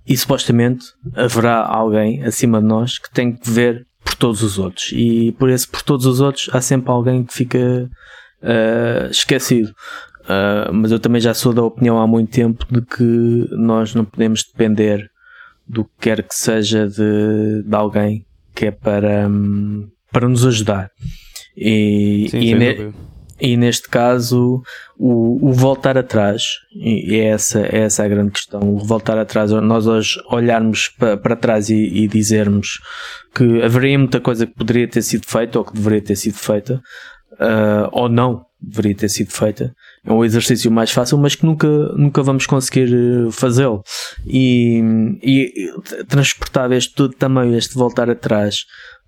e 0.07 0.17
supostamente 0.17 0.87
haverá 1.15 1.65
alguém 1.67 2.23
acima 2.25 2.61
de 2.61 2.67
nós 2.67 2.99
que 2.99 3.11
tem 3.13 3.33
que 3.33 3.51
ver 3.51 3.87
por 4.05 4.15
todos 4.15 4.43
os 4.43 4.59
outros. 4.59 4.91
E 4.93 5.33
por 5.33 5.51
esse 5.51 5.67
por 5.67 5.83
todos 5.83 6.07
os 6.07 6.21
outros 6.21 6.49
há 6.53 6.61
sempre 6.61 6.91
alguém 6.91 7.25
que 7.25 7.35
fica 7.35 7.91
uh, 8.43 9.11
esquecido. 9.11 9.71
Uh, 10.25 10.73
mas 10.73 10.93
eu 10.93 11.01
também 11.01 11.21
já 11.21 11.33
sou 11.33 11.55
da 11.55 11.63
opinião 11.63 11.99
há 12.01 12.07
muito 12.07 12.31
tempo 12.31 12.67
de 12.71 12.83
que 12.83 13.49
nós 13.53 13.95
não 13.95 14.05
podemos 14.05 14.45
depender 14.45 15.11
do 15.67 15.85
que 15.85 15.91
quer 16.01 16.23
que 16.23 16.35
seja 16.35 16.87
de, 16.87 17.63
de 17.63 17.75
alguém 17.75 18.27
que 18.55 18.67
é 18.67 18.71
para, 18.71 19.29
um, 19.29 19.89
para 20.13 20.29
nos 20.29 20.45
ajudar. 20.47 20.91
E, 21.57 22.29
Sim, 22.31 22.39
e, 22.41 22.55
ne, 22.55 22.93
e 23.41 23.57
neste 23.57 23.89
caso 23.89 24.63
o, 24.97 25.49
o, 25.49 25.53
voltar 25.53 25.97
atrás 25.97 26.43
e 26.75 27.17
é 27.17 27.27
essa, 27.27 27.61
é 27.61 27.81
essa 27.81 28.05
a 28.05 28.09
grande 28.09 28.33
questão 28.33 28.61
o 28.61 28.79
voltar 28.79 29.17
atrás, 29.19 29.51
nós 29.51 29.87
hoje 29.87 30.21
olharmos 30.31 30.89
para, 30.89 31.17
para 31.17 31.37
trás 31.37 31.71
e, 31.71 31.77
e, 31.77 32.09
dizermos 32.09 32.81
que 33.35 33.63
haveria 33.63 33.99
muita 33.99 34.21
coisa 34.21 34.47
que 34.47 34.55
poderia 34.55 34.89
ter 34.89 35.03
sido 35.03 35.27
feita 35.27 35.59
ou 35.59 35.65
que 35.65 35.75
deveria 35.75 36.03
ter 36.03 36.17
sido 36.17 36.37
feita 36.37 36.83
uh, 37.41 37.89
ou 37.93 38.09
não 38.09 38.47
deveria 38.61 38.95
ter 38.95 39.09
sido 39.09 39.31
feita. 39.31 39.75
É 40.05 40.13
um 40.13 40.25
exercício 40.25 40.71
mais 40.71 40.91
fácil 40.91 41.17
mas 41.19 41.35
que 41.35 41.47
nunca, 41.47 41.69
nunca 41.97 42.23
vamos 42.23 42.47
conseguir 42.47 42.93
uh, 42.93 43.31
fazê-lo. 43.31 43.83
E, 44.27 44.83
e 45.23 46.05
transportar 46.09 46.73
este 46.73 46.95
tudo 46.95 47.15
também 47.15 47.57
este 47.57 47.75
voltar 47.75 48.11
atrás 48.11 48.65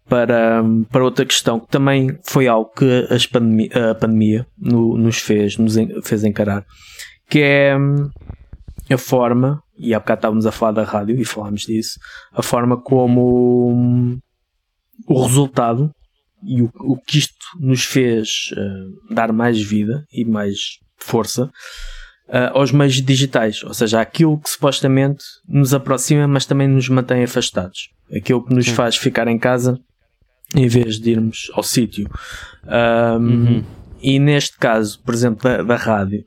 para, 0.08 0.62
para 0.90 1.04
outra 1.04 1.24
questão 1.24 1.60
que 1.60 1.68
também 1.68 2.18
foi 2.24 2.48
algo 2.48 2.70
que 2.72 3.06
pandemia, 3.32 3.90
a 3.90 3.94
pandemia 3.94 4.46
no, 4.58 4.96
nos 4.98 5.18
fez, 5.18 5.56
nos 5.56 5.74
fez 6.02 6.24
encarar, 6.24 6.66
que 7.28 7.40
é 7.40 7.76
a 8.92 8.98
forma, 8.98 9.62
e 9.78 9.94
há 9.94 10.00
bocado 10.00 10.18
estávamos 10.18 10.46
a 10.46 10.52
falar 10.52 10.72
da 10.72 10.82
rádio 10.82 11.14
e 11.14 11.24
falámos 11.24 11.62
disso, 11.62 12.00
a 12.32 12.42
forma 12.42 12.76
como 12.76 14.18
o 15.06 15.22
resultado 15.22 15.92
e 16.42 16.62
o, 16.62 16.70
o 16.74 16.96
que 16.96 17.18
isto 17.18 17.36
nos 17.58 17.84
fez 17.84 18.50
uh, 18.52 19.14
dar 19.14 19.32
mais 19.32 19.60
vida 19.60 20.04
e 20.12 20.24
mais 20.24 20.78
força 20.96 21.50
uh, 22.28 22.58
aos 22.58 22.72
meios 22.72 23.02
digitais, 23.02 23.62
ou 23.64 23.74
seja, 23.74 24.00
aquilo 24.00 24.38
que 24.38 24.50
supostamente 24.50 25.24
nos 25.48 25.74
aproxima, 25.74 26.26
mas 26.26 26.46
também 26.46 26.68
nos 26.68 26.88
mantém 26.88 27.22
afastados. 27.22 27.90
Aquilo 28.14 28.44
que 28.44 28.54
nos 28.54 28.68
faz 28.68 28.96
ficar 28.96 29.28
em 29.28 29.38
casa 29.38 29.78
em 30.54 30.66
vez 30.66 30.98
de 30.98 31.10
irmos 31.10 31.50
ao 31.54 31.62
sítio. 31.62 32.10
Um, 32.64 33.24
uhum. 33.24 33.64
e 34.02 34.18
neste 34.18 34.58
caso, 34.58 35.00
por 35.04 35.14
exemplo, 35.14 35.42
da, 35.42 35.62
da 35.62 35.76
rádio 35.76 36.24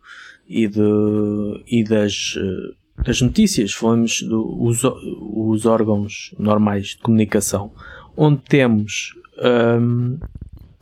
e, 0.47 0.67
de, 0.67 1.63
e 1.67 1.83
das, 1.83 2.35
eh, 2.37 3.03
das 3.03 3.21
notícias, 3.21 3.73
falamos 3.73 4.21
dos 4.21 4.81
os 4.83 5.65
órgãos 5.65 6.33
normais 6.37 6.89
de 6.89 6.97
comunicação, 6.99 7.71
onde 8.15 8.41
temos 8.47 9.13
hum, 9.41 10.19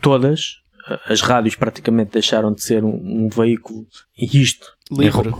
todas, 0.01 0.57
as 1.07 1.21
rádios 1.21 1.55
praticamente 1.55 2.11
deixaram 2.13 2.53
de 2.53 2.63
ser 2.63 2.83
um, 2.83 2.89
um 3.25 3.29
veículo, 3.29 3.85
e 4.17 4.25
isto 4.41 4.65
livre. 4.91 5.31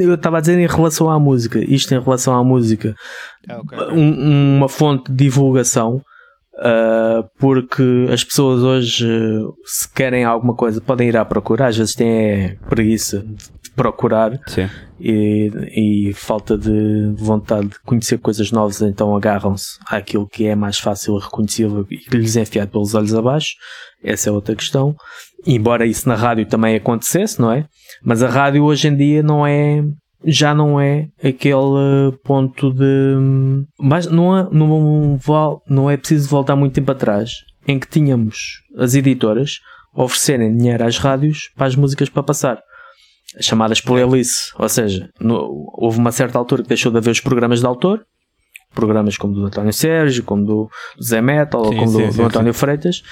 Eu 0.00 0.14
estava 0.14 0.38
a 0.38 0.40
dizer 0.40 0.58
em 0.58 0.66
relação 0.66 1.10
à 1.10 1.18
música, 1.18 1.58
isto 1.58 1.92
em 1.94 2.00
relação 2.00 2.34
à 2.34 2.44
música, 2.44 2.94
Ah, 3.48 3.58
ok. 3.60 3.78
um- 3.92 4.56
uma 4.58 4.68
fonte 4.68 5.10
de 5.10 5.24
divulgação, 5.24 5.96
uh, 6.54 7.28
porque 7.38 8.06
as 8.12 8.22
pessoas 8.22 8.62
hoje, 8.62 9.06
se 9.64 9.88
querem 9.92 10.24
alguma 10.24 10.54
coisa, 10.54 10.80
podem 10.80 11.08
ir 11.08 11.16
à 11.16 11.24
procura, 11.24 11.66
às 11.66 11.76
vezes 11.76 11.94
têm 11.94 12.56
preguiça 12.68 13.24
de 13.61 13.61
procurar 13.82 14.38
e, 15.00 15.50
e 15.74 16.12
falta 16.14 16.56
de 16.56 17.12
vontade 17.16 17.66
de 17.66 17.80
conhecer 17.80 18.16
coisas 18.18 18.52
novas, 18.52 18.80
então 18.80 19.16
agarram-se 19.16 19.76
àquilo 19.86 20.28
que 20.28 20.46
é 20.46 20.54
mais 20.54 20.78
fácil 20.78 21.18
reconhecível 21.18 21.84
e 21.90 21.96
que 21.96 22.16
lhes 22.16 22.36
é 22.36 22.42
enfiado 22.42 22.70
pelos 22.70 22.94
olhos 22.94 23.12
abaixo. 23.12 23.54
Essa 24.04 24.28
é 24.28 24.32
outra 24.32 24.54
questão. 24.54 24.94
Embora 25.44 25.84
isso 25.84 26.08
na 26.08 26.14
rádio 26.14 26.46
também 26.46 26.76
acontecesse, 26.76 27.40
não 27.40 27.50
é? 27.50 27.66
Mas 28.04 28.22
a 28.22 28.28
rádio 28.28 28.62
hoje 28.62 28.86
em 28.86 28.96
dia 28.96 29.22
não 29.22 29.44
é. 29.44 29.82
Já 30.24 30.54
não 30.54 30.80
é 30.80 31.08
aquele 31.20 32.16
ponto 32.22 32.72
de. 32.72 33.16
Mas 33.80 34.06
não 34.06 34.36
é, 34.36 34.48
não, 34.52 35.18
não 35.68 35.90
é 35.90 35.96
preciso 35.96 36.28
voltar 36.28 36.54
muito 36.54 36.74
tempo 36.74 36.92
atrás 36.92 37.32
em 37.66 37.80
que 37.80 37.88
tínhamos 37.88 38.62
as 38.78 38.94
editoras 38.94 39.54
oferecerem 39.92 40.56
dinheiro 40.56 40.84
às 40.84 40.96
rádios 40.98 41.50
para 41.56 41.66
as 41.66 41.74
músicas 41.74 42.08
para 42.08 42.22
passar 42.22 42.56
as 42.56 42.71
chamadas 43.40 43.80
playlists, 43.80 44.52
ou 44.58 44.68
seja, 44.68 45.08
no- 45.20 45.66
houve 45.74 45.98
uma 45.98 46.12
certa 46.12 46.38
altura 46.38 46.62
que 46.62 46.68
deixou 46.68 46.90
de 46.92 46.98
haver 46.98 47.10
os 47.10 47.20
programas 47.20 47.60
de 47.60 47.66
autor, 47.66 48.04
programas 48.74 49.18
como 49.18 49.34
do 49.34 49.44
António 49.44 49.72
Sérgio, 49.72 50.22
como 50.24 50.46
do 50.46 50.70
Zé 51.02 51.20
Metal, 51.20 51.60
ou 51.60 51.68
Sim, 51.72 51.76
como 51.78 51.90
sim, 51.90 52.06
do, 52.06 52.10
sim, 52.12 52.16
do 52.18 52.24
António 52.24 52.54
Freitas, 52.54 53.02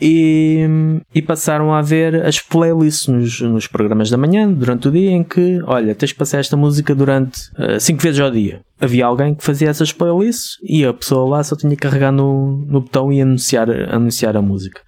e, 0.00 0.66
e 1.14 1.20
passaram 1.20 1.72
a 1.72 1.80
haver 1.80 2.24
as 2.24 2.40
playlists 2.40 3.08
nos, 3.08 3.40
nos 3.42 3.66
programas 3.66 4.08
da 4.08 4.16
manhã, 4.16 4.50
durante 4.50 4.88
o 4.88 4.90
dia, 4.90 5.10
em 5.10 5.22
que, 5.22 5.60
olha, 5.64 5.94
tens 5.94 6.12
que 6.12 6.18
passar 6.18 6.38
esta 6.38 6.56
música 6.56 6.94
durante 6.94 7.40
5 7.78 8.00
vezes 8.02 8.20
ao 8.20 8.30
dia. 8.30 8.62
Havia 8.80 9.04
alguém 9.06 9.34
que 9.34 9.44
fazia 9.44 9.68
essas 9.68 9.92
playlists 9.92 10.56
e 10.62 10.82
a 10.84 10.94
pessoa 10.94 11.28
lá 11.28 11.44
só 11.44 11.54
tinha 11.54 11.70
que 11.76 11.82
carregar 11.82 12.10
no, 12.10 12.64
no 12.66 12.80
botão 12.80 13.12
e 13.12 13.20
anunciar, 13.20 13.68
anunciar 13.70 14.34
a 14.36 14.42
música 14.42 14.80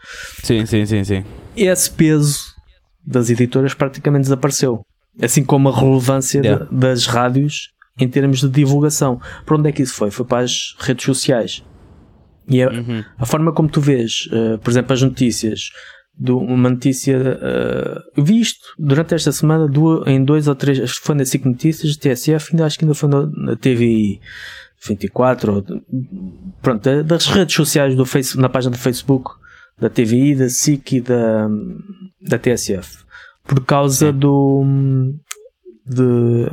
Sim, 0.42 0.66
sim, 0.66 0.84
sim, 0.84 1.04
sim. 1.04 1.24
esse 1.56 1.90
peso 1.90 2.53
das 3.06 3.30
editoras 3.30 3.74
praticamente 3.74 4.22
desapareceu. 4.22 4.84
Assim 5.22 5.44
como 5.44 5.68
a 5.68 5.78
relevância 5.80 6.40
Yeah. 6.40 6.64
da- 6.64 6.70
das 6.88 7.06
rádios 7.06 7.70
em 8.00 8.08
termos 8.08 8.40
de 8.40 8.48
divulgação. 8.48 9.20
Para 9.46 9.56
onde 9.56 9.68
é 9.68 9.72
que 9.72 9.82
isso 9.82 9.94
foi? 9.94 10.10
Foi 10.10 10.24
para 10.26 10.42
as 10.44 10.74
redes 10.80 11.04
sociais. 11.04 11.64
E 12.48 12.62
a, 12.62 12.68
Uhum. 12.70 13.04
a 13.18 13.24
forma 13.26 13.52
como 13.52 13.68
tu 13.68 13.80
vês, 13.80 14.28
eh, 14.32 14.56
por 14.58 14.70
exemplo, 14.70 14.92
as 14.92 15.00
notícias, 15.02 15.70
de 16.16 16.30
uma 16.32 16.70
notícia 16.70 17.16
eh, 17.40 18.00
visto 18.20 18.66
durante 18.78 19.14
esta 19.14 19.32
semana 19.32 19.66
duas, 19.68 20.06
em 20.08 20.22
dois 20.24 20.46
ou 20.48 20.54
três, 20.54 20.78
acho 20.80 21.00
que 21.00 21.06
foi 21.06 21.14
na 21.14 21.24
SIC 21.24 21.44
Notícias, 21.46 21.96
TSF, 21.96 22.50
ainda 22.52 22.66
acho 22.66 22.78
que 22.78 22.84
ainda 22.84 22.94
foi 22.94 23.08
na, 23.08 23.26
na 23.26 23.56
TVI 23.56 24.20
24, 24.86 25.54
ou, 25.54 25.64
pronto, 26.60 26.82
da- 26.82 27.02
das 27.02 27.26
redes 27.26 27.54
sociais 27.54 27.94
do 27.96 28.04
face, 28.04 28.38
na 28.38 28.48
página 28.48 28.72
do 28.72 28.78
Facebook 28.78 29.30
da 29.80 29.88
TVI, 29.88 30.34
da 30.36 30.48
SIC 30.48 30.92
e 30.92 31.00
da, 31.00 31.48
da 32.20 32.38
TSF. 32.38 33.04
Por 33.46 33.64
causa 33.64 34.12
do 34.12 34.64
de 35.86 36.50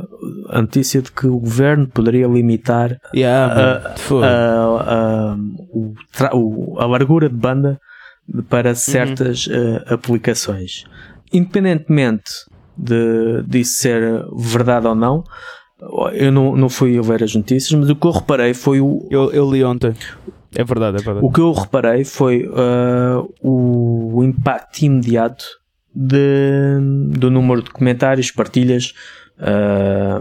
a 0.50 0.60
notícia 0.60 1.00
de 1.00 1.10
que 1.10 1.26
o 1.26 1.38
governo 1.38 1.88
poderia 1.88 2.26
limitar 2.26 2.98
Yeah, 3.14 3.86
Ah. 3.86 3.94
Foda. 3.96 4.26
a, 4.26 5.32
a, 5.32 6.36
o 6.36 6.78
a 6.78 6.84
largura 6.86 7.30
de 7.30 7.34
banda 7.34 7.80
para 8.50 8.74
certas 8.74 9.48
eh, 9.50 9.82
aplicações. 9.86 10.84
Independentemente 11.32 12.30
de, 12.76 13.42
disso 13.46 13.78
ser 13.78 14.22
verdade 14.36 14.86
ou 14.86 14.94
não, 14.94 15.24
eu 16.12 16.30
não, 16.30 16.54
não 16.54 16.68
fui 16.68 16.98
a 16.98 17.02
ver 17.02 17.24
as 17.24 17.34
notícias, 17.34 17.72
mas 17.78 17.88
o 17.88 17.96
que 17.96 18.06
eu 18.06 18.10
reparei 18.10 18.52
foi 18.54 18.80
o, 18.82 19.06
Eu, 19.10 19.32
eu 19.32 19.50
li 19.50 19.64
ontem. 19.64 19.94
É 20.54 20.64
verdade, 20.64 20.98
é 20.98 21.02
verdade. 21.02 21.24
o 21.24 21.30
que 21.30 21.40
eu 21.40 21.52
reparei 21.52 22.04
foi 22.04 22.50
ah, 22.54 23.22
o, 23.42 24.22
impacto 24.22 24.82
imediato 24.82 25.44
de, 25.94 26.78
do 27.10 27.30
número 27.30 27.62
de 27.62 27.70
comentários, 27.70 28.30
partilhas 28.30 28.92
ah, 29.38 30.20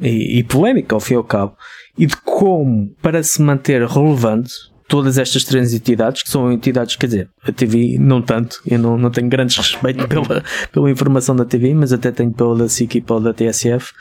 e, 0.00 0.38
e 0.38 0.44
polémica, 0.44 0.94
ao 0.94 1.00
fim 1.00 1.14
e 1.14 1.16
ao 1.16 1.24
cabo, 1.24 1.56
e 1.96 2.06
de 2.06 2.16
como, 2.16 2.90
para 3.00 3.22
se 3.22 3.40
manter 3.40 3.86
relevante, 3.86 4.52
todas 4.88 5.18
estas 5.18 5.44
três 5.44 5.74
entidades, 5.74 6.22
que 6.22 6.30
são 6.30 6.50
entidades, 6.50 6.96
quer 6.96 7.06
dizer, 7.06 7.30
a 7.42 7.52
TV 7.52 7.98
não 8.00 8.22
tanto, 8.22 8.60
eu 8.66 8.78
não, 8.78 8.96
não 8.96 9.10
tenho 9.10 9.28
grandes 9.28 9.56
respeito 9.58 10.08
pela, 10.08 10.42
pela 10.72 10.90
informação 10.90 11.36
da 11.36 11.44
TV, 11.44 11.74
mas 11.74 11.92
até 11.92 12.10
tenho 12.10 12.32
pela 12.32 12.56
da 12.56 12.68
SIC 12.68 12.96
e 12.96 13.00
pela 13.00 13.20
da 13.20 13.34
TSF, 13.34 13.92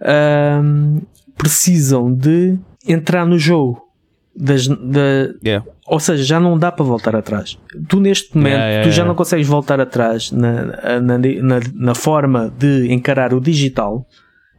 ah, 0.00 0.62
precisam 1.36 2.12
de 2.12 2.58
entrar 2.86 3.26
no 3.26 3.38
jogo. 3.38 3.83
Das, 4.36 4.66
da, 4.66 5.32
Yeah. 5.44 5.64
ou 5.86 6.00
seja, 6.00 6.24
já 6.24 6.40
não 6.40 6.58
dá 6.58 6.72
para 6.72 6.84
voltar 6.84 7.14
atrás. 7.14 7.56
Tu 7.88 8.00
neste 8.00 8.36
momento, 8.36 8.52
Yeah, 8.54 8.70
yeah, 8.70 8.90
tu 8.90 8.94
já 8.94 9.04
não 9.04 9.14
consegues 9.14 9.46
voltar 9.46 9.78
atrás 9.80 10.32
na, 10.32 10.64
na, 11.00 11.18
na, 11.18 11.60
na 11.72 11.94
forma 11.94 12.52
de 12.58 12.92
encarar 12.92 13.32
o 13.32 13.40
digital 13.40 14.04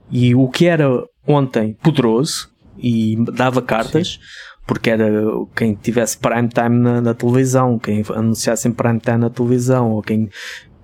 e 0.10 0.34
o 0.34 0.48
que 0.48 0.66
era 0.66 0.88
ontem 1.28 1.74
poderoso 1.84 2.50
e 2.78 3.18
dava 3.34 3.62
cartas, 3.62 4.18
porque 4.66 4.90
era 4.90 5.12
quem 5.56 5.74
tivesse 5.76 6.18
prime 6.18 6.48
time 6.48 6.78
na, 6.80 7.02
na 7.02 7.14
televisão, 7.14 7.78
quem 7.78 8.02
anunciasse 8.16 8.68
em 8.68 8.72
prime 8.72 9.00
time 9.00 9.18
na 9.18 9.30
televisão, 9.30 9.92
ou 9.92 10.02
quem 10.02 10.30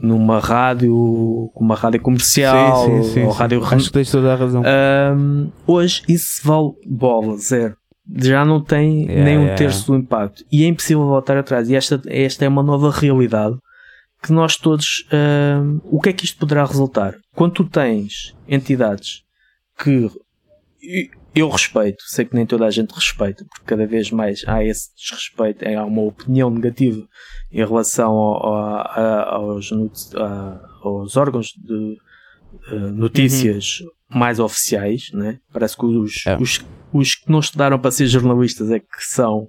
numa 0.00 0.38
rádio, 0.40 1.50
uma 1.54 1.74
rádio 1.74 2.00
comercial, 2.00 2.86
sim, 2.86 3.02
sim, 3.02 3.12
sim, 3.12 3.22
ou 3.24 3.30
rádio 3.30 3.64
Acho 3.64 3.86
que 3.86 3.92
tens 3.92 4.10
toda 4.10 4.32
a 4.32 4.36
razão. 4.36 4.62
Ahm, 4.64 5.48
hoje 5.66 6.02
isso 6.08 6.40
vale 6.44 6.72
bola, 6.86 7.36
zero. 7.36 7.76
Já 8.16 8.44
não 8.44 8.60
tem 8.60 9.02
Yeah, 9.02 9.24
nem 9.24 9.38
um 9.38 9.42
yeah, 9.42 9.56
terço 9.56 9.86
do 9.86 9.96
impacto. 9.96 10.44
E 10.50 10.64
é 10.64 10.66
impossível 10.66 11.04
voltar 11.04 11.36
atrás. 11.36 11.70
E 11.70 11.76
esta, 11.76 12.00
esta 12.06 12.44
é 12.44 12.48
uma 12.48 12.62
nova 12.62 12.90
realidade 12.90 13.56
que 14.22 14.32
nós 14.32 14.56
todos. 14.56 15.06
ahm, 15.12 15.78
o 15.84 16.00
que 16.00 16.08
é 16.08 16.12
que 16.12 16.24
isto 16.24 16.38
poderá 16.38 16.64
resultar? 16.64 17.14
Quando 17.34 17.52
tu 17.52 17.64
tens 17.64 18.34
entidades 18.48 19.22
que 19.78 20.10
eu 21.34 21.48
respeito, 21.48 22.02
sei 22.06 22.24
que 22.24 22.34
nem 22.34 22.44
toda 22.46 22.66
a 22.66 22.70
gente 22.70 22.92
respeita, 22.92 23.44
porque 23.48 23.64
cada 23.64 23.86
vez 23.86 24.10
mais 24.10 24.42
há 24.46 24.64
esse 24.64 24.88
desrespeito, 24.96 25.64
há 25.66 25.84
uma 25.84 26.02
opinião 26.02 26.50
negativa 26.50 27.06
em 27.52 27.58
relação 27.58 28.12
ao- 28.12 28.54
a- 28.54 29.34
aos, 29.36 29.70
a- 30.16 30.60
aos 30.82 31.16
órgãos 31.16 31.48
de 31.56 31.96
eh, 32.72 32.74
notícias 32.90 33.78
mais 34.08 34.40
oficiais, 34.40 35.10
né? 35.12 35.38
parece 35.52 35.76
que 35.76 35.84
os, 35.86 36.26
É. 36.26 36.36
os, 36.36 36.60
os 36.92 37.14
que 37.14 37.30
não 37.30 37.38
estudaram 37.38 37.78
para 37.78 37.92
ser 37.92 38.06
jornalistas 38.08 38.70
é 38.72 38.80
que 38.80 38.86
são 39.00 39.48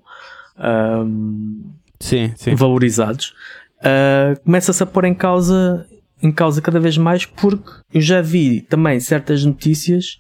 ahm, 0.55 1.63
Sim, 1.99 2.31
sim. 2.35 2.53
valorizados, 2.55 3.33
ah, 3.83 4.35
começa-se 4.43 4.81
a 4.83 4.85
pôr 4.85 5.05
em 5.05 5.13
causa, 5.15 5.85
em 6.21 6.31
causa 6.31 6.61
cada 6.61 6.79
vez 6.79 6.97
mais 6.97 7.25
porque 7.25 7.71
eu 7.93 8.01
já 8.01 8.21
vi 8.21 8.61
também 8.61 8.99
certas 8.99 9.43
notícias 9.43 10.19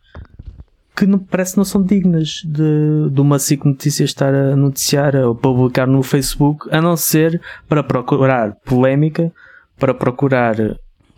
que 0.95 1.05
não, 1.05 1.19
parece 1.19 1.53
que 1.53 1.57
não 1.57 1.65
são 1.65 1.81
dignas 1.81 2.41
de, 2.45 3.09
de 3.11 3.21
uma 3.21 3.39
SIC 3.39 3.65
Notícias 3.65 4.09
estar 4.09 4.33
a 4.33 4.55
noticiar 4.55 5.15
ou 5.15 5.33
publicar 5.33 5.87
no 5.87 6.03
Facebook, 6.03 6.67
a 6.71 6.81
não 6.81 6.97
ser 6.97 7.41
para 7.67 7.83
procurar 7.83 8.55
polémica, 8.65 9.31
para 9.79 9.93
procurar 9.93 10.55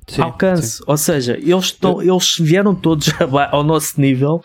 sim, 0.07 0.21
alcance. 0.21 0.77
sim. 0.77 0.83
Ou 0.87 0.97
seja, 0.97 1.37
eles, 1.37 1.65
estão, 1.65 2.01
eles 2.01 2.35
vieram 2.39 2.75
todos 2.75 3.11
ao 3.51 3.63
nosso 3.63 3.99
nível, 3.99 4.41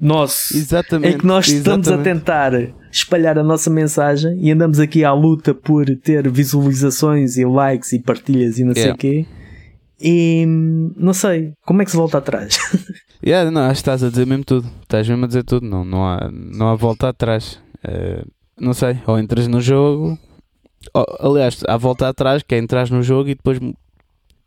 nosso, 0.00 0.56
Exatamente. 0.56 1.14
em 1.14 1.18
que 1.18 1.26
nós 1.26 1.48
estamos 1.48 1.88
a 1.88 1.94
exatamente. 1.94 2.20
tentar 2.20 2.52
espalhar 2.90 3.36
a 3.36 3.42
nossa 3.42 3.68
mensagem 3.68 4.38
e 4.40 4.50
andamos 4.52 4.78
aqui 4.78 5.04
à 5.04 5.12
luta 5.12 5.52
por 5.52 5.84
ter 5.96 6.30
visualizações 6.30 7.36
e 7.36 7.44
likes 7.44 7.92
e 7.92 7.98
partilhas 7.98 8.58
e 8.58 8.64
não 8.64 8.74
sei 8.74 8.92
o 8.92 8.96
quê. 8.96 9.26
E 10.00 10.44
hum, 10.46 10.92
não 10.96 11.12
sei, 11.12 11.52
como 11.66 11.82
é 11.82 11.84
que 11.84 11.90
se 11.90 11.96
volta 11.96 12.18
atrás? 12.18 12.56
Yeah, 13.28 13.50
não, 13.50 13.62
acho 13.62 13.74
que 13.74 13.78
estás 13.80 14.02
a 14.02 14.08
dizer 14.10 14.26
mesmo 14.26 14.44
tudo. 14.44 14.66
Estás 14.82 15.06
mesmo 15.08 15.24
a 15.24 15.28
dizer 15.28 15.44
tudo. 15.44 15.66
Não, 15.66 15.84
não, 15.84 16.06
há, 16.06 16.30
não 16.32 16.68
há 16.68 16.74
volta 16.74 17.08
atrás. 17.08 17.60
Eh, 17.84 18.24
não 18.58 18.72
sei, 18.72 18.98
ou 19.06 19.18
entras 19.18 19.46
no 19.46 19.60
jogo. 19.60 20.18
ou- 20.94 21.06
aliás, 21.20 21.62
há 21.68 21.76
volta 21.76 22.08
atrás, 22.08 22.42
que 22.42 22.54
é 22.54 22.58
entrar 22.58 22.88
no 22.90 23.02
jogo 23.02 23.28
e 23.28 23.34
depois 23.34 23.58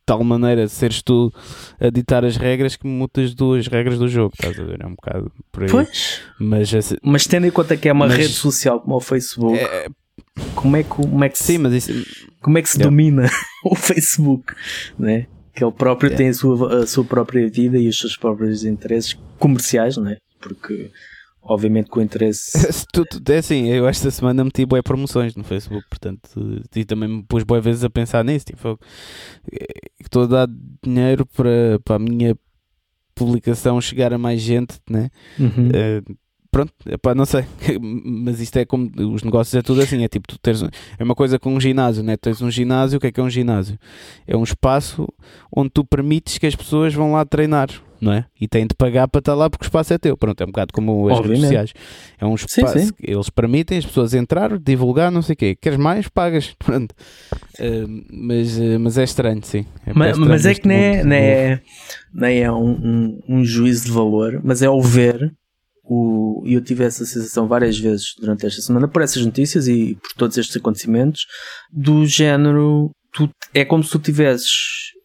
tal 0.05 0.23
maneira 0.23 0.67
seres 0.67 1.01
tu 1.01 1.32
a 1.79 1.89
ditar 1.89 2.25
as 2.25 2.36
regras 2.38 2.75
que 2.75 2.88
mudas 2.88 3.34
duas 3.36 3.67
regras 3.67 3.99
do 3.99 4.07
jogo, 4.07 4.34
estás 4.34 4.59
a 4.59 4.63
ver? 4.63 4.82
É 4.82 4.88
um 4.88 4.95
bocado 4.95 5.32
por 5.51 5.63
aí. 5.63 5.69
Pois. 5.69 6.21
Mas, 6.39 6.73
esse- 6.73 6.97
Mas 7.03 7.27
tendo 7.27 7.45
em 7.47 7.51
conta 7.51 7.77
que 7.77 7.88
é 7.88 7.93
uma 7.93 8.07
Mas- 8.07 8.17
rede 8.17 8.34
social 8.34 8.79
como 8.82 8.95
o 8.95 8.99
Facebook, 8.99 9.59
é, 9.59 9.88
como 10.55 10.75
é 10.75 10.84
que, 10.84 10.89
como 10.89 11.23
é 11.23 11.29
que 11.29 11.38
sim, 11.38 11.43
se, 11.53 11.57
mas 11.59 11.73
isso, 11.73 11.93
como 12.41 12.57
é 12.57 12.61
que 12.61 12.69
se 12.69 12.77
Yeah. 12.79 12.89
domina 12.89 13.29
o 13.63 13.75
Facebook, 13.75 14.53
né? 14.97 15.27
Que 15.55 15.63
ele 15.63 15.71
próprio 15.71 16.07
Yeah. 16.09 16.17
tem 16.17 16.29
a 16.29 16.33
sua, 16.33 16.83
a 16.83 16.87
sua 16.87 17.03
própria 17.03 17.49
vida 17.49 17.77
e 17.77 17.87
os 17.87 17.99
seus 17.99 18.15
próprios 18.17 18.63
interesses 18.63 19.17
comerciais, 19.37 19.97
né? 19.97 20.17
Porque, 20.39 20.89
obviamente, 21.41 21.89
o 21.93 22.01
interesse. 22.01 22.51
Se 22.71 22.85
tu- 22.91 23.03
tu- 23.05 23.31
é 23.31 23.37
assim, 23.37 23.67
eu 23.69 23.87
esta 23.87 24.09
semana 24.09 24.43
meti 24.43 24.65
boas 24.65 24.81
promoções 24.81 25.35
no 25.35 25.43
Facebook, 25.43 25.85
portanto, 25.89 26.29
e 26.75 26.85
também 26.85 27.09
me 27.09 27.23
pus 27.23 27.43
boas 27.43 27.63
vezes 27.63 27.83
a 27.83 27.89
pensar 27.89 28.23
nisso. 28.23 28.45
Tipo, 28.45 28.79
eh, 29.51 29.65
estou 29.99 30.23
a 30.23 30.27
dar 30.27 30.47
dinheiro 30.83 31.25
para, 31.25 31.79
para 31.83 31.95
a 31.97 31.99
minha 31.99 32.35
publicação 33.13 33.79
chegar 33.81 34.13
a 34.13 34.17
mais 34.17 34.41
gente, 34.41 34.79
né? 34.89 35.09
Uhum. 35.39 35.69
Eh, 35.73 36.01
pronto, 36.51 36.73
epá, 36.85 37.15
não 37.15 37.25
sei, 37.25 37.45
mas 37.79 38.39
isto 38.39 38.57
é 38.57 38.65
como 38.65 38.91
os 39.13 39.23
negócios 39.23 39.55
é 39.55 39.61
tudo 39.61 39.81
assim, 39.81 40.03
é 40.03 40.07
tipo 40.07 40.27
tu 40.27 40.37
teres, 40.37 40.61
é 40.61 41.03
uma 41.03 41.15
coisa 41.15 41.39
com 41.39 41.55
um 41.55 41.59
ginásio, 41.59 42.03
né? 42.03 42.17
tens 42.17 42.41
um 42.41 42.51
ginásio, 42.51 42.97
o 42.97 42.99
que 43.01 43.07
é 43.07 43.11
que 43.11 43.19
é 43.19 43.23
um 43.23 43.29
ginásio? 43.29 43.79
É 44.27 44.35
um 44.35 44.43
espaço 44.43 45.07
onde 45.55 45.69
tu 45.69 45.83
permites 45.85 46.37
que 46.37 46.45
as 46.45 46.55
pessoas 46.55 46.93
vão 46.93 47.13
lá 47.13 47.23
treinar, 47.23 47.69
não 48.01 48.11
é? 48.11 48.25
E 48.39 48.47
têm 48.47 48.67
de 48.67 48.75
pagar 48.75 49.07
para 49.07 49.19
estar 49.19 49.35
lá 49.35 49.49
porque 49.49 49.63
o 49.63 49.67
espaço 49.67 49.93
é 49.93 49.97
teu, 49.97 50.17
pronto, 50.17 50.41
é 50.41 50.43
um 50.43 50.47
bocado 50.47 50.73
como 50.73 51.07
as 51.07 51.19
redes 51.19 51.19
Obviamente. 51.19 51.41
sociais, 51.43 51.73
é 52.19 52.25
um 52.25 52.35
espaço, 52.35 52.79
sim. 52.79 52.89
eles 52.99 53.29
permitem 53.29 53.77
as 53.77 53.85
pessoas 53.85 54.13
entrar, 54.13 54.57
divulgar, 54.59 55.11
não 55.11 55.21
sei 55.21 55.33
o 55.33 55.37
quê, 55.37 55.55
queres 55.55 55.77
mais, 55.77 56.07
pagas, 56.09 56.53
pronto. 56.59 56.93
Eh, 57.59 57.85
mas, 58.11 58.59
eh, 58.59 58.77
mas 58.77 58.97
é 58.97 59.03
estranho, 59.03 59.41
sim. 59.43 59.65
É 59.85 59.93
Mas, 59.93 60.09
estranho 60.11 60.29
mas 60.29 60.45
é 60.45 60.53
que 60.55 60.67
nem 60.67 60.77
é, 60.77 61.03
nem 61.03 61.19
é, 61.19 61.61
nem 62.13 62.39
é 62.41 62.51
um, 62.51 62.71
um, 62.71 63.19
um 63.29 63.45
juízo 63.45 63.85
de 63.85 63.91
valor, 63.91 64.41
mas 64.43 64.61
é 64.61 64.69
o 64.69 64.81
ver. 64.81 65.31
O, 65.93 66.41
e 66.45 66.53
eu 66.53 66.63
tive 66.63 66.85
essa 66.85 67.05
sensação 67.05 67.49
várias 67.49 67.77
vezes 67.77 68.13
durante 68.17 68.45
esta 68.45 68.61
semana 68.61 68.87
por 68.87 69.01
essas 69.01 69.25
notícias 69.25 69.67
e 69.67 69.95
por 69.95 70.13
todos 70.15 70.37
estes 70.37 70.55
acontecimentos 70.55 71.25
do 71.69 72.05
género 72.05 72.91
tu, 73.11 73.29
é 73.53 73.65
como 73.65 73.83
se 73.83 73.91
tu 73.91 73.99
tivesses 73.99 74.51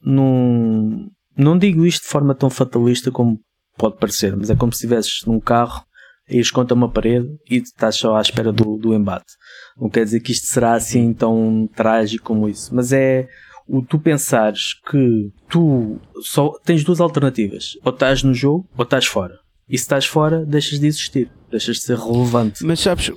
num 0.00 1.08
não 1.36 1.58
digo 1.58 1.84
isto 1.84 2.04
de 2.04 2.08
forma 2.08 2.36
tão 2.36 2.48
fatalista 2.48 3.10
como 3.10 3.40
pode 3.76 3.98
parecer, 3.98 4.36
mas 4.36 4.48
é 4.48 4.54
como 4.54 4.72
se 4.72 4.76
estivesses 4.76 5.24
num 5.26 5.40
carro 5.40 5.84
e 6.28 6.36
ires 6.36 6.52
contra 6.52 6.74
uma 6.74 6.88
parede 6.88 7.28
e 7.50 7.56
estás 7.56 7.96
só 7.96 8.14
à 8.14 8.20
espera 8.20 8.52
do, 8.52 8.76
do 8.78 8.94
embate. 8.94 9.32
Não 9.76 9.90
quer 9.90 10.04
dizer 10.04 10.20
que 10.20 10.30
isto 10.30 10.46
será 10.46 10.74
assim 10.74 11.12
tão 11.12 11.68
trágico 11.74 12.26
como 12.26 12.48
isso, 12.48 12.72
mas 12.72 12.92
é 12.92 13.28
o 13.66 13.82
tu 13.82 13.98
pensares 13.98 14.74
que 14.88 15.32
tu 15.48 15.98
só 16.20 16.52
tens 16.64 16.84
duas 16.84 17.00
alternativas, 17.00 17.72
ou 17.84 17.92
estás 17.92 18.22
no 18.22 18.32
jogo 18.32 18.68
ou 18.78 18.84
estás 18.84 19.04
fora. 19.04 19.34
E 19.68 19.76
se 19.76 19.84
estás 19.84 20.06
fora, 20.06 20.44
deixas 20.44 20.78
de 20.78 20.86
existir, 20.86 21.30
deixas 21.50 21.76
de 21.76 21.82
ser 21.82 21.98
relevante. 21.98 22.64
Mas 22.64 22.80
sabes, 22.80 23.10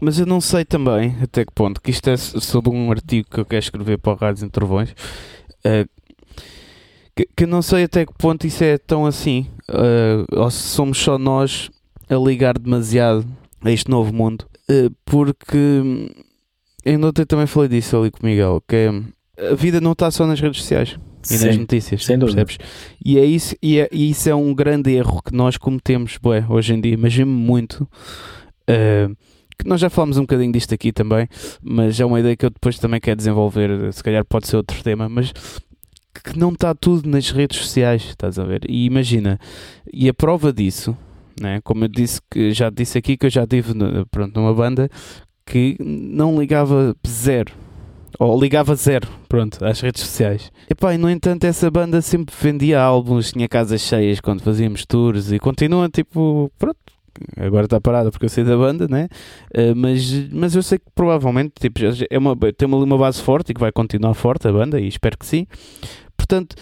mas 0.00 0.18
eu 0.18 0.24
não 0.24 0.40
sei 0.40 0.64
também 0.64 1.16
até 1.22 1.44
que 1.44 1.52
ponto, 1.52 1.80
que 1.80 1.90
isto 1.90 2.08
é 2.08 2.16
sobre 2.16 2.70
um 2.70 2.90
artigo 2.90 3.28
que 3.30 3.38
eu 3.38 3.44
quero 3.44 3.62
escrever 3.62 3.98
para 3.98 4.12
o 4.12 4.16
Rádios 4.16 4.42
Intervões, 4.42 4.94
eh, 5.62 5.86
que, 7.14 7.28
que 7.36 7.44
eu 7.44 7.48
não 7.48 7.60
sei 7.60 7.84
até 7.84 8.06
que 8.06 8.14
ponto 8.14 8.46
isso 8.46 8.64
é 8.64 8.78
tão 8.78 9.04
assim, 9.04 9.46
eh, 9.68 10.24
ou 10.32 10.50
se 10.50 10.68
somos 10.68 10.98
só 10.98 11.18
nós 11.18 11.70
a 12.08 12.16
ligar 12.16 12.58
demasiado 12.58 13.26
a 13.60 13.70
este 13.70 13.90
novo 13.90 14.12
mundo, 14.12 14.46
eh, 14.68 14.88
porque 15.04 16.10
eu 16.84 17.04
ontem 17.04 17.26
também 17.26 17.46
falei 17.46 17.68
disso 17.68 17.96
ali 17.96 18.10
com 18.10 18.22
o 18.22 18.26
Miguel, 18.26 18.62
que 18.66 18.74
é, 18.74 19.50
a 19.52 19.54
vida 19.54 19.80
não 19.82 19.92
está 19.92 20.10
só 20.10 20.26
nas 20.26 20.40
redes 20.40 20.62
sociais 20.62 20.98
e 21.30 21.38
nas 21.46 21.56
notícias, 21.56 22.04
sem 22.04 22.18
dúvida. 22.18 22.44
percebes? 22.44 22.66
E, 23.04 23.18
é 23.18 23.24
isso, 23.24 23.54
e, 23.62 23.78
é, 23.78 23.88
e 23.92 24.10
isso 24.10 24.28
é 24.28 24.34
um 24.34 24.54
grande 24.54 24.92
erro 24.92 25.22
que 25.22 25.34
nós 25.34 25.56
cometemos 25.56 26.18
bué, 26.18 26.44
hoje 26.48 26.74
em 26.74 26.80
dia, 26.80 26.94
imagino 26.94 27.30
muito. 27.30 27.88
eh, 28.66 29.08
que 29.58 29.68
nós 29.68 29.80
já 29.80 29.88
falamos 29.88 30.16
um 30.16 30.22
bocadinho 30.22 30.52
disto 30.52 30.74
aqui 30.74 30.92
também, 30.92 31.28
mas 31.62 32.00
é 32.00 32.04
uma 32.04 32.18
ideia 32.18 32.36
que 32.36 32.44
eu 32.44 32.50
depois 32.50 32.78
também 32.78 33.00
quero 33.00 33.16
desenvolver. 33.16 33.92
Se 33.92 34.02
calhar 34.02 34.24
pode 34.24 34.48
ser 34.48 34.56
outro 34.56 34.82
tema, 34.82 35.08
mas 35.08 35.32
que 36.24 36.38
não 36.38 36.52
está 36.52 36.74
tudo 36.74 37.08
nas 37.08 37.30
redes 37.30 37.58
sociais, 37.58 38.02
estás 38.02 38.38
a 38.38 38.44
ver? 38.44 38.62
E 38.68 38.84
imagina, 38.84 39.38
e 39.92 40.08
a 40.08 40.14
prova 40.14 40.52
disso, 40.52 40.96
né? 41.40 41.60
como 41.62 41.84
eu 41.84 41.88
disse 41.88 42.20
que 42.30 42.52
já 42.52 42.70
disse 42.70 42.98
aqui 42.98 43.16
que 43.16 43.26
eu 43.26 43.30
já 43.30 43.46
tive 43.46 43.72
pronto, 44.10 44.38
numa 44.38 44.52
banda 44.52 44.90
que 45.46 45.76
não 45.80 46.38
ligava 46.38 46.96
zero 47.06 47.52
ou 48.18 48.40
ligava 48.40 48.74
zero, 48.74 49.08
pronto, 49.28 49.64
às 49.64 49.80
redes 49.80 50.02
sociais. 50.02 50.50
Epá, 50.68 50.94
e 50.94 50.98
no 50.98 51.08
entanto 51.10 51.44
essa 51.44 51.70
banda 51.70 52.00
sempre 52.02 52.34
vendia 52.40 52.80
álbuns, 52.80 53.32
tinha 53.32 53.48
casas 53.48 53.80
cheias 53.80 54.20
quando 54.20 54.42
fazíamos 54.42 54.84
tours 54.86 55.32
e 55.32 55.38
continua 55.38 55.88
tipo, 55.88 56.50
pronto, 56.58 56.76
agora 57.36 57.64
está 57.64 57.80
parada 57.80 58.10
porque 58.10 58.24
eu 58.26 58.30
sei 58.30 58.44
da 58.44 58.56
banda, 58.56 58.86
né? 58.88 59.08
Uh, 59.54 59.74
mas, 59.76 60.10
mas 60.32 60.54
eu 60.54 60.62
sei 60.62 60.78
que 60.78 60.84
provavelmente 60.94 61.52
tipo, 61.60 61.80
é 62.10 62.18
uma, 62.18 62.36
tem 62.36 62.68
ali 62.72 62.84
uma 62.84 62.98
base 62.98 63.20
forte 63.20 63.50
e 63.50 63.54
que 63.54 63.60
vai 63.60 63.70
continuar 63.72 64.14
forte 64.14 64.48
a 64.48 64.52
banda 64.52 64.80
e 64.80 64.88
espero 64.88 65.18
que 65.18 65.26
sim. 65.26 65.46
Portanto, 66.16 66.56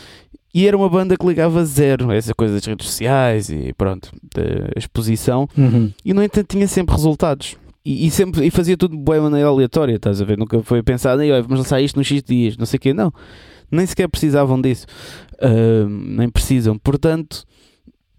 e 0.53 0.67
era 0.67 0.77
uma 0.77 0.89
banda 0.89 1.17
que 1.17 1.25
ligava 1.27 1.65
zero 1.65 2.11
a 2.11 2.15
essa 2.17 2.35
coisa 2.35 2.55
das 2.55 2.65
redes 2.65 2.87
sociais 2.87 3.51
e 3.51 3.73
pronto, 3.75 4.11
da 4.35 4.71
exposição 4.77 5.49
Uhum. 5.57 5.93
e 6.05 6.13
no 6.13 6.23
entanto 6.23 6.49
tinha 6.49 6.67
sempre 6.67 6.95
resultados. 6.95 7.57
E, 7.85 8.07
e 8.07 8.11
sempre, 8.11 8.47
e 8.47 8.51
fazia 8.51 8.77
tudo 8.77 8.97
de 8.97 9.03
boa 9.03 9.21
maneira 9.23 9.49
aleatória, 9.49 9.95
estás 9.97 10.21
a 10.21 10.25
ver? 10.25 10.37
Nunca 10.37 10.63
foi 10.63 10.83
pensado, 10.83 11.23
"Ei, 11.23 11.33
olha, 11.33 11.43
vamos 11.43 11.61
lançar 11.61 11.81
isto 11.81 11.97
nos 11.97 12.07
X 12.07 12.23
dias, 12.23 12.57
não 12.57 12.67
sei 12.67 12.77
o 12.77 12.81
quê, 12.81 12.93
não. 12.93 13.13
Nem 13.71 13.87
sequer 13.87 14.09
precisavam 14.09 14.61
disso. 14.61 14.87
Ah, 15.41 15.87
nem 15.89 16.29
precisam. 16.29 16.77
Portanto, 16.79 17.45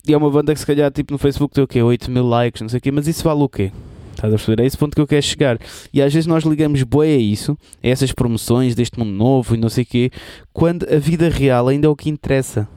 e 0.08 0.14
é 0.14 0.18
uma 0.18 0.32
banda 0.32 0.54
que 0.54 0.60
se 0.60 0.66
calhar 0.66 0.92
tipo 0.92 1.14
no 1.14 1.20
Facebook 1.20 1.54
tem 1.54 1.64
o 1.64 1.68
quê? 1.68 1.82
8 1.82 2.10
mil 2.10 2.26
likes, 2.28 2.62
não 2.62 2.70
sei 2.70 2.80
o 2.80 2.82
quê, 2.82 2.92
mas 2.92 3.08
isso 3.08 3.24
vale 3.24 3.42
o 3.42 3.50
quê? 3.50 3.72
Estás 4.12 4.34
a 4.34 4.38
perceber? 4.38 4.64
É 4.64 4.66
esse 4.66 4.78
ponto 4.78 4.96
que 4.96 5.02
eu 5.02 5.08
quero 5.08 5.22
chegar. 5.22 5.60
E 5.94 6.02
às 6.02 6.14
vezes 6.14 6.28
nós 6.28 6.44
ligamos 6.44 6.82
bué 6.84 7.14
a 7.14 7.18
isso, 7.18 7.58
a 7.84 7.88
essas 7.88 8.12
promoções 8.12 8.76
deste 8.76 8.98
mundo 8.98 9.12
novo 9.12 9.56
e 9.56 9.58
não 9.58 9.70
sei 9.70 9.84
o 9.84 9.88
quê, 9.88 10.12
quando 10.52 10.88
a 10.92 10.98
vida 10.98 11.30
real 11.30 11.68
ainda 11.68 11.88
é 11.88 11.90
o 11.90 11.96
que 11.96 12.10
interessa, 12.10 12.68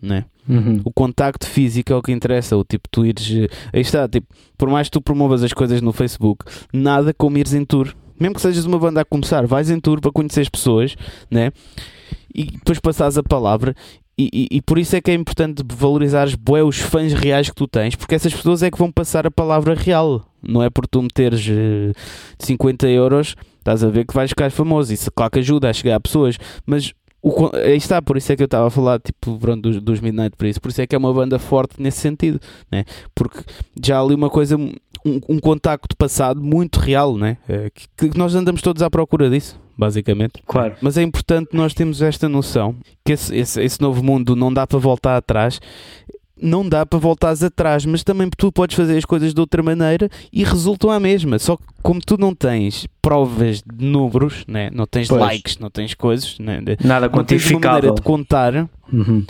não 0.00 0.16
é? 0.16 0.24
Uhum. 0.50 0.80
o 0.84 0.92
contacto 0.92 1.46
físico 1.46 1.92
é 1.92 1.96
o 1.96 2.02
que 2.02 2.12
interessa. 2.12 2.56
O 2.56 2.64
tipo, 2.64 2.88
tu 2.90 3.04
ires. 3.06 3.30
eh, 3.30 3.48
Aí 3.72 3.80
está, 3.80 4.08
tipo, 4.08 4.26
por 4.58 4.68
mais 4.68 4.88
que 4.88 4.92
tu 4.92 5.00
promovas 5.00 5.42
as 5.42 5.52
coisas 5.52 5.80
no 5.80 5.92
Facebook, 5.92 6.44
nada 6.72 7.14
como 7.14 7.38
ires 7.38 7.54
em 7.54 7.64
tour. 7.64 7.94
Mesmo 8.18 8.34
que 8.34 8.42
sejas 8.42 8.66
uma 8.66 8.78
banda 8.78 9.00
a 9.00 9.04
começar, 9.04 9.46
vais 9.46 9.70
em 9.70 9.80
tour 9.80 10.00
para 10.00 10.12
conhecer 10.12 10.42
as 10.42 10.48
pessoas, 10.48 10.94
né? 11.30 11.52
E 12.34 12.44
depois 12.44 12.78
passares 12.78 13.16
a 13.16 13.22
palavra. 13.22 13.74
E, 14.18 14.28
e, 14.34 14.56
e 14.58 14.60
por 14.60 14.78
isso 14.78 14.94
é 14.94 15.00
que 15.00 15.10
é 15.10 15.14
importante 15.14 15.62
valorizares 15.66 16.36
os 16.66 16.78
fãs 16.78 17.14
reais 17.14 17.48
que 17.48 17.54
tu 17.54 17.66
tens, 17.66 17.96
porque 17.96 18.14
essas 18.14 18.34
pessoas 18.34 18.62
é 18.62 18.70
que 18.70 18.76
vão 18.76 18.92
passar 18.92 19.26
a 19.26 19.30
palavra 19.30 19.74
real. 19.74 20.22
Não 20.42 20.62
é 20.62 20.68
por 20.68 20.86
tu 20.86 21.00
meteres 21.00 21.46
eh, 21.48 21.92
50 22.38 22.86
euros, 22.88 23.34
estás 23.58 23.82
a 23.82 23.88
ver 23.88 24.04
que 24.06 24.12
vais 24.14 24.28
ficar 24.28 24.50
famoso. 24.50 24.92
Isso 24.92 25.10
claro 25.10 25.30
que 25.30 25.38
ajuda 25.38 25.70
a 25.70 25.72
chegar 25.72 25.96
a 25.96 26.00
pessoas, 26.00 26.36
mas 26.66 26.92
o, 27.22 27.50
aí 27.54 27.76
está, 27.76 28.00
por 28.00 28.16
isso 28.16 28.32
é 28.32 28.36
que 28.36 28.42
eu 28.42 28.46
estava 28.46 28.66
a 28.66 28.70
falar 28.70 28.98
tipo, 29.00 29.38
pronto, 29.38 29.60
dos, 29.60 29.80
dos 29.80 30.00
Midnight 30.00 30.36
Breeze, 30.38 30.58
por 30.58 30.70
isso 30.70 30.80
é 30.80 30.86
que 30.86 30.94
é 30.94 30.98
uma 30.98 31.12
banda 31.12 31.38
forte 31.38 31.80
nesse 31.80 31.98
sentido, 31.98 32.40
né? 32.70 32.84
porque 33.14 33.40
já 33.82 33.98
há 33.98 34.02
ali 34.02 34.14
uma 34.14 34.30
coisa, 34.30 34.56
um, 34.56 34.72
um 35.28 35.38
contacto 35.38 35.96
passado 35.96 36.42
muito 36.42 36.78
real, 36.80 37.16
né? 37.16 37.36
Eh, 37.48 37.70
que, 37.96 38.08
que 38.08 38.18
nós 38.18 38.34
andamos 38.34 38.62
todos 38.62 38.82
à 38.82 38.90
procura 38.90 39.28
disso, 39.28 39.60
basicamente. 39.76 40.42
Claro. 40.46 40.76
Mas 40.80 40.96
é 40.96 41.02
importante 41.02 41.50
nós 41.52 41.74
termos 41.74 42.00
esta 42.02 42.28
noção 42.28 42.74
que 43.04 43.12
esse, 43.12 43.36
esse, 43.36 43.62
esse 43.62 43.80
novo 43.80 44.02
mundo 44.02 44.34
não 44.34 44.52
dá 44.52 44.66
para 44.66 44.78
voltar 44.78 45.16
atrás. 45.16 45.60
Não 46.42 46.68
dá 46.68 46.84
para 46.86 46.98
voltares 46.98 47.42
atrás, 47.42 47.84
mas 47.84 48.02
também 48.02 48.28
tu 48.36 48.50
podes 48.50 48.76
fazer 48.76 48.96
as 48.96 49.04
coisas 49.04 49.34
de 49.34 49.40
outra 49.40 49.62
maneira 49.62 50.08
e 50.32 50.42
resultam 50.44 50.90
à 50.90 50.98
mesma. 50.98 51.38
Só 51.38 51.56
que 51.56 51.62
como 51.82 52.00
tu 52.00 52.16
não 52.18 52.34
tens 52.34 52.86
provas 53.02 53.62
de 53.62 53.84
números, 53.84 54.44
né? 54.48 54.70
não 54.72 54.86
tens 54.86 55.08
Pois. 55.08 55.20
likes, 55.20 55.58
não 55.58 55.70
tens 55.70 55.94
coisas, 55.94 56.38
né? 56.38 56.60
Nada 56.84 57.08
não 57.08 57.24
tens 57.24 57.50
uma 57.50 57.60
maneira 57.60 57.92
de 57.94 58.02
contar, 58.02 58.68
Uhum. 58.92 59.24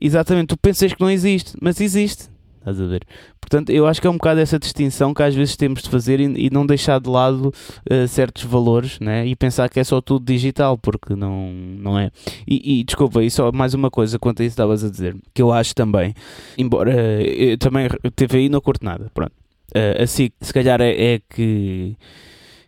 exatamente, 0.00 0.48
tu 0.48 0.56
pensas 0.56 0.92
que 0.92 1.00
não 1.00 1.10
existe, 1.10 1.52
mas 1.60 1.80
existe. 1.80 2.31
Estás 2.62 2.80
a 2.80 2.86
ver? 2.86 3.04
Portanto, 3.40 3.70
eu 3.70 3.88
acho 3.88 4.00
que 4.00 4.06
é 4.06 4.10
um 4.10 4.14
bocado 4.14 4.38
essa 4.38 4.56
distinção 4.56 5.12
que 5.12 5.22
às 5.22 5.34
vezes 5.34 5.56
temos 5.56 5.82
de 5.82 5.90
fazer 5.90 6.20
e, 6.20 6.46
e 6.46 6.50
não 6.50 6.64
deixar 6.64 7.00
de 7.00 7.10
lado 7.10 7.52
eh, 7.90 8.06
certos 8.06 8.44
valores 8.44 9.00
né? 9.00 9.26
e 9.26 9.34
pensar 9.34 9.68
que 9.68 9.80
é 9.80 9.84
só 9.84 10.00
tudo 10.00 10.24
digital, 10.24 10.78
porque 10.78 11.16
não, 11.16 11.52
não 11.52 11.98
é. 11.98 12.12
E, 12.46 12.80
e 12.80 12.84
desculpa, 12.84 13.22
e 13.22 13.30
só 13.30 13.50
mais 13.50 13.74
uma 13.74 13.90
coisa 13.90 14.16
quanto 14.16 14.42
a 14.42 14.44
isso 14.44 14.52
estavas 14.52 14.84
a 14.84 14.90
dizer, 14.90 15.16
que 15.34 15.42
eu 15.42 15.52
acho 15.52 15.74
também, 15.74 16.14
embora 16.56 16.94
eh, 16.94 17.52
eu 17.52 17.58
também 17.58 17.88
teve 18.14 18.38
aí 18.38 18.48
não 18.48 18.60
curto 18.60 18.84
nada, 18.84 19.10
pronto. 19.12 19.32
Eh, 19.74 20.02
assim, 20.04 20.30
se 20.40 20.52
calhar 20.52 20.80
é, 20.80 21.14
é 21.14 21.20
que 21.28 21.96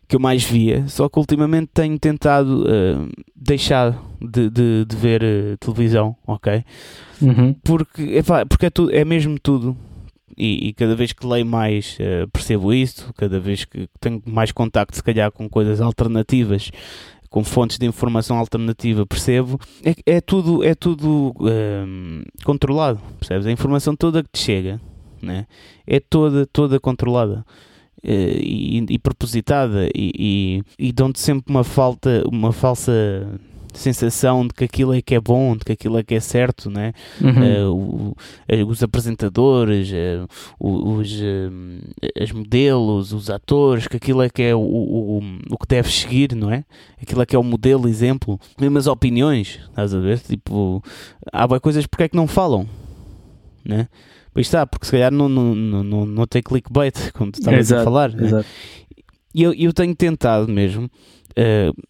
que 0.07 0.17
eu 0.17 0.21
mais 0.21 0.45
via, 0.45 0.87
só 0.89 1.09
que 1.09 1.19
ultimamente 1.19 1.71
tenho 1.73 1.99
tentado 1.99 2.65
eh, 2.69 3.09
deixar 3.35 3.99
de, 4.21 4.51
de, 4.51 4.85
de 4.85 4.97
ver 4.97 5.23
eh, 5.23 5.57
televisão, 5.59 6.17
ok? 6.27 6.65
Uhum. 7.23 7.55
porque, 7.65 8.03
epá, 8.03 8.45
porque 8.45 8.67
é, 8.67 8.71
tudo, 8.71 8.95
é 8.95 9.05
mesmo 9.05 9.39
tudo. 9.39 9.77
E, 10.37 10.69
e 10.69 10.73
cada 10.73 10.97
vez 10.97 11.13
que 11.13 11.25
leio 11.27 11.47
mais 11.47 11.97
eh, 12.01 12.27
percebo 12.33 12.73
isto, 12.75 13.13
cada 13.17 13.39
vez 13.39 13.65
que 13.65 13.89
tenho 14.01 14.21
mais 14.27 14.51
contacto, 14.51 14.97
se 14.97 15.03
calhar, 15.03 15.31
com 15.31 15.49
coisas 15.49 15.81
alternativas, 15.81 16.71
com 17.31 17.45
fontes 17.45 17.79
de 17.79 17.87
informação 17.87 18.37
alternativa, 18.37 19.07
percebo, 19.07 19.59
é, 19.85 20.17
é 20.17 20.21
tudo, 20.21 20.65
é 20.65 20.75
tudo 20.75 21.35
controlado, 22.45 23.01
percebes? 23.19 23.47
A 23.47 23.51
informação 23.51 23.97
toda 23.97 24.23
que 24.23 24.29
te 24.33 24.39
chega 24.41 24.81
né? 25.25 25.47
é 25.87 25.99
toda, 25.99 26.47
toda 26.47 26.79
controlada. 26.79 27.45
Uh, 28.05 28.37
e, 28.39 28.85
e, 28.91 28.99
propositada 28.99 29.89
e, 29.95 30.13
e, 30.79 30.89
e 30.89 30.93
dão-te 30.93 31.19
sempre 31.19 31.51
uma 31.51 31.65
falta, 31.65 32.23
uma 32.31 32.53
falsa 32.53 32.93
sensação 33.79 34.47
de 34.47 34.55
que 34.55 34.65
aquilo 34.65 34.95
é 34.95 35.03
que 35.03 35.15
é 35.15 35.21
bom, 35.21 35.57
de 35.57 35.65
que 35.65 35.73
aquilo 35.73 35.99
é 35.99 36.03
que 36.03 36.15
é 36.15 36.21
certo, 36.21 36.71
né? 36.71 36.93
Uhum. 37.21 37.71
Uh, 37.71 38.17
o, 38.63 38.67
os 38.69 38.83
apresentadores, 38.83 39.91
uh, 39.91 40.29
os, 40.59 41.13
uh, 41.13 42.23
os 42.23 42.33
modelos, 42.33 43.13
os 43.13 43.31
atores, 43.31 43.87
que 43.87 43.97
aquilo 43.97 44.23
é 44.23 44.29
que 44.29 44.43
é 44.43 44.55
o, 44.55 44.61
o, 44.61 45.23
o 45.51 45.59
que 45.59 45.67
deves 45.67 45.95
seguir, 45.95 46.35
não 46.35 46.51
é? 46.51 46.65
Aquilo 47.01 47.23
é 47.23 47.27
que 47.27 47.37
é 47.37 47.39
o 47.39 47.43
modelo, 47.43 47.89
exemplo. 47.89 48.39
Mesmo 48.61 48.79
as 48.79 48.87
opiniões, 48.87 49.61
estás 49.69 49.95
a 49.95 49.99
ver? 49.99 50.21
Tipo, 50.21 50.83
há 51.33 51.61
coisas 51.61 51.87
porque 51.87 52.05
é 52.05 52.09
que 52.09 52.17
não 52.17 52.27
falam, 52.27 52.69
né? 53.65 53.89
Pois 54.35 54.47
está, 54.47 54.67
porque 54.67 54.85
se 54.85 54.93
calhar 54.93 55.13
não, 55.13 55.29
não, 55.29 55.55
não, 55.55 56.05
não 56.05 56.27
tem 56.27 56.43
clickbait, 56.43 57.13
como 57.15 57.33
tu 57.33 57.39
estavas 57.39 57.73
a 57.73 57.83
falar. 57.83 58.13
Né? 58.13 58.27
Exato. 58.27 58.47
E 59.35 59.43
eu, 59.43 59.55
eu 59.55 59.73
tenho 59.73 59.95
tentado 59.95 60.53
mesmo 60.53 60.91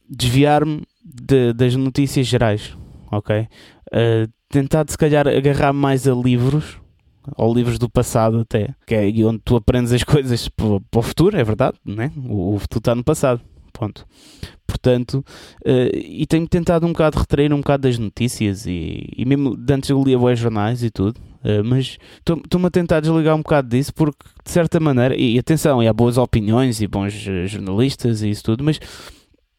desviar-me 0.09 0.83
de, 1.05 1.53
das 1.53 1.77
notícias 1.77 2.27
gerais, 2.27 2.77
ok? 3.13 3.47
Uh, 3.93 4.31
tentar, 4.49 4.85
se 4.89 4.97
calhar, 4.97 5.29
agarrar 5.29 5.73
mais 5.73 6.09
a 6.09 6.15
livros, 6.15 6.79
ou 7.37 7.55
livros 7.55 7.79
do 7.79 7.89
passado 7.89 8.41
até, 8.41 8.75
que 8.87 8.95
é 8.95 9.25
onde 9.25 9.41
tu 9.45 9.57
aprendes 9.57 9.93
as 9.93 10.03
coisas 10.05 10.49
para, 10.49 10.67
o 10.67 11.03
futuro, 11.03 11.37
é 11.37 11.45
verdade, 11.45 11.77
né? 11.85 12.11
o, 12.17 12.55
o 12.55 12.59
futuro 12.59 12.79
está 12.81 12.95
no 12.95 13.05
passado, 13.05 13.41
ponto. 13.73 14.07
Portanto, 14.67 15.25
uh, 15.65 15.97
e 15.97 16.27
tenho 16.27 16.49
tentado 16.49 16.87
um 16.87 16.93
bocado 16.93 17.19
retrair 17.19 17.53
um 17.53 17.59
bocado 17.59 17.83
das 17.83 17.99
notícias 17.99 18.67
e, 18.67 19.09
e 19.17 19.25
mesmo 19.25 19.57
antes 19.71 19.91
eu 19.91 20.03
lia 20.03 20.19
bons 20.19 20.39
jornais 20.39 20.83
e 20.83 20.91
tudo, 20.91 21.21
Uh, 21.21 21.34
mas 21.65 21.99
estou-me 22.19 22.67
a 22.67 22.71
tentar 22.71 23.01
desligar 23.01 23.35
um 23.35 23.43
bocado 23.43 23.69
disso 23.69 23.93
porque, 23.95 24.19
de 24.45 24.51
certa 24.51 24.81
maneira, 24.81 25.17
e, 25.17 25.39
atenção, 25.39 25.83
e 25.83 25.89
há 25.89 25.93
boas 25.93 26.17
opiniões 26.19 26.81
e 26.81 26.87
bons 26.87 27.15
uh, 27.27 27.47
jornalistas 27.47 28.23
e 28.23 28.31
isso 28.31 28.45
tudo, 28.45 28.65
mas 28.65 28.81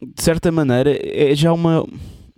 de 0.01 0.21
certa 0.21 0.51
maneira, 0.51 0.97
é 1.01 1.33
já 1.36 1.51
uma. 1.53 1.86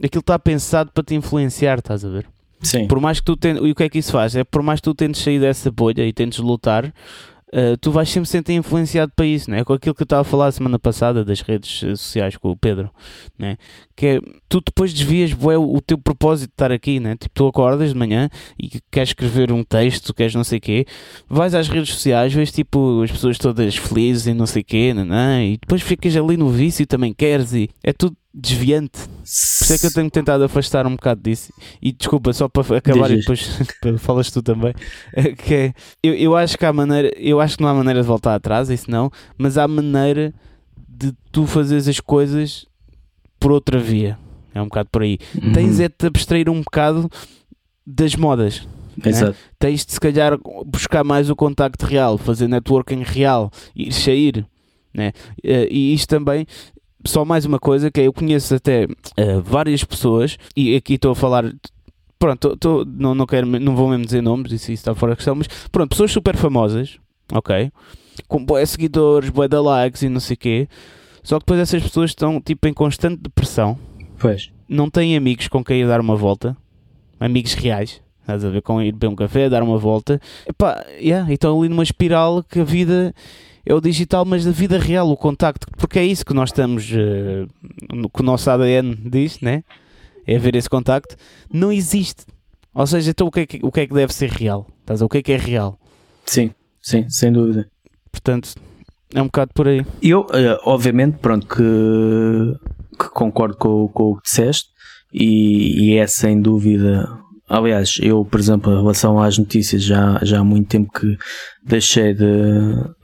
Aquilo 0.01 0.19
está 0.19 0.37
pensado 0.37 0.91
para 0.91 1.03
te 1.03 1.15
influenciar, 1.15 1.79
estás 1.79 2.05
a 2.05 2.09
ver? 2.09 2.27
Sim. 2.61 2.87
Por 2.87 2.99
mais 2.99 3.19
que 3.19 3.25
tu 3.25 3.35
tentes. 3.35 3.63
E 3.63 3.71
o 3.71 3.75
que 3.75 3.83
é 3.83 3.89
que 3.89 3.99
isso 3.99 4.11
faz? 4.11 4.35
É 4.35 4.43
por 4.43 4.61
mais 4.61 4.79
que 4.79 4.83
tu 4.83 4.93
tentes 4.93 5.21
sair 5.21 5.39
dessa 5.39 5.71
bolha 5.71 6.05
e 6.05 6.13
tentes 6.13 6.39
lutar, 6.39 6.93
Uh, 7.53 7.77
tu 7.79 7.91
vais 7.91 8.09
sempre 8.09 8.27
sentir 8.27 8.53
influenciado 8.53 9.09
para 9.15 9.25
isso, 9.25 9.49
né? 9.49 9.63
com 9.63 9.71
aquilo 9.71 9.95
que 9.95 10.01
eu 10.01 10.05
estava 10.05 10.21
a 10.21 10.25
falar 10.25 10.47
a 10.47 10.51
semana 10.51 10.77
passada 10.77 11.23
das 11.23 11.39
redes 11.39 11.79
sociais 11.97 12.35
com 12.35 12.51
o 12.51 12.57
Pedro, 12.57 12.91
né? 13.39 13.55
que 13.95 14.05
é, 14.05 14.19
tu 14.49 14.59
depois 14.59 14.93
desvias 14.93 15.31
bué, 15.31 15.57
o 15.57 15.79
teu 15.79 15.97
propósito 15.97 16.49
de 16.49 16.53
estar 16.53 16.73
aqui, 16.73 16.99
né? 16.99 17.15
tipo, 17.15 17.33
tu 17.33 17.47
acordas 17.47 17.93
de 17.93 17.95
manhã 17.97 18.29
e 18.59 18.81
queres 18.91 19.09
escrever 19.09 19.53
um 19.53 19.63
texto, 19.63 20.13
queres 20.13 20.35
não 20.35 20.43
sei 20.43 20.57
o 20.57 20.61
quê, 20.61 20.85
vais 21.29 21.55
às 21.55 21.69
redes 21.69 21.93
sociais, 21.93 22.33
vês 22.33 22.51
tipo 22.51 23.01
as 23.01 23.11
pessoas 23.11 23.37
todas 23.37 23.77
felizes 23.77 24.27
e 24.27 24.33
não 24.33 24.45
sei 24.45 24.61
o 24.61 24.65
quê, 24.65 24.93
né? 24.93 25.45
e 25.45 25.57
depois 25.57 25.81
ficas 25.81 26.17
ali 26.17 26.35
no 26.35 26.49
vício 26.49 26.83
e 26.83 26.85
também 26.85 27.13
queres, 27.13 27.53
e 27.53 27.69
é 27.81 27.93
tudo 27.93 28.17
desviante. 28.39 28.99
Por 28.99 29.23
isso 29.25 29.73
é 29.73 29.77
que 29.79 29.85
eu 29.87 29.93
tenho 29.93 30.11
tentado 30.11 30.43
afastar 30.43 30.85
um 30.85 30.91
bocado 30.91 31.21
disso. 31.21 31.51
E 31.81 31.91
desculpa, 31.91 32.31
só 32.31 32.47
para 32.47 32.77
acabar 32.77 33.09
Diz. 33.09 33.17
e 33.17 33.19
depois 33.19 33.59
falas 33.99 34.29
tu 34.29 34.43
também. 34.43 34.73
É 35.13 35.33
que 35.33 35.53
é, 35.53 35.73
eu, 36.03 36.13
eu 36.13 36.35
acho 36.35 36.55
que 36.57 36.65
há 36.65 36.71
maneira, 36.71 37.11
eu 37.17 37.41
acho 37.41 37.57
que 37.57 37.63
não 37.63 37.69
há 37.69 37.73
maneira 37.73 38.01
de 38.01 38.07
voltar 38.07 38.35
atrás, 38.35 38.69
isso 38.69 38.89
não, 38.91 39.11
mas 39.37 39.57
há 39.57 39.67
maneira 39.67 40.33
de 40.87 41.11
tu 41.31 41.47
fazeres 41.47 41.87
as 41.87 41.99
coisas 41.99 42.67
por 43.39 43.51
outra 43.51 43.79
via. 43.79 44.19
É 44.53 44.61
um 44.61 44.65
bocado 44.65 44.89
por 44.91 45.01
aí. 45.01 45.17
Uhum. 45.41 45.53
Tens 45.53 45.79
é 45.79 45.87
de 45.87 45.95
te 45.95 46.05
abstrair 46.05 46.49
um 46.49 46.61
bocado 46.61 47.09
das 47.85 48.15
modas. 48.15 48.67
Né? 49.03 49.33
Tens 49.59 49.85
de 49.85 49.93
se 49.93 49.99
calhar 49.99 50.37
buscar 50.65 51.03
mais 51.03 51.29
o 51.29 51.35
contacto 51.35 51.85
real, 51.85 52.17
fazer 52.17 52.47
networking 52.47 53.03
real, 53.03 53.51
ir 53.75 53.91
sair. 53.91 54.45
Né? 54.93 55.11
Eh, 55.43 55.67
e 55.69 55.93
isto 55.93 56.07
também 56.07 56.47
só 57.07 57.25
mais 57.25 57.45
uma 57.45 57.59
coisa 57.59 57.89
que 57.89 58.01
é, 58.01 58.07
eu 58.07 58.13
conheço 58.13 58.53
até 58.53 58.85
uh, 58.85 59.41
várias 59.41 59.83
pessoas 59.83 60.37
e 60.55 60.75
aqui 60.75 60.95
estou 60.95 61.11
a 61.11 61.15
falar 61.15 61.51
pronto, 62.19 62.49
tô, 62.49 62.57
tô, 62.57 62.85
não, 62.85 63.15
não, 63.15 63.25
quero, 63.25 63.47
não 63.47 63.75
vou 63.75 63.89
mesmo 63.89 64.05
dizer 64.05 64.21
nomes, 64.21 64.51
isso, 64.51 64.71
isso 64.71 64.81
está 64.81 64.95
fora 64.95 65.13
de 65.13 65.17
questão, 65.17 65.35
mas 65.35 65.47
pronto, 65.71 65.89
pessoas 65.91 66.11
super 66.11 66.35
famosas, 66.35 66.97
ok, 67.31 67.71
com 68.27 68.43
boas 68.43 68.69
seguidores, 68.69 69.29
boas 69.29 69.49
da 69.49 69.61
likes 69.61 70.01
e 70.01 70.09
não 70.09 70.19
sei 70.19 70.33
o 70.33 70.37
quê, 70.37 70.67
só 71.23 71.37
que 71.37 71.45
depois 71.45 71.59
essas 71.59 71.83
pessoas 71.83 72.11
estão 72.11 72.41
tipo 72.41 72.67
em 72.67 72.73
constante 72.73 73.21
depressão, 73.21 73.77
pois. 74.17 74.51
não 74.67 74.89
têm 74.89 75.15
amigos 75.15 75.47
com 75.47 75.63
quem 75.63 75.81
ir 75.81 75.87
dar 75.87 76.01
uma 76.01 76.15
volta, 76.15 76.57
amigos 77.19 77.53
reais, 77.53 78.01
estás 78.21 78.43
a 78.43 78.49
ver, 78.49 78.61
com 78.61 78.81
ir 78.81 78.91
beber 78.91 79.07
um 79.07 79.15
café, 79.15 79.49
dar 79.49 79.63
uma 79.63 79.77
volta, 79.77 80.19
Epá, 80.47 80.85
yeah, 80.99 81.29
e 81.29 81.35
estão 81.35 81.59
ali 81.59 81.69
numa 81.69 81.83
espiral 81.83 82.43
que 82.43 82.59
a 82.59 82.63
vida 82.63 83.13
é 83.67 83.73
o 83.73 83.81
digital, 83.81 84.23
mas 84.23 84.47
a 84.47 84.51
vida 84.51 84.79
real, 84.79 85.09
o 85.11 85.17
contacto, 85.17 85.67
porque 85.77 85.99
é 85.99 86.05
isso 86.05 86.25
que 86.25 86.33
nós 86.33 86.49
estamos, 86.49 86.89
uh, 86.89 88.09
que 88.09 88.21
o 88.21 88.23
nosso 88.23 88.49
ADN 88.49 88.95
diz, 88.95 89.41
né? 89.41 89.61
É 90.25 90.37
ver 90.37 90.55
esse 90.55 90.69
contacto, 90.69 91.17
não 91.51 91.71
existe. 91.71 92.25
Ou 92.73 92.87
seja, 92.87 93.11
então 93.11 93.27
o 93.27 93.31
que 93.31 93.39
é 93.41 93.45
que, 93.45 93.59
o 93.61 93.71
que, 93.71 93.81
é 93.81 93.87
que 93.87 93.93
deve 93.93 94.13
ser 94.13 94.29
real? 94.29 94.67
Estás 94.79 95.01
o 95.01 95.09
que 95.09 95.17
é 95.17 95.21
que 95.21 95.31
é 95.33 95.37
real? 95.37 95.77
Sim, 96.25 96.51
sim, 96.81 97.09
sem 97.09 97.31
dúvida. 97.31 97.69
Portanto, 98.09 98.53
é 99.13 99.21
um 99.21 99.25
bocado 99.25 99.51
por 99.53 99.67
aí. 99.67 99.85
Eu, 100.01 100.21
uh, 100.21 100.59
obviamente, 100.63 101.17
pronto, 101.17 101.45
que, 101.45 102.97
que 102.97 103.09
concordo 103.09 103.57
com, 103.57 103.89
com, 103.89 104.03
o 104.11 104.15
que 104.15 104.23
disseste 104.23 104.69
e, 105.13 105.91
e 105.91 105.97
é 105.97 106.07
sem 106.07 106.41
dúvida 106.41 107.05
Aliás, 107.49 107.97
eu, 108.01 108.25
por 108.25 108.41
exemplo, 108.41 108.73
em 108.73 108.75
relação 108.75 109.21
às 109.21 109.37
notícias, 109.37 109.81
já, 109.81 110.19
já 110.21 110.39
há 110.39 110.43
muito 110.43 110.67
tempo 110.67 110.91
que 110.91 111.17
deixei 111.63 112.13
de, 112.13 112.25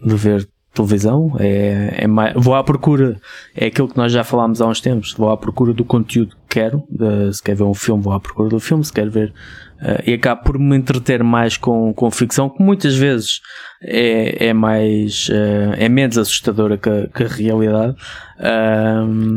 de 0.06 0.16
ver 0.16 0.50
televisão, 0.74 1.36
é, 1.40 2.04
é 2.04 2.08
mais, 2.08 2.34
vou 2.36 2.56
à 2.56 2.64
procura, 2.64 3.20
é 3.56 3.68
aquilo 3.68 3.88
que 3.88 3.98
nós 3.98 4.12
já 4.12 4.24
falámos 4.24 4.62
há 4.62 4.68
uns 4.68 4.82
tempos, 4.82 5.14
vou 5.14 5.30
à 5.30 5.38
procura 5.38 5.74
do 5.74 5.86
conteúdo 5.86 6.36
que 6.48 6.60
quero, 6.60 6.84
de, 6.90 7.34
se 7.34 7.42
quer 7.42 7.56
ver 7.56 7.64
um 7.64 7.74
filme, 7.74 8.02
vou 8.02 8.14
à 8.14 8.20
procura 8.20 8.50
do 8.50 8.60
filme, 8.60 8.84
se 8.84 8.92
quer 8.92 9.10
ver, 9.10 9.34
uh, 9.82 10.02
e 10.06 10.14
acabo 10.14 10.44
por 10.44 10.60
me 10.60 10.76
entreter 10.76 11.24
mais 11.24 11.58
com, 11.58 11.94
com 11.94 12.10
ficção, 12.10 12.50
que 12.50 12.62
muitas 12.62 12.96
vezes 12.96 13.42
é, 13.82 14.48
é 14.48 14.54
mais, 14.54 15.30
uh, 15.30 15.74
é 15.78 15.88
menos 15.88 16.18
assustadora 16.18 16.78
que 16.78 17.08
que 17.14 17.24
a 17.24 17.28
realidade. 17.28 17.96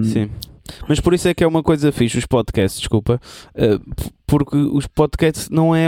Sim. 0.04 0.30
Mas 0.88 1.00
por 1.00 1.14
isso 1.14 1.28
é 1.28 1.34
que 1.34 1.44
é 1.44 1.46
uma 1.46 1.62
coisa 1.62 1.92
fixe 1.92 2.18
os 2.18 2.26
podcasts, 2.26 2.80
desculpa, 2.80 3.20
uh, 3.54 4.06
porque 4.26 4.56
os 4.56 4.86
podcasts 4.86 5.48
não 5.50 5.74
é 5.74 5.86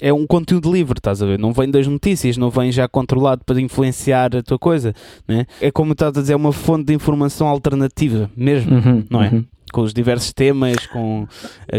é 0.00 0.12
um 0.12 0.26
conteúdo 0.26 0.72
livre, 0.72 0.98
estás 0.98 1.22
a 1.22 1.26
ver? 1.26 1.38
Não 1.38 1.52
vem 1.52 1.70
das 1.70 1.86
notícias, 1.86 2.36
não 2.36 2.50
vem 2.50 2.72
já 2.72 2.88
controlado 2.88 3.42
para 3.44 3.60
influenciar 3.60 4.34
a 4.36 4.42
tua 4.42 4.58
coisa, 4.58 4.94
né? 5.26 5.46
É 5.60 5.70
como 5.70 5.92
estás 5.92 6.16
a 6.16 6.20
dizer, 6.20 6.32
é 6.32 6.36
uma 6.36 6.52
fonte 6.52 6.86
de 6.86 6.94
informação 6.94 7.46
alternativa 7.46 8.30
mesmo, 8.36 8.76
uhum, 8.76 9.04
não 9.08 9.22
é? 9.22 9.28
Uhum. 9.30 9.44
Com 9.72 9.80
os 9.82 9.92
diversos 9.92 10.32
temas 10.32 10.86
com, 10.86 11.26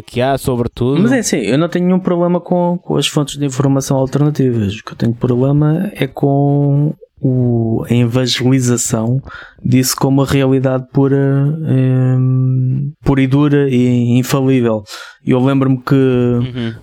que 0.06 0.20
há, 0.20 0.38
sobretudo. 0.38 1.02
Mas 1.02 1.14
é 1.14 1.20
assim, 1.20 1.38
eu 1.38 1.58
não 1.58 1.70
tenho 1.70 1.86
nenhum 1.86 2.00
problema 2.00 2.42
com, 2.42 2.78
com 2.82 2.98
as 2.98 3.08
fontes 3.08 3.38
de 3.38 3.46
informação 3.46 3.96
alternativas. 3.96 4.76
O 4.76 4.84
que 4.84 4.92
eu 4.92 4.98
tenho 4.98 5.14
problema 5.14 5.92
é 5.94 6.06
com 6.06 6.94
o, 7.28 7.84
a 7.90 7.94
evangelização 7.94 9.20
disso 9.64 9.96
como 9.96 10.22
a 10.22 10.26
realidade 10.28 10.86
pura, 10.94 11.18
um, 11.18 12.94
pura 13.04 13.20
e 13.20 13.26
dura 13.26 13.68
e 13.68 14.12
infalível. 14.20 14.84
Eu 15.26 15.44
lembro-me 15.44 15.82
que 15.82 15.96
uhum. 15.96 16.76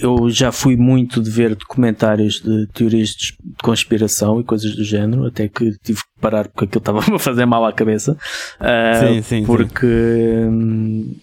eu 0.00 0.30
já 0.30 0.50
fui 0.50 0.76
muito 0.76 1.20
de 1.20 1.28
ver 1.28 1.54
documentários 1.54 2.40
de 2.40 2.66
teorias 2.68 3.10
de 3.10 3.34
conspiração 3.62 4.40
e 4.40 4.44
coisas 4.44 4.74
do 4.74 4.82
género, 4.82 5.26
até 5.26 5.46
que 5.46 5.72
tive 5.82 5.98
que 5.98 6.20
parar 6.22 6.48
porque 6.48 6.64
aquilo 6.64 6.78
estava 6.78 7.00
a 7.14 7.18
fazer 7.18 7.44
mal 7.44 7.66
à 7.66 7.72
cabeça. 7.72 8.16
Uh, 8.58 9.14
sim, 9.14 9.22
sim, 9.22 9.44
porque 9.44 9.86
sim. 9.86 10.48
Um, 10.48 11.14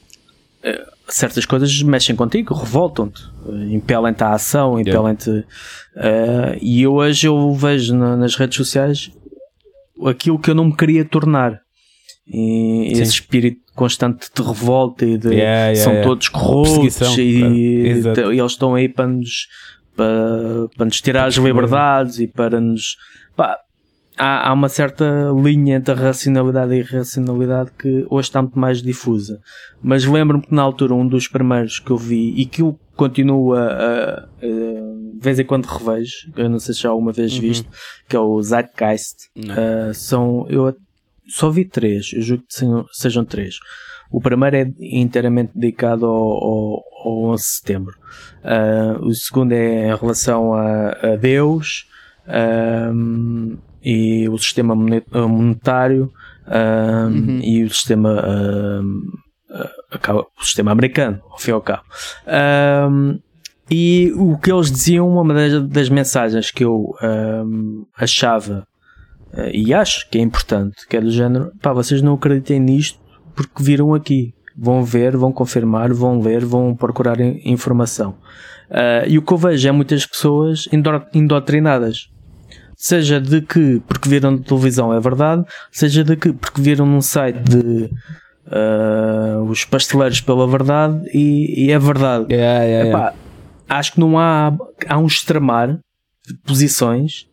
certas 1.16 1.46
coisas 1.46 1.82
mexem 1.84 2.16
contigo, 2.16 2.54
revoltam-te, 2.54 3.22
impelem-te 3.70 4.24
à 4.24 4.34
ação, 4.34 4.80
impelem-te. 4.80 5.30
Uh, 5.30 6.58
e 6.62 6.82
eu 6.82 6.94
hoje 6.94 7.28
eu 7.28 7.54
vejo 7.54 7.96
na, 7.96 8.16
nas 8.16 8.36
redes 8.36 8.58
sociais 8.58 9.12
aquilo 10.06 10.40
que 10.40 10.50
eu 10.50 10.56
não 10.56 10.66
me 10.66 10.76
queria 10.76 11.06
tornar. 11.06 11.62
E 12.28 12.92
esse 12.94 13.14
espírito 13.14 13.62
constante 13.76 14.30
de 14.34 14.42
revolta 14.42 15.06
e 15.06 15.18
de 15.18 15.30
yeah, 15.30 15.68
yeah, 15.68 15.76
são 15.76 15.92
yeah. 15.92 16.08
todos 16.08 16.30
corruptos 16.30 17.18
e, 17.18 17.22
e, 17.22 17.88
eles 17.88 18.52
estão 18.52 18.76
aí 18.76 18.88
para 18.88 19.08
nos, 19.08 19.48
para, 19.96 20.70
para 20.78 20.86
nos 20.86 21.02
tirar 21.02 21.26
as 21.26 21.36
liberdades 21.36 22.20
e 22.20 22.28
para 22.28 22.62
nos. 22.62 22.98
Pá, 23.36 23.58
há, 24.22 24.50
há 24.50 24.54
uma 24.54 24.70
certa 24.70 25.32
linha 25.36 25.78
entre 25.78 25.94
a 25.94 25.98
racionalidade 25.98 26.72
e 26.74 26.76
a 26.76 26.80
irracionalidade 26.80 27.72
que 27.72 28.06
hoje 28.08 28.28
está 28.28 28.40
muito 28.40 28.60
mais 28.60 28.80
difusa. 28.80 29.42
Mas 29.82 30.06
lembro-me 30.06 30.44
que 30.44 30.54
na 30.54 30.62
altura 30.62 30.94
um 30.94 31.08
dos 31.08 31.28
primeiros 31.28 31.80
que 31.80 31.90
eu 31.90 31.98
vi 31.98 32.32
e 32.38 32.46
que 32.46 32.62
eu 32.62 32.80
continuo 32.96 33.56
a, 33.56 33.64
a, 33.64 34.14
a 34.20 34.28
de 34.44 35.20
vez 35.20 35.40
em 35.40 35.46
quando 35.46 35.66
revejo, 35.66 36.32
eu 36.36 36.48
não 36.48 36.60
sei 36.60 36.76
se 36.76 36.82
já 36.82 36.90
alguma 36.90 37.12
vez 37.12 37.34
uhum. 37.34 37.42
visto, 37.42 37.70
que 38.08 38.16
é 38.16 38.20
o 38.20 38.40
Zeitgeist. 38.42 39.30
Uh, 39.38 39.94
são, 39.94 40.46
eu 40.50 40.76
só 41.28 41.50
vi 41.50 41.66
três, 41.66 42.12
eu 42.14 42.22
julgo 42.22 42.44
que 42.48 42.54
sejam, 42.54 42.86
sejam 42.92 43.26
três. 43.26 43.58
O 44.12 44.22
primeiro 44.22 44.56
é 44.56 44.72
inteiramente 44.80 45.52
dedicado 45.56 46.06
ao, 46.06 46.14
ao, 46.14 46.84
ao 47.06 47.24
11 47.32 47.44
de 47.44 47.50
setembro. 47.50 47.96
Uh, 48.44 49.06
o 49.06 49.14
segundo 49.16 49.54
é 49.54 49.88
em 49.90 49.96
relação 49.96 50.54
a, 50.54 50.90
a 50.92 51.16
Deus 51.16 51.88
um, 52.94 53.58
e 53.84 54.28
o 54.30 54.38
sistema 54.38 54.76
monetário 54.76 56.12
um, 56.48 57.08
uhum. 57.08 57.40
e 57.44 57.64
o 57.64 57.70
sistema, 57.70 58.24
um, 58.82 59.12
o 60.40 60.44
sistema 60.44 60.72
americano, 60.72 61.20
ao 61.30 61.40
fim 61.40 61.52
e 61.52 61.54
ao 61.54 61.62
cabo. 61.62 61.84
e 63.70 64.12
o 64.16 64.38
que 64.38 64.52
eles 64.52 64.72
diziam, 64.72 65.10
uma 65.10 65.34
das, 65.34 65.68
das 65.68 65.90
mensagens 65.90 66.52
que 66.52 66.64
eu 66.64 66.96
achava 67.98 68.68
uh, 69.34 69.50
e 69.54 69.74
acho 69.74 70.10
que 70.10 70.18
é 70.18 70.22
importante, 70.22 70.88
que 70.88 70.98
é 70.98 71.02
do 71.02 71.12
género, 71.12 71.52
pá, 71.62 71.74
vocês 71.74 72.02
não 72.02 72.14
acreditem 72.14 72.60
nisto 72.60 73.00
porque 73.36 73.64
viram 73.64 73.94
aqui. 73.94 74.34
Vão 74.58 74.84
ver, 74.84 75.16
vão 75.16 75.32
confirmar, 75.32 75.94
vão 75.94 76.20
ler, 76.20 76.44
vão 76.44 76.76
procurar 76.76 77.20
informação. 77.20 78.18
Uh, 78.70 79.08
e 79.08 79.18
o 79.18 79.22
que 79.22 79.34
eu 79.34 79.38
vejo 79.38 79.68
é 79.68 79.72
muitas 79.72 80.06
pessoas 80.06 80.68
indoctrinadas. 81.14 82.11
Seja 82.82 83.22
de 83.22 83.42
que 83.42 83.80
porque 83.88 84.10
viram 84.10 84.32
na 84.32 84.40
televisão 84.40 84.92
é 84.92 85.00
verdade, 85.00 85.46
seja 85.72 86.04
de 86.04 86.16
que 86.16 86.34
porque 86.34 86.60
viram 86.60 86.84
num 86.84 87.00
site 87.00 87.38
de 87.38 87.92
uh, 88.48 89.44
os 89.48 89.64
pasteleiros 89.64 90.20
pela 90.20 90.48
verdade 90.48 91.08
e, 91.14 91.66
e 91.68 91.72
é 91.72 91.78
verdade. 91.78 92.34
Yeah, 92.34 92.64
yeah, 92.64 92.90
Epá, 92.90 92.98
yeah. 92.98 93.16
Acho 93.70 93.94
que 93.94 94.00
não 94.00 94.18
há, 94.18 94.52
há 94.88 94.98
um 94.98 95.06
extremar 95.06 95.78
de 96.28 96.34
posições 96.44 97.28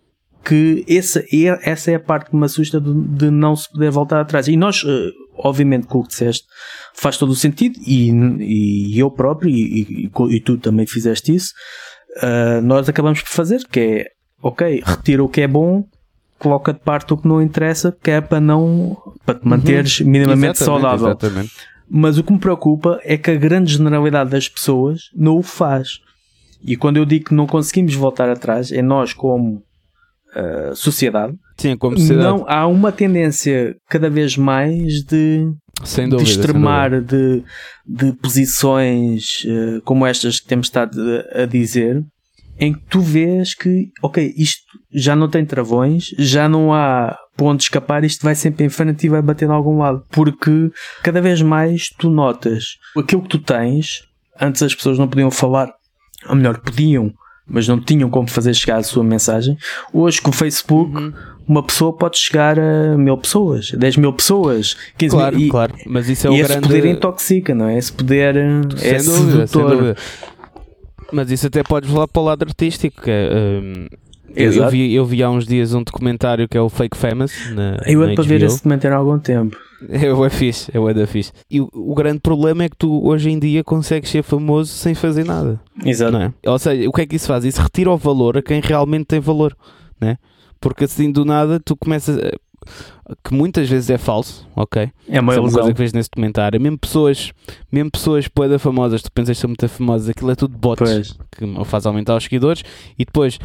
que 0.44 0.84
essa, 0.86 1.24
essa 1.62 1.92
é 1.92 1.94
a 1.94 2.00
parte 2.00 2.28
que 2.28 2.36
me 2.36 2.44
assusta 2.44 2.78
de, 2.78 2.92
de 2.92 3.30
não 3.30 3.56
se 3.56 3.72
poder 3.72 3.90
voltar 3.90 4.20
atrás. 4.20 4.48
E 4.48 4.56
nós, 4.56 4.84
uh, 4.84 5.10
obviamente, 5.34 5.86
com 5.86 6.00
o 6.00 6.02
que 6.02 6.10
disseste, 6.10 6.44
faz 6.94 7.16
todo 7.16 7.30
o 7.30 7.34
sentido, 7.34 7.80
e, 7.86 8.10
e 8.92 8.98
eu 8.98 9.10
próprio, 9.10 9.48
e, 9.48 10.10
e, 10.12 10.36
e, 10.36 10.40
tu 10.40 10.58
também 10.58 10.86
fizeste 10.86 11.34
isso, 11.34 11.54
uh, 12.18 12.60
nós 12.60 12.86
acabamos 12.86 13.22
por 13.22 13.30
fazer, 13.30 13.66
que 13.66 13.80
é, 13.80 14.17
ok, 14.42 14.82
retira 14.84 15.22
o 15.22 15.28
que 15.28 15.42
é 15.42 15.48
bom, 15.48 15.84
coloca 16.38 16.72
de 16.72 16.80
parte 16.80 17.12
o 17.12 17.16
que 17.16 17.26
não 17.26 17.42
interessa, 17.42 17.96
que 18.02 18.10
é 18.10 18.20
para 18.20 18.40
não, 18.40 18.96
para 19.26 19.34
te 19.34 19.42
uhum. 19.42 19.50
manteres 19.50 20.00
uhum. 20.00 20.08
minimamente 20.08 20.62
exatamente, 20.62 20.82
saudável. 20.82 21.06
Exatamente. 21.08 21.52
Mas 21.90 22.18
o 22.18 22.24
que 22.24 22.32
me 22.32 22.38
preocupa 22.38 23.00
é 23.02 23.16
que 23.16 23.30
a 23.30 23.36
grande 23.36 23.72
generalidade 23.72 24.30
das 24.30 24.48
pessoas 24.48 25.10
não 25.14 25.38
o 25.38 25.42
faz. 25.42 26.00
E 26.62 26.76
quando 26.76 26.98
eu 26.98 27.04
digo 27.04 27.26
que 27.26 27.34
não 27.34 27.46
conseguimos 27.46 27.94
voltar 27.94 28.28
atrás, 28.28 28.70
é 28.70 28.82
nós 28.82 29.12
como 29.12 29.62
uh, 30.36 30.74
sociedade, 30.74 31.34
Sim, 31.56 31.76
como 31.76 31.98
sociedade. 31.98 32.28
Não, 32.28 32.44
há 32.48 32.66
uma 32.66 32.92
tendência 32.92 33.76
cada 33.88 34.10
vez 34.10 34.36
mais 34.36 35.02
de, 35.02 35.50
dúvida, 35.80 36.16
de 36.16 36.22
extremar 36.22 37.00
de, 37.00 37.42
de 37.86 38.12
posições 38.14 39.44
uh, 39.44 39.80
como 39.82 40.04
estas 40.04 40.40
que 40.40 40.46
temos 40.46 40.66
estado 40.66 41.00
a 41.32 41.46
dizer, 41.46 42.04
em 42.58 42.72
que 42.72 42.80
tu 42.88 43.00
vês 43.00 43.54
que, 43.54 43.90
ok, 44.02 44.34
isto 44.36 44.62
já 44.92 45.14
não 45.14 45.28
tem 45.28 45.44
travões, 45.44 46.08
já 46.18 46.48
não 46.48 46.72
há 46.72 47.16
ponto 47.36 47.58
de 47.58 47.64
escapar, 47.64 48.04
isto 48.04 48.24
vai 48.24 48.34
sempre 48.34 48.66
em 48.66 48.68
frente 48.68 49.06
e 49.06 49.08
vai 49.08 49.22
bater 49.22 49.48
em 49.48 49.52
algum 49.52 49.78
lado. 49.78 50.04
Porque 50.10 50.70
cada 51.02 51.20
vez 51.20 51.40
mais 51.40 51.88
tu 51.88 52.10
notas 52.10 52.78
aquilo 52.96 53.22
que 53.22 53.28
tu 53.28 53.38
tens, 53.38 54.02
antes 54.40 54.62
as 54.62 54.74
pessoas 54.74 54.98
não 54.98 55.08
podiam 55.08 55.30
falar, 55.30 55.72
ou 56.28 56.34
melhor, 56.34 56.58
podiam, 56.58 57.12
mas 57.46 57.66
não 57.66 57.80
tinham 57.80 58.10
como 58.10 58.28
fazer 58.28 58.52
chegar 58.54 58.78
a 58.78 58.82
sua 58.82 59.04
mensagem. 59.04 59.56
Hoje 59.92 60.20
com 60.20 60.30
o 60.30 60.34
Facebook, 60.34 60.94
uhum. 60.94 61.12
uma 61.46 61.62
pessoa 61.62 61.96
pode 61.96 62.18
chegar 62.18 62.58
a 62.58 62.98
mil 62.98 63.16
pessoas, 63.16 63.70
10 63.70 63.96
mil 63.98 64.12
pessoas, 64.12 64.76
15 64.98 65.16
claro, 65.16 65.36
mil. 65.36 65.46
E, 65.46 65.50
claro, 65.50 65.74
mas 65.86 66.08
isso 66.08 66.26
é 66.26 66.30
o 66.30 66.34
e 66.34 66.38
grande... 66.38 66.52
esse 66.52 66.60
poder 66.60 66.84
intoxica, 66.86 67.54
não 67.54 67.68
é? 67.68 67.78
Esse 67.78 67.92
poder 67.92 68.34
sem 68.76 68.90
é 68.90 68.98
dúvida, 68.98 69.46
sedutor. 69.46 69.96
Mas 71.12 71.30
isso 71.30 71.46
até 71.46 71.62
podes 71.62 71.90
levar 71.90 72.08
para 72.08 72.22
o 72.22 72.24
lado 72.24 72.42
artístico, 72.42 73.02
que 73.02 73.10
é, 73.10 73.30
um, 73.32 73.86
eu, 74.34 74.52
eu, 74.52 74.70
vi, 74.70 74.94
eu 74.94 75.04
vi 75.04 75.22
há 75.22 75.30
uns 75.30 75.46
dias 75.46 75.74
um 75.74 75.82
documentário 75.82 76.48
que 76.48 76.56
é 76.56 76.60
o 76.60 76.68
Fake 76.68 76.96
Famous. 76.96 77.32
Na, 77.50 77.78
eu 77.86 78.02
ando 78.02 78.14
para 78.14 78.24
ver 78.24 78.42
esse 78.42 78.56
documentário 78.56 78.96
há 78.96 79.00
algum 79.00 79.18
tempo. 79.18 79.56
É, 79.88 80.06
é 80.06 80.30
fixe, 80.30 80.72
é 80.74 80.80
o 80.80 80.92
da 80.92 81.06
fixe. 81.06 81.30
E 81.48 81.60
o, 81.60 81.70
o, 81.72 81.94
grande 81.94 82.18
problema 82.18 82.64
é 82.64 82.68
que 82.68 82.76
tu 82.76 83.00
hoje 83.06 83.30
em 83.30 83.38
dia 83.38 83.62
consegues 83.62 84.10
ser 84.10 84.24
famoso 84.24 84.72
sem 84.72 84.92
fazer 84.92 85.24
nada. 85.24 85.60
Exato. 85.84 86.16
É? 86.16 86.32
Ou 86.46 86.58
seja, 86.58 86.88
o 86.88 86.92
que 86.92 87.02
é 87.02 87.06
que 87.06 87.14
isso 87.14 87.28
faz? 87.28 87.44
Isso 87.44 87.62
retira 87.62 87.88
o 87.88 87.96
valor 87.96 88.36
a 88.36 88.42
quem 88.42 88.60
realmente 88.60 89.04
tem 89.04 89.20
valor, 89.20 89.56
né? 90.00 90.16
Porque 90.60 90.82
assim 90.82 91.12
do 91.12 91.24
nada 91.24 91.60
tu 91.60 91.76
começas. 91.76 92.18
A, 92.18 92.32
que 93.24 93.34
muitas 93.34 93.68
vezes 93.68 93.90
é 93.90 93.98
falso, 93.98 94.46
ok? 94.54 94.90
É 95.08 95.20
uma, 95.20 95.34
é 95.34 95.40
uma 95.40 95.50
coisa 95.50 95.72
que 95.72 95.78
vês 95.78 95.92
nesse 95.92 96.10
documentário. 96.10 96.60
Mesmo 96.60 96.78
pessoas, 96.78 97.32
mesmo 97.70 97.90
pessoas 97.90 98.28
poeda 98.28 98.58
famosas, 98.58 99.02
tu 99.02 99.10
pensas 99.10 99.36
que 99.36 99.40
são 99.40 99.48
muito 99.48 99.68
famosas, 99.68 100.08
aquilo 100.08 100.30
é 100.30 100.34
tudo 100.34 100.56
bots 100.56 100.90
pois. 100.90 101.18
que 101.32 101.64
faz 101.64 101.86
aumentar 101.86 102.16
os 102.16 102.24
seguidores 102.24 102.62
e 102.98 103.04
depois 103.04 103.38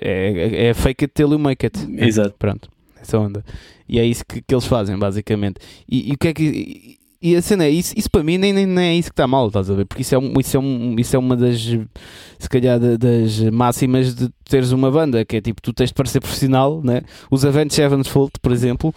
é, 0.00 0.68
é 0.68 0.74
fake 0.74 1.04
it 1.04 1.14
till 1.14 1.30
you 1.30 1.38
make 1.38 1.64
it. 1.64 1.78
Exato. 1.98 2.34
Pronto, 2.38 2.68
essa 3.00 3.18
onda. 3.18 3.44
E 3.88 3.98
é 3.98 4.04
isso 4.04 4.24
que, 4.26 4.42
que 4.42 4.54
eles 4.54 4.66
fazem, 4.66 4.98
basicamente. 4.98 5.60
E, 5.88 6.10
e 6.10 6.14
o 6.14 6.18
que 6.18 6.28
é 6.28 6.34
que. 6.34 6.98
E 7.26 7.34
a 7.34 7.42
cena 7.42 7.64
é 7.64 7.70
isso, 7.70 7.92
isso 7.96 8.08
para 8.08 8.22
mim 8.22 8.38
nem, 8.38 8.52
nem, 8.52 8.64
nem 8.64 8.84
é 8.84 8.94
isso 8.94 9.08
que 9.08 9.14
está 9.14 9.26
mal, 9.26 9.48
estás 9.48 9.68
a 9.68 9.74
ver? 9.74 9.84
Porque 9.84 10.02
isso 10.02 10.14
é, 10.14 10.18
um, 10.18 10.32
isso, 10.38 10.56
é 10.56 10.60
um, 10.60 10.94
isso 10.96 11.16
é 11.16 11.18
uma 11.18 11.36
das, 11.36 11.58
se 11.58 12.48
calhar, 12.48 12.78
das 12.78 13.40
máximas 13.50 14.14
de 14.14 14.28
teres 14.48 14.70
uma 14.70 14.92
banda, 14.92 15.24
que 15.24 15.38
é 15.38 15.40
tipo, 15.40 15.60
tu 15.60 15.72
tens 15.72 15.88
de 15.88 15.94
parecer 15.94 16.20
profissional, 16.20 16.80
né? 16.84 17.02
Os 17.28 17.44
Avenged 17.44 17.74
Sevenfold, 17.74 18.30
por 18.40 18.52
exemplo, 18.52 18.94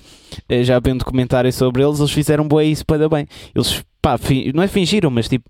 eh, 0.47 0.63
já 0.63 0.79
vi 0.79 0.91
um 0.91 0.97
documentário 0.97 1.51
sobre 1.51 1.83
eles, 1.83 1.97
eles 1.97 2.11
fizeram 2.11 2.47
boa 2.47 2.63
isso 2.63 2.85
para 2.85 2.99
dar 2.99 3.09
bem. 3.09 3.25
Eles, 3.55 3.83
pá, 3.99 4.15
não 4.53 4.61
é 4.61 4.67
fingiram, 4.67 5.09
mas 5.09 5.27
tipo, 5.27 5.49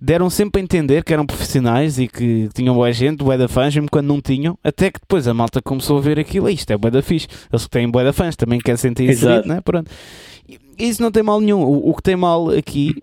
deram 0.00 0.28
sempre 0.28 0.60
a 0.60 0.64
entender 0.64 1.04
que 1.04 1.12
eram 1.12 1.24
profissionais 1.24 2.00
e 2.00 2.08
que 2.08 2.48
tinham 2.52 2.74
boa 2.74 2.90
gente, 2.90 3.18
boa 3.18 3.38
da 3.38 3.46
fãs, 3.46 3.72
mesmo 3.76 3.88
quando 3.88 4.08
não 4.08 4.20
tinham, 4.20 4.58
até 4.64 4.90
que 4.90 4.98
depois 4.98 5.28
a 5.28 5.34
malta 5.34 5.62
começou 5.62 5.98
a 5.98 6.00
ver 6.00 6.18
aquilo, 6.18 6.50
isto 6.50 6.68
é 6.72 6.76
boa 6.76 6.90
da 6.90 7.00
fixe, 7.00 7.28
eles 7.52 7.62
que 7.62 7.70
têm 7.70 7.88
boa 7.88 8.02
da 8.02 8.12
fãs 8.12 8.34
também 8.34 8.58
querem 8.58 8.76
sentir 8.76 9.08
inserido, 9.08 9.46
né? 9.46 9.60
Pronto. 9.60 9.88
Isso 10.78 11.02
não 11.02 11.10
tem 11.10 11.22
mal 11.22 11.40
nenhum, 11.40 11.62
o, 11.62 11.90
o 11.90 11.94
que 11.94 12.02
tem 12.02 12.16
mal 12.16 12.50
aqui 12.50 12.94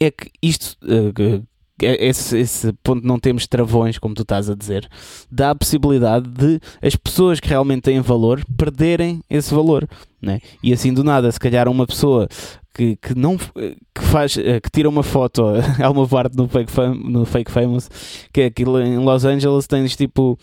é 0.00 0.10
que 0.10 0.30
isto, 0.42 0.76
uh, 0.84 1.46
esse, 1.82 2.38
esse 2.38 2.72
ponto 2.82 3.06
não 3.06 3.18
temos 3.18 3.46
travões, 3.46 3.98
como 3.98 4.14
tu 4.14 4.22
estás 4.22 4.50
a 4.50 4.54
dizer, 4.54 4.88
dá 5.30 5.50
a 5.50 5.54
possibilidade 5.54 6.28
de 6.28 6.60
as 6.82 6.96
pessoas 6.96 7.40
que 7.40 7.48
realmente 7.48 7.82
têm 7.82 8.00
valor 8.00 8.42
perderem 8.56 9.22
esse 9.28 9.52
valor. 9.54 9.88
Né? 10.20 10.40
E 10.62 10.72
assim 10.72 10.92
do 10.92 11.04
nada, 11.04 11.30
se 11.30 11.40
calhar 11.40 11.68
uma 11.68 11.86
pessoa 11.86 12.28
que, 12.74 12.96
que 12.96 13.14
não 13.14 13.36
que 13.36 14.02
faz 14.02 14.36
eh, 14.36 14.60
que 14.60 14.70
tira 14.70 14.88
uma 14.88 15.02
foto 15.02 15.42
há 15.82 15.90
uma 15.90 16.06
parte 16.06 16.36
no 16.36 16.48
fake, 16.48 16.70
fam, 16.70 16.94
no 16.94 17.24
fake 17.24 17.50
famous 17.50 17.90
que 18.32 18.42
é 18.42 18.44
aquilo 18.46 18.80
em 18.80 18.98
Los 18.98 19.24
Angeles 19.24 19.66
tens 19.66 19.96
tipo 19.96 20.38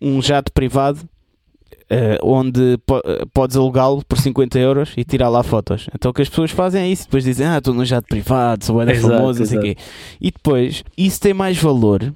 um 0.00 0.20
jato 0.20 0.52
privado 0.52 1.00
Uh, 1.92 2.16
onde 2.22 2.78
po 2.86 3.02
podes 3.34 3.54
alugá-lo 3.54 4.02
por 4.08 4.16
50 4.16 4.58
euros 4.58 4.94
e 4.96 5.04
tirar 5.04 5.28
lá 5.28 5.42
fotos. 5.42 5.88
Então 5.94 6.10
o 6.10 6.14
que 6.14 6.22
as 6.22 6.28
pessoas 6.28 6.50
fazem 6.50 6.82
é 6.82 6.88
isso, 6.88 7.04
depois 7.04 7.22
dizem, 7.22 7.46
ah, 7.46 7.58
estou 7.58 7.74
no 7.74 7.84
jato 7.84 8.06
privado, 8.08 8.64
sou 8.64 8.82
bem 8.82 8.94
famoso, 8.94 9.42
assim 9.42 9.60
quê. 9.60 9.76
E 10.18 10.30
depois, 10.30 10.82
isso 10.96 11.20
tem 11.20 11.34
mais 11.34 11.58
valor, 11.58 12.14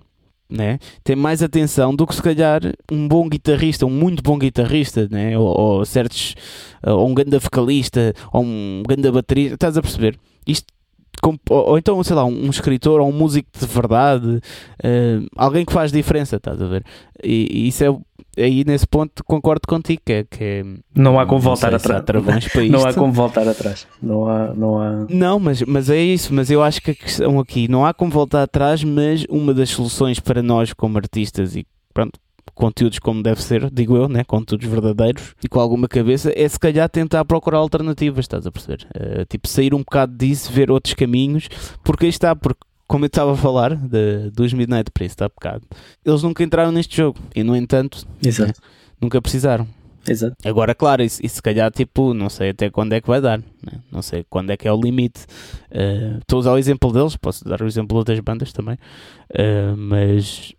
né? 0.49 0.79
tem 1.05 1.15
mais 1.15 1.43
atenção 1.43 1.95
do 1.95 2.07
que 2.07 2.15
se 2.15 2.23
calhar 2.23 2.63
um 2.91 3.07
bom 3.07 3.29
guitarrista, 3.29 3.85
um 3.85 3.91
muito 3.91 4.23
bom 4.23 4.39
guitarrista, 4.39 5.09
né? 5.11 5.37
ou, 5.39 5.47
ou 5.47 5.85
certos, 5.85 6.35
ou 6.83 7.07
um 7.07 7.13
grande 7.13 7.39
vocalista, 7.39 8.15
ou 8.33 8.45
um 8.45 8.83
grande 8.87 9.11
baterista, 9.11 9.55
estás 9.57 9.77
a 9.77 9.83
perceber? 9.83 10.19
Isto 10.47 10.73
ou, 11.51 11.79
então, 11.79 12.03
sei 12.03 12.15
lá, 12.15 12.25
um, 12.25 12.51
escritor 12.51 13.01
ou 13.01 13.09
um 13.09 13.13
músico 13.13 13.49
de 13.59 13.67
verdade, 13.67 14.27
uh, 14.37 15.27
alguém 15.37 15.65
que 15.65 15.73
faz 15.73 15.91
diferença, 15.91 16.37
estás 16.37 16.61
a 16.61 16.67
ver? 16.67 16.85
E, 17.23 17.49
e, 17.51 17.69
isso 17.69 17.85
é 17.85 18.43
aí 18.43 18.65
nesse 18.67 18.87
ponto 18.87 19.25
concordo 19.25 19.63
contigo 19.67 20.03
que 20.05 20.13
é, 20.13 20.25
que 20.25 20.45
é, 20.45 20.65
não 20.95 21.19
há 21.19 21.27
como 21.27 21.41
voltar 21.41 21.75
atrás. 21.75 22.05
não 22.71 22.85
há 22.85 22.93
como 22.93 23.13
voltar 23.13 23.49
atrás. 23.49 23.87
Não 24.03 24.29
há, 24.29 24.55
não 24.55 24.79
há. 24.79 25.07
Não, 25.09 25.39
mas, 25.39 25.63
mas 25.63 25.89
é 25.89 26.01
isso, 26.01 26.35
mas 26.35 26.51
eu 26.51 26.63
acho 26.63 26.81
que 26.83 26.91
a 26.91 26.95
questão 26.95 27.41
aqui 27.41 27.69
não 27.69 27.87
há 27.87 27.95
como 27.95 28.11
voltar 28.11 28.43
atrás, 28.43 28.85
mas 28.85 29.25
uma 29.29 29.55
das 29.55 29.71
soluções 29.71 30.21
para 30.21 30.43
nós 30.43 30.73
como 30.73 30.99
artistas 30.99 31.57
e 31.57 31.67
pronto, 31.95 32.19
conteúdos 32.55 32.99
como 32.99 33.23
deve 33.23 33.43
ser, 33.43 33.71
digo 33.71 33.97
eu, 33.97 34.09
né? 34.09 34.25
conteúdos 34.25 34.67
verdadeiros 34.67 35.35
e 35.43 35.49
com 35.49 35.61
alguma 35.61 35.89
cabeça, 35.89 36.33
é 36.35 36.49
se 36.49 36.59
calhar 36.59 36.89
tentar 36.89 37.25
procurar 37.25 37.59
alternativas, 37.59 38.25
estás 38.25 38.47
a 38.47 38.53
perceber? 38.53 38.87
Uh, 38.95 39.25
tipo, 39.27 39.49
sair 39.49 39.75
um 39.75 39.79
bocado 39.79 40.17
disso, 40.17 40.53
ver 40.53 40.71
outros 40.71 40.95
caminhos, 40.95 41.49
porque 41.85 42.07
aí 42.07 42.11
está, 42.11 42.35
porque 42.35 42.61
como 42.87 43.05
eu 43.05 43.09
estava 43.09 43.33
a 43.33 43.37
falar 43.37 43.75
de, 43.75 44.31
dos 44.31 44.53
Midnight 44.53 44.91
Priest 44.91 45.21
há 45.23 45.29
bocado, 45.29 45.63
eles 46.05 46.23
nunca 46.23 46.43
entraram 46.43 46.73
neste 46.73 46.97
jogo 46.97 47.19
e, 47.35 47.43
no 47.43 47.57
entanto, 47.57 48.07
né, 48.23 48.53
nunca 49.01 49.21
precisaram. 49.21 49.67
Exato. 50.09 50.37
Agora, 50.45 50.75
claro, 50.75 51.03
isso, 51.03 51.21
isso 51.25 51.37
se 51.37 51.43
calhar, 51.43 51.71
tipo, 51.73 52.15
não 52.15 52.29
sei 52.29 52.51
até 52.51 52.71
quando 52.71 52.93
é 52.93 53.01
que 53.01 53.09
vai 53.09 53.21
dar, 53.21 53.39
né? 53.39 53.81
não 53.91 54.01
sei 54.03 54.25
quando 54.31 54.51
é 54.51 54.57
que 54.57 54.69
é 54.69 54.73
o 54.73 54.81
limite. 54.81 55.25
Uh, 55.71 56.19
estou 56.19 56.37
a 56.37 56.41
usar 56.41 56.53
o 56.53 56.59
exemplo 56.59 56.93
deles, 56.93 57.17
posso 57.17 57.45
dar 57.45 57.61
o 57.61 57.67
exemplo 57.67 57.89
de 57.89 57.99
outras 57.99 58.21
bandas 58.21 58.53
também, 58.53 58.77
uh, 58.77 59.77
mas 59.77 60.55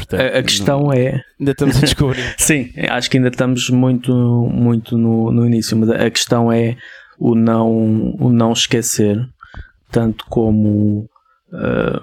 Portanto, 0.00 0.20
A, 0.20 0.38
a 0.38 0.42
questão 0.42 0.80
não- 0.84 0.92
é. 0.92 1.22
Ainda 1.38 1.52
estamos 1.52 1.76
a 1.76 1.80
descobrir. 1.80 2.22
Sim, 2.38 2.70
acho 2.88 3.10
que 3.10 3.16
ainda 3.18 3.28
estamos 3.28 3.68
muito, 3.70 4.12
muito 4.14 4.96
no, 4.98 5.30
no 5.30 5.46
início, 5.46 5.76
mas 5.76 5.90
a 5.90 6.10
questão 6.10 6.50
é 6.52 6.76
o 7.18 7.34
não, 7.34 8.14
o 8.18 8.30
não 8.30 8.52
esquecer, 8.52 9.18
tanto 9.90 10.24
como 10.26 11.08
ah, 11.52 12.00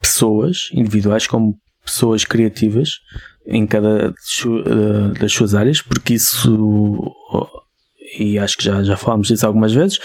pessoas 0.00 0.68
individuais, 0.72 1.26
como 1.26 1.56
pessoas 1.84 2.24
criativas 2.24 2.90
em 3.46 3.66
cada 3.66 4.08
ah, 4.14 5.18
das 5.18 5.32
suas 5.32 5.54
áreas, 5.54 5.82
porque 5.82 6.14
isso, 6.14 7.12
e 8.18 8.38
acho 8.38 8.56
que 8.56 8.64
já, 8.64 8.82
já 8.84 8.96
falámos 8.96 9.28
disso 9.28 9.46
algumas 9.46 9.72
vezes, 9.72 9.98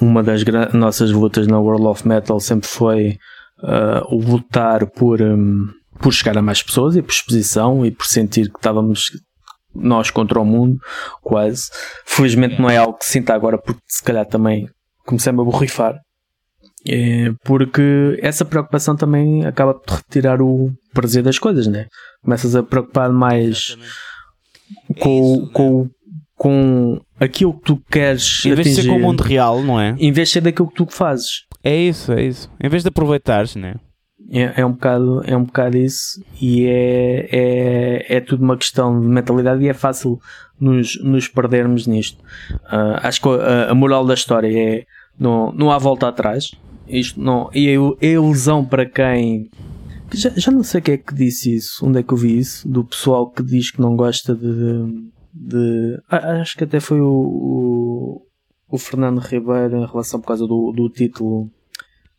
uma 0.00 0.22
das 0.22 0.44
nossas 0.72 1.10
lutas 1.10 1.46
na 1.46 1.58
World 1.58 1.86
of 1.86 2.06
Metal 2.06 2.38
sempre 2.40 2.68
foi 2.68 3.18
o 4.10 4.16
lutar 4.16 4.86
por. 4.86 5.20
hum, 5.20 5.68
por 6.00 6.12
chegar 6.12 6.36
a 6.36 6.42
mais 6.42 6.62
pessoas 6.62 6.96
e 6.96 7.02
por 7.02 7.12
exposição 7.12 7.84
e 7.84 7.90
por 7.90 8.06
sentir 8.06 8.50
que 8.50 8.58
estávamos 8.58 9.10
nós 9.74 10.10
contra 10.10 10.40
o 10.40 10.44
mundo, 10.44 10.78
quase. 11.22 11.68
Felizmente 12.04 12.60
não 12.60 12.68
é 12.68 12.76
algo 12.76 12.98
que 12.98 13.04
sinta 13.04 13.34
agora, 13.34 13.58
porque 13.58 13.80
se 13.86 14.02
calhar 14.02 14.26
também 14.26 14.68
comecei-me 15.04 15.40
a 15.40 15.44
borrifar. 15.44 15.98
É, 16.86 17.32
porque 17.44 18.18
essa 18.22 18.44
preocupação 18.44 18.96
também 18.96 19.44
acaba 19.44 19.74
por 19.74 19.96
retirar 19.96 20.40
o 20.40 20.70
prazer 20.92 21.22
das 21.22 21.38
coisas, 21.38 21.66
né? 21.66 21.86
Começas 22.22 22.54
a 22.54 22.62
preocupar 22.62 23.10
mais 23.12 23.76
com, 24.98 25.48
com, 25.52 25.90
com 26.36 27.00
aquilo 27.18 27.54
que 27.58 27.64
tu 27.64 27.82
queres 27.90 28.44
Em 28.44 28.54
vez 28.54 28.68
de 28.68 28.74
ser 28.74 28.80
atingir, 28.80 28.88
com 28.90 28.96
o 28.96 29.02
mundo 29.02 29.22
real, 29.22 29.62
não 29.62 29.80
é? 29.80 29.94
em 29.98 30.12
vez 30.12 30.28
de 30.28 30.34
ser 30.34 30.40
daquilo 30.40 30.68
que 30.68 30.76
tu 30.76 30.86
fazes. 30.86 31.42
É 31.62 31.76
isso, 31.76 32.12
é 32.12 32.22
isso. 32.22 32.50
Em 32.62 32.68
vez 32.68 32.82
de 32.82 32.88
aproveitares, 32.88 33.56
né? 33.56 33.74
É, 34.30 34.60
é 34.60 34.66
um 34.66 34.72
bocado, 34.72 35.22
é 35.24 35.36
um 35.36 35.44
bocado 35.44 35.76
isso 35.76 36.22
e 36.40 36.66
é, 36.66 37.28
é, 37.30 38.16
é 38.16 38.20
tudo 38.20 38.42
uma 38.42 38.56
questão 38.56 39.00
de 39.00 39.06
mentalidade 39.06 39.64
e 39.64 39.68
é 39.68 39.72
fácil 39.72 40.20
nos, 40.60 41.02
nos 41.02 41.28
perdermos 41.28 41.86
nisto. 41.86 42.22
Ah, 42.66 43.00
acho 43.04 43.22
que 43.22 43.28
a, 43.28 43.70
a 43.70 43.74
moral 43.74 44.04
da 44.04 44.14
história 44.14 44.48
é 44.48 44.84
não, 45.18 45.52
não 45.52 45.70
há 45.70 45.78
volta 45.78 46.08
atrás. 46.08 46.50
Isto 46.86 47.20
não, 47.20 47.50
e 47.54 47.68
a 47.68 48.06
ilusão 48.06 48.64
para 48.64 48.86
quem 48.86 49.50
já, 50.12 50.30
já 50.30 50.50
não 50.50 50.62
sei 50.62 50.80
quem 50.80 50.94
é 50.94 50.98
que 50.98 51.14
disse 51.14 51.54
isso, 51.54 51.86
onde 51.86 51.98
é 51.98 52.02
que 52.02 52.12
eu 52.12 52.16
vi 52.16 52.38
isso, 52.38 52.66
do 52.68 52.84
pessoal 52.84 53.30
que 53.30 53.42
diz 53.42 53.70
que 53.70 53.80
não 53.80 53.94
gosta 53.94 54.34
de, 54.34 55.10
de 55.34 56.00
acho 56.08 56.56
que 56.56 56.64
até 56.64 56.80
foi 56.80 57.00
o, 57.00 57.06
o, 57.06 58.26
o 58.68 58.78
Fernando 58.78 59.18
Ribeiro 59.18 59.76
em 59.76 59.86
relação 59.86 60.20
por 60.20 60.28
causa 60.28 60.46
do, 60.46 60.72
do 60.72 60.88
título 60.88 61.50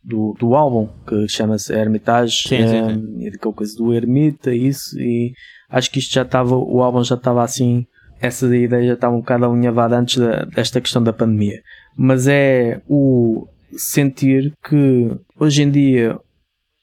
do, 0.04 0.36
do 0.40 0.56
álbum 0.56 0.88
que 1.08 1.28
chama-se 1.28 1.74
Hermitage 1.74 2.48
Sim, 2.48 2.68
sim, 2.68 2.76
eh, 3.24 3.28
e 3.28 3.32
daquela 3.32 3.54
coisa 3.54 3.76
do 3.78 3.94
ermita 3.94 4.54
isso 4.54 4.98
e 5.00 5.34
acho 5.70 5.92
que 5.92 6.00
isto 6.00 6.14
já 6.14 6.22
estava 6.22 6.56
o 6.56 6.82
álbum 6.82 7.04
já 7.04 7.16
estava 7.16 7.44
assim 7.44 7.86
essa 8.22 8.46
ideia 8.56 8.88
já 8.88 8.94
estava 8.94 9.16
um 9.16 9.20
bocado 9.20 9.46
alinhavada 9.46 9.98
antes 9.98 10.18
da- 10.18 10.44
desta 10.46 10.82
questão 10.82 11.02
da 11.02 11.14
pandemia. 11.14 11.62
Mas 11.96 12.28
é 12.28 12.82
o 12.90 13.48
sentir 13.78 14.54
que 14.68 15.10
hoje 15.40 15.64
em 15.64 15.70
dia 15.72 16.18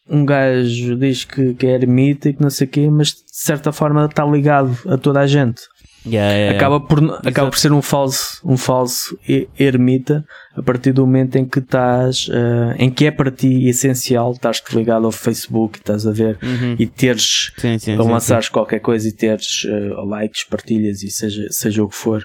um 0.08 0.24
gajo 0.24 0.96
diz 0.96 1.24
que, 1.24 1.52
que 1.54 1.66
é 1.66 1.70
ermita 1.74 2.28
e 2.28 2.32
que 2.34 2.40
não 2.42 2.48
sei 2.48 2.66
o 2.66 2.70
quê, 2.70 2.88
mas 2.88 3.08
de 3.08 3.22
certa 3.26 3.72
forma 3.72 4.04
está 4.06 4.24
ligado 4.24 4.76
a 4.88 4.96
toda 4.96 5.20
a 5.20 5.26
gente 5.26 5.60
Yeah, 6.06 6.32
yeah, 6.32 6.56
acaba 6.56 6.78
por 6.78 6.98
acaba 7.26 7.50
por 7.50 7.58
ser 7.58 7.72
um 7.72 7.82
falso 7.82 8.40
um 8.44 8.56
falso 8.56 9.18
ermita 9.58 10.24
a 10.54 10.62
partir 10.62 10.92
do 10.92 11.04
momento 11.04 11.34
em 11.36 11.44
que 11.44 11.58
estás 11.58 12.28
eh, 12.32 12.76
em 12.78 12.90
que 12.90 13.06
é 13.06 13.10
para 13.10 13.30
ti 13.30 13.68
essencial 13.68 14.30
estás 14.32 14.62
ligado 14.72 15.04
ao 15.06 15.10
Facebook 15.12 15.78
e 15.78 15.80
estás 15.80 16.06
a 16.06 16.12
ver 16.12 16.38
Uhum. 16.42 16.76
e 16.78 16.86
teres 16.86 17.52
Sim, 17.58 17.78
sim, 17.78 17.94
a 17.94 18.02
sim, 18.02 18.10
lançares 18.10 18.48
qualquer 18.48 18.78
coisa 18.78 19.08
e 19.08 19.12
teres 19.12 19.66
eh, 19.68 19.94
likes 20.04 20.44
partilhas 20.44 21.02
e 21.02 21.10
seja 21.10 21.48
seja 21.50 21.82
o 21.82 21.88
que 21.88 21.96
for. 21.96 22.24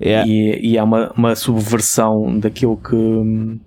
Yeah. 0.00 0.26
e, 0.26 0.72
e 0.72 0.78
há 0.78 0.84
uma, 0.84 1.12
uma 1.12 1.34
subversão 1.34 2.38
daquilo 2.38 2.76
que 2.76 3.60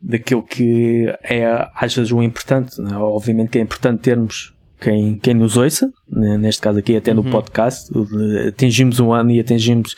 daquilo 0.00 0.42
que 0.42 1.06
é 1.22 1.46
às 1.74 1.94
vezes 1.94 2.12
o 2.12 2.22
importante 2.22 2.80
né? 2.80 2.94
obviamente 2.96 3.50
que 3.50 3.58
é 3.58 3.62
importante 3.62 4.00
termos 4.02 4.54
quem, 4.80 5.18
quem 5.18 5.34
nos 5.34 5.56
ouça, 5.56 5.90
né? 6.10 6.36
neste 6.38 6.60
caso 6.60 6.78
aqui 6.78 6.96
até 6.96 7.12
no 7.14 7.22
Uhum. 7.22 7.30
podcast, 7.30 7.90
atingimos 8.48 9.00
um 9.00 9.12
ano 9.12 9.30
e 9.30 9.40
atingimos 9.40 9.94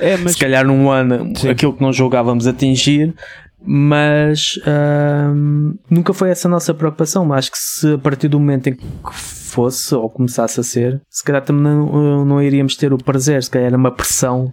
É, 0.00 0.16
mas 0.16 0.32
se 0.32 0.38
calhar 0.38 0.66
num 0.66 0.90
ano 0.90 1.32
Sim. 1.36 1.48
aquilo 1.50 1.72
que 1.74 1.82
não 1.82 1.92
julgávamos 1.92 2.46
atingir, 2.46 3.14
mas 3.66 4.58
ahm, 4.66 5.74
nunca 5.90 6.12
foi 6.12 6.30
essa 6.30 6.48
a 6.48 6.50
nossa 6.50 6.74
preocupação. 6.74 7.24
Mas 7.24 7.38
acho 7.38 7.52
que 7.52 7.58
se 7.58 7.92
a 7.94 7.98
partir 7.98 8.28
do 8.28 8.38
momento 8.38 8.68
em 8.68 8.74
que 8.74 8.82
fosse 9.14 9.94
ou 9.94 10.10
começasse 10.10 10.58
a 10.60 10.62
ser, 10.62 11.00
se 11.08 11.22
calhar 11.24 11.42
também 11.42 11.62
não, 11.62 12.24
não 12.24 12.42
iríamos 12.42 12.76
ter 12.76 12.92
o 12.92 12.98
prazer, 12.98 13.42
se 13.42 13.50
calhar 13.50 13.68
era 13.68 13.76
uma 13.76 13.90
pressão. 13.90 14.52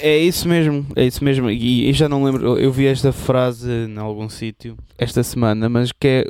É 0.00 0.16
isso 0.18 0.48
mesmo, 0.48 0.86
é 0.96 1.04
isso 1.04 1.22
mesmo. 1.24 1.50
E, 1.50 1.88
e 1.90 1.92
já 1.92 2.08
não 2.08 2.24
lembro, 2.24 2.44
eu- 2.46 2.58
eu 2.58 2.72
vi 2.72 2.86
esta 2.86 3.12
frase 3.12 3.68
em 3.70 3.98
algum 3.98 4.28
sítio 4.28 4.76
esta 4.96 5.22
semana, 5.22 5.68
mas 5.68 5.90
que 5.92 6.06
é 6.08 6.24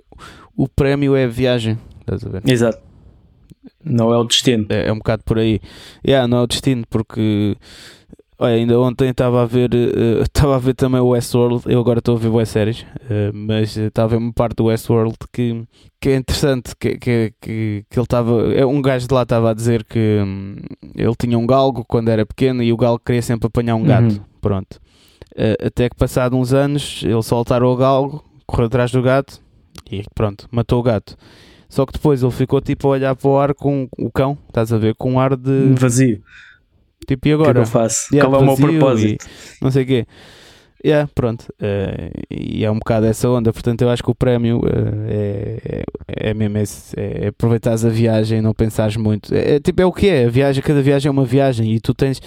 o 0.56 0.66
prémio 0.68 1.14
é 1.14 1.24
a 1.24 1.28
viagem. 1.28 1.78
Estás 2.04 2.24
a 2.24 2.28
ver? 2.28 2.42
Exato. 2.46 2.78
Não 3.82 4.12
é 4.12 4.18
o 4.18 4.24
destino. 4.24 4.66
É, 4.68 4.88
é 4.88 4.92
um 4.92 4.98
bocado 4.98 5.22
por 5.24 5.38
aí. 5.38 5.60
Yeah, 6.06 6.28
não 6.28 6.38
é 6.38 6.42
o 6.42 6.46
destino, 6.46 6.84
porque 6.88 7.56
olha, 8.38 8.54
ainda 8.54 8.78
ontem 8.78 9.08
estava 9.08 9.42
a 9.42 9.46
ver 9.46 9.70
eh, 9.74 10.22
estava 10.24 10.56
a 10.56 10.58
ver 10.58 10.74
também 10.74 11.00
o 11.00 11.08
Westworld. 11.08 11.62
Eu 11.66 11.80
agora 11.80 11.98
estou 11.98 12.16
a 12.16 12.18
ver 12.18 12.28
boas 12.28 12.48
séries, 12.48 12.84
eh, 13.08 13.30
mas 13.32 13.76
estava 13.76 14.06
a 14.06 14.10
ver 14.10 14.16
uma 14.16 14.32
parte 14.32 14.56
do 14.56 14.64
Westworld 14.64 15.16
que, 15.32 15.64
que 16.00 16.10
é 16.10 16.16
interessante. 16.16 16.74
Que, 16.78 16.98
que, 16.98 17.32
que, 17.40 17.84
que 17.88 17.98
ele 17.98 18.04
estava. 18.04 18.52
É, 18.54 18.66
um 18.66 18.82
gajo 18.82 19.08
de 19.08 19.14
lá 19.14 19.22
estava 19.22 19.50
a 19.50 19.54
dizer 19.54 19.84
que 19.84 20.20
hum, 20.22 20.56
ele 20.94 21.14
tinha 21.18 21.38
um 21.38 21.46
galgo 21.46 21.84
quando 21.86 22.08
era 22.08 22.26
pequeno 22.26 22.62
e 22.62 22.72
o 22.72 22.76
galgo 22.76 23.02
queria 23.04 23.22
sempre 23.22 23.46
apanhar 23.46 23.76
um 23.76 23.84
gato. 23.84 24.14
Uhum. 24.14 24.20
Pronto. 24.40 24.80
Eh, 25.36 25.56
até 25.66 25.88
que, 25.88 25.96
passado 25.96 26.36
uns 26.36 26.52
anos, 26.52 27.02
ele 27.02 27.22
soltaram 27.22 27.66
o 27.66 27.76
galgo, 27.76 28.24
correu 28.46 28.66
atrás 28.66 28.90
do 28.92 29.02
gato 29.02 29.40
e 29.90 30.04
pronto, 30.14 30.48
matou 30.50 30.80
o 30.80 30.82
gato. 30.82 31.16
Só 31.68 31.84
que 31.86 31.92
depois 31.92 32.22
ele 32.22 32.32
ficou 32.32 32.60
tipo 32.60 32.88
a 32.88 32.90
olhar 32.92 33.14
para 33.16 33.28
o 33.28 33.38
ar 33.38 33.54
com 33.54 33.88
o 33.98 34.10
cão, 34.10 34.38
estás 34.48 34.72
a 34.72 34.78
ver? 34.78 34.94
Com 34.94 35.12
um 35.14 35.20
ar 35.20 35.36
de 35.36 35.74
Vazio. 35.78 36.22
tipo, 37.06 37.28
e 37.28 37.34
O 37.34 37.38
que 37.38 37.42
é 37.42 37.44
que 37.44 37.50
agora? 37.50 37.60
eu 37.60 37.66
faço? 37.66 38.14
Yeah, 38.14 38.30
Qual 38.30 38.40
é 38.40 38.44
o 38.44 38.46
meu 38.46 38.56
propósito? 38.56 39.26
Não 39.60 39.70
sei 39.70 39.82
o 39.82 39.86
quê. 39.86 40.06
Yeah, 40.86 41.08
pronto. 41.14 41.46
Eh, 41.58 42.10
e 42.30 42.62
é 42.62 42.70
um 42.70 42.78
bocado 42.78 43.06
essa 43.06 43.26
onda. 43.30 43.50
Portanto, 43.54 43.80
eu 43.80 43.88
acho 43.88 44.02
que 44.02 44.10
o 44.10 44.14
prémio 44.14 44.60
eh, 44.66 45.60
é, 45.64 45.84
é, 46.26 46.30
é 46.30 46.34
mesmo 46.34 46.58
esse, 46.58 46.94
é 47.00 47.28
aproveitares 47.28 47.86
a 47.86 47.88
viagem 47.88 48.38
e 48.40 48.42
não 48.42 48.52
pensares 48.52 48.94
muito. 48.96 49.34
É, 49.34 49.54
é 49.54 49.60
tipo, 49.60 49.80
é 49.80 49.86
o 49.86 49.92
que 49.92 50.08
é. 50.08 50.26
A 50.26 50.28
viagem, 50.28 50.62
cada 50.62 50.82
viagem 50.82 51.08
é 51.08 51.10
uma 51.10 51.24
viagem 51.24 51.72
e 51.72 51.80
tu 51.80 51.94
tens. 51.94 52.20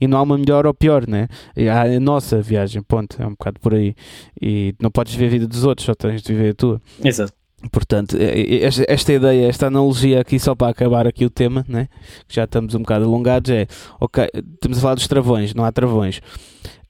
E 0.00 0.08
não 0.08 0.18
há 0.18 0.22
uma 0.22 0.36
melhor 0.36 0.66
ou 0.66 0.74
pior, 0.74 1.06
né? 1.06 1.28
Há 1.72 1.82
a 1.82 2.00
nossa 2.00 2.40
viagem, 2.42 2.82
ponto. 2.82 3.16
É 3.22 3.26
um 3.26 3.30
bocado 3.30 3.60
por 3.60 3.74
aí. 3.74 3.94
E 4.42 4.74
não 4.80 4.90
podes 4.90 5.14
viver 5.14 5.26
a 5.26 5.30
vida 5.30 5.46
dos 5.46 5.62
outros, 5.62 5.84
só 5.86 5.94
tens 5.94 6.20
de 6.22 6.32
viver 6.34 6.50
a 6.50 6.54
tua. 6.54 6.82
Exato. 7.04 7.32
Portanto, 7.70 8.16
eh, 8.16 8.40
eh, 8.40 8.64
esta, 8.64 8.84
esta 8.88 9.12
ideia, 9.12 9.46
esta 9.48 9.66
analogia 9.66 10.20
aqui, 10.20 10.38
só 10.38 10.54
para 10.54 10.70
acabar 10.70 11.06
aqui 11.06 11.24
o 11.26 11.30
tema, 11.30 11.64
né? 11.68 11.88
que 12.26 12.34
já 12.34 12.44
estamos 12.44 12.74
um 12.74 12.78
bocado 12.80 13.04
alongados, 13.04 13.50
é 13.50 13.66
ok, 14.00 14.28
estamos 14.34 14.78
a 14.78 14.80
falar 14.80 14.94
dos 14.94 15.06
travões, 15.06 15.54
não 15.54 15.64
há 15.64 15.72
travões, 15.72 16.20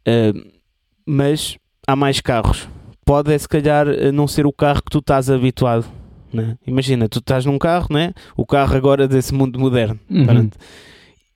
Eh, 0.07 0.33
mas 1.07 1.59
há 1.87 1.95
mais 1.97 2.21
carros. 2.21 2.69
Pode, 3.05 3.33
é, 3.33 3.37
se 3.39 3.49
calhar, 3.49 3.89
eh, 3.89 4.13
não 4.13 4.27
ser 4.29 4.47
o 4.47 4.53
carro 4.53 4.81
que 4.83 4.91
tu 4.91 4.99
estás 4.99 5.29
habituado. 5.29 5.85
Né? 6.33 6.57
Imagina, 6.67 7.09
tu 7.09 7.19
estás 7.19 7.45
num 7.45 7.59
carro, 7.59 7.89
né? 7.91 8.15
o 8.37 8.47
carro 8.47 8.77
agora 8.77 9.09
desse 9.09 9.35
mundo 9.35 9.59
moderno, 9.59 9.99
Uhum. 10.09 10.51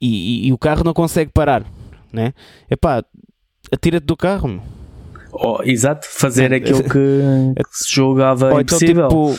E, 0.00 0.44
e- 0.44 0.48
e 0.48 0.52
o 0.52 0.58
carro 0.58 0.84
não 0.84 0.92
consegue 0.94 1.30
parar. 1.32 1.64
Né? 2.12 2.32
Epá, 2.70 3.02
atira-te 3.72 4.04
do 4.06 4.16
carro. 4.16 4.62
Oh, 5.36 5.58
exato. 5.64 6.06
Fazer 6.08 6.52
É, 6.52 6.56
aquilo 6.56 6.82
que, 6.82 6.88
que 6.90 7.78
se 7.78 7.92
julgava 7.94 8.52
Ou 8.52 8.60
então, 8.60 8.76
impossível. 8.78 9.08
tipo, 9.08 9.38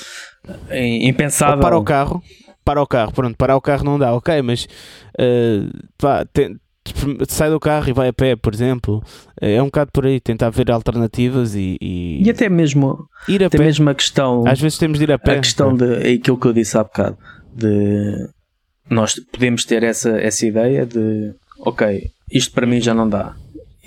im- 0.74 1.08
impensável. 1.08 1.60
Para 1.62 1.78
o 1.78 1.84
carro, 1.84 2.22
para 2.64 2.82
o 2.82 2.88
carro, 2.88 3.12
pronto, 3.14 3.36
parar 3.38 3.56
o 3.56 3.62
carro 3.62 3.84
não 3.86 3.98
dá, 4.00 4.14
ok, 4.14 4.42
mas 4.42 4.68
eh, 5.18 5.62
pá, 5.98 6.26
tem- 6.26 6.56
sai 7.28 7.50
do 7.50 7.60
carro 7.60 7.90
e 7.90 7.94
vai 7.94 8.10
a 8.10 8.14
pé, 8.14 8.36
por 8.36 8.54
exemplo, 8.54 9.04
é 9.42 9.62
um 9.62 9.66
bocado 9.66 9.92
por 9.92 10.06
aí, 10.06 10.20
tentar 10.20 10.50
ver 10.52 10.70
alternativas 10.70 11.56
e, 11.56 11.78
e 11.82 12.22
E 12.24 12.30
até 12.30 12.48
mesmo, 12.50 13.08
ir 13.28 13.44
a 13.44 13.48
até 13.48 13.58
pé. 13.58 13.64
mesmo 13.66 13.90
a 13.90 13.96
questão, 13.96 14.44
Às 14.48 14.60
vezes 14.60 14.78
temos 14.78 14.98
de 15.00 15.06
ir 15.06 15.12
a 15.12 15.18
pé. 15.18 15.38
a 15.38 15.40
questão 15.42 15.76
de 15.76 15.86
é 15.96 16.14
aquilo 16.14 16.38
que 16.38 16.46
eu 16.48 16.54
disse 16.54 16.78
há 16.78 16.84
bocado, 16.84 17.18
de 17.56 18.28
nós 18.90 19.16
podemos 19.32 19.66
ter 19.66 19.82
essa, 19.84 20.12
essa 20.20 20.46
ideia 20.46 20.86
de 20.86 21.34
ok, 21.60 22.04
isto 22.32 22.52
para 22.54 22.68
mim 22.68 22.80
já 22.82 22.94
não 22.94 23.08
dá. 23.10 23.34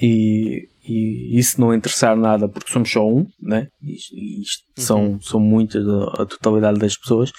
E, 0.00 0.68
e 0.88 1.38
isso 1.38 1.60
não 1.60 1.72
interessar 1.74 2.16
nada 2.16 2.48
porque 2.48 2.72
somos 2.72 2.90
só 2.90 3.06
um, 3.06 3.26
né? 3.40 3.68
Isto, 3.82 4.14
isto 4.16 4.68
Uhum. 4.78 4.84
são, 4.84 5.18
são 5.20 5.40
muitas 5.40 5.86
a, 5.88 6.22
a 6.22 6.26
totalidade 6.26 6.78
das 6.78 6.96
pessoas, 6.96 7.32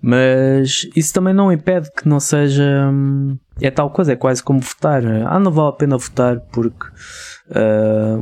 mas 0.00 0.88
isso 0.94 1.12
também 1.12 1.34
não 1.34 1.50
impede 1.52 1.90
que 1.92 2.08
não 2.08 2.20
seja. 2.20 2.88
hum, 2.92 3.36
É 3.60 3.70
tal 3.70 3.90
coisa, 3.90 4.12
é 4.12 4.16
quase 4.16 4.42
como 4.42 4.60
votar. 4.60 5.02
Ah, 5.26 5.40
não 5.40 5.50
vale 5.50 5.68
a 5.70 5.72
pena 5.72 5.96
votar 5.98 6.38
porque 6.52 6.86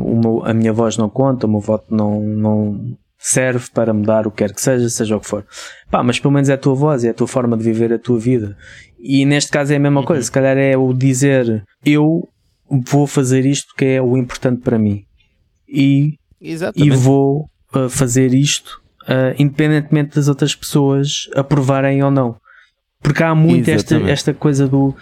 o 0.00 0.16
meu- 0.20 0.42
a 0.44 0.54
minha 0.54 0.72
voz 0.72 0.96
não 0.96 1.08
conta, 1.08 1.46
o 1.46 1.50
meu 1.50 1.60
voto 1.60 1.86
não, 1.94 2.20
não 2.20 2.96
serve 3.18 3.68
para 3.72 3.92
mudar 3.92 4.26
o 4.26 4.30
que 4.30 4.38
quer 4.38 4.52
que 4.54 4.60
seja, 4.60 4.88
seja 4.88 5.16
o 5.16 5.20
que 5.20 5.26
for. 5.26 5.44
Pá, 5.90 6.02
mas 6.02 6.18
pelo 6.20 6.32
menos 6.34 6.48
é 6.48 6.54
a 6.54 6.58
tua 6.58 6.74
voz, 6.74 7.04
é 7.04 7.10
a 7.10 7.14
tua 7.14 7.26
forma 7.26 7.56
de 7.56 7.64
viver 7.64 7.92
a 7.92 7.98
tua 7.98 8.18
vida. 8.18 8.56
E 8.98 9.24
neste 9.26 9.50
caso 9.50 9.72
é 9.72 9.76
a 9.76 9.80
mesma 9.80 10.04
coisa, 10.04 10.22
se 10.22 10.32
calhar 10.32 10.56
é 10.56 10.76
o 10.76 10.92
dizer 10.92 11.64
eu 11.84 12.28
vou 12.68 13.06
fazer 13.06 13.44
isto 13.46 13.74
que 13.76 13.84
é 13.84 14.02
o 14.02 14.16
importante 14.16 14.62
para 14.62 14.78
mim. 14.78 15.04
E, 15.68 16.18
e 16.74 16.90
vou 16.90 17.50
uh, 17.74 17.88
fazer 17.88 18.34
isto 18.34 18.84
uh, 19.04 19.34
independentemente 19.38 20.16
das 20.16 20.28
outras 20.28 20.54
pessoas 20.54 21.28
aprovarem 21.34 22.02
ou 22.02 22.10
não. 22.10 22.36
Porque 23.02 23.22
há 23.22 23.34
muito 23.34 23.68
esta, 23.68 23.96
esta 24.10 24.32
coisa 24.32 24.66
do 24.66 24.94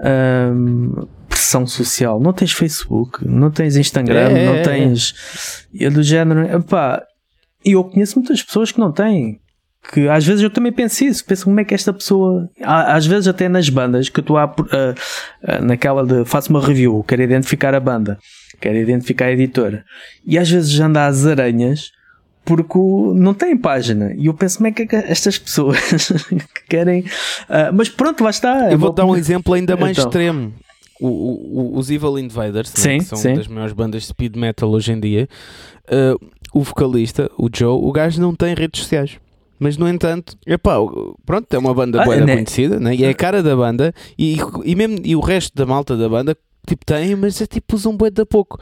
um, 0.00 1.06
pressão 1.28 1.66
social. 1.66 2.20
Não 2.20 2.32
tens 2.32 2.52
Facebook, 2.52 3.26
não 3.26 3.50
tens 3.50 3.76
Instagram, 3.76 4.30
é, 4.30 4.46
não 4.46 4.62
tens. 4.62 5.14
É 5.78 5.88
do 5.88 6.02
género. 6.02 6.40
Epá, 6.56 7.02
e 7.64 7.72
eu 7.72 7.84
conheço 7.84 8.18
muitas 8.18 8.42
pessoas 8.42 8.72
que 8.72 8.80
não 8.80 8.90
têm. 8.90 9.40
Que 9.92 10.08
às 10.08 10.24
vezes 10.24 10.42
eu 10.42 10.50
também 10.50 10.72
penso 10.72 11.04
isso, 11.04 11.24
penso 11.24 11.44
como 11.44 11.60
é 11.60 11.64
que 11.64 11.74
esta 11.74 11.92
pessoa, 11.92 12.48
às 12.62 13.06
vezes 13.06 13.28
até 13.28 13.48
nas 13.48 13.68
bandas, 13.68 14.08
que 14.08 14.22
tu 14.22 14.36
há 14.36 14.46
uh, 14.46 14.48
uh, 14.48 15.64
naquela 15.64 16.04
de 16.04 16.24
faço 16.24 16.50
uma 16.50 16.64
review, 16.64 17.04
quero 17.06 17.22
identificar 17.22 17.74
a 17.74 17.80
banda, 17.80 18.18
quero 18.60 18.76
identificar 18.76 19.26
a 19.26 19.32
editora, 19.32 19.84
e 20.26 20.38
às 20.38 20.50
vezes 20.50 20.80
anda 20.80 21.06
às 21.06 21.26
aranhas 21.26 21.92
porque 22.44 22.78
não 23.14 23.32
tem 23.32 23.56
página. 23.56 24.12
E 24.16 24.26
eu 24.26 24.34
penso 24.34 24.58
como 24.58 24.68
é 24.68 24.72
que 24.72 24.86
estas 24.94 25.38
pessoas 25.38 25.78
que 26.28 26.66
querem. 26.68 27.00
Uh, 27.00 27.72
mas 27.72 27.88
pronto, 27.88 28.22
lá 28.22 28.30
está. 28.30 28.70
Eu 28.70 28.78
vou 28.78 28.92
dar 28.92 29.06
um 29.06 29.16
exemplo 29.16 29.54
ainda 29.54 29.76
mais 29.76 29.96
então. 29.96 30.08
extremo. 30.08 30.52
O, 31.00 31.08
o, 31.08 31.78
os 31.78 31.90
Evil 31.90 32.18
Invaders, 32.18 32.72
né, 32.72 32.80
sim, 32.80 32.88
né, 32.88 32.98
que 32.98 33.04
são 33.04 33.18
sim. 33.18 33.28
uma 33.28 33.36
das 33.36 33.48
maiores 33.48 33.74
bandas 33.74 34.02
de 34.02 34.08
speed 34.08 34.36
metal 34.36 34.70
hoje 34.70 34.92
em 34.92 35.00
dia, 35.00 35.28
uh, 35.88 36.30
o 36.54 36.62
vocalista, 36.62 37.28
o 37.36 37.48
Joe, 37.52 37.76
o 37.82 37.90
gajo 37.90 38.20
não 38.20 38.34
tem 38.34 38.54
redes 38.54 38.82
sociais. 38.82 39.18
Mas 39.64 39.78
no 39.78 39.88
entanto, 39.88 40.36
epá, 40.46 40.74
pronto, 41.24 41.46
é 41.50 41.56
uma 41.56 41.72
banda 41.72 42.02
ah, 42.02 42.04
boa 42.04 42.16
né? 42.18 42.34
conhecida, 42.34 42.78
né? 42.78 42.94
e 42.94 43.02
é 43.02 43.08
a 43.08 43.14
cara 43.14 43.42
da 43.42 43.56
banda, 43.56 43.94
e, 44.18 44.36
e, 44.62 44.74
mesmo, 44.74 44.98
e 45.02 45.16
o 45.16 45.20
resto 45.20 45.56
da 45.56 45.64
malta 45.64 45.96
da 45.96 46.06
banda 46.06 46.36
tipo, 46.68 46.84
tem, 46.84 47.16
mas 47.16 47.40
é 47.40 47.46
tipo 47.46 47.74
usam 47.74 47.96
bué 47.96 48.10
da 48.10 48.26
pouco. 48.26 48.60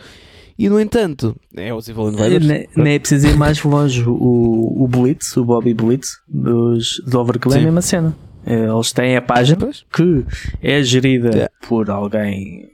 E 0.56 0.68
no 0.68 0.80
entanto, 0.80 1.34
é 1.56 1.74
os 1.74 1.88
Invaders. 1.88 2.46
Nem, 2.46 2.68
nem 2.76 2.94
é 2.94 2.98
preciso 3.00 3.26
ir 3.26 3.36
mais 3.36 3.60
longe. 3.64 4.04
O, 4.06 4.84
o 4.84 4.86
Blitz, 4.86 5.36
o 5.36 5.44
Bobby 5.44 5.74
Blitz, 5.74 6.18
dos, 6.28 7.02
do 7.04 7.18
Overkill 7.18 7.52
é 7.52 7.58
a 7.58 7.62
mesma 7.62 7.82
cena. 7.82 8.16
Eles 8.46 8.92
têm 8.92 9.16
a 9.16 9.22
página 9.22 9.70
que 9.92 10.24
é 10.62 10.84
gerida 10.84 11.30
yeah. 11.30 11.52
por 11.66 11.90
alguém 11.90 12.70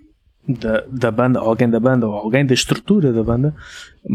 da, 0.49 0.85
da 0.91 1.11
banda, 1.11 1.39
alguém 1.41 1.69
da 1.69 1.79
banda 1.79 2.07
ou 2.07 2.15
alguém 2.15 2.45
da 2.45 2.55
estrutura 2.55 3.13
da 3.13 3.23
banda, 3.23 3.55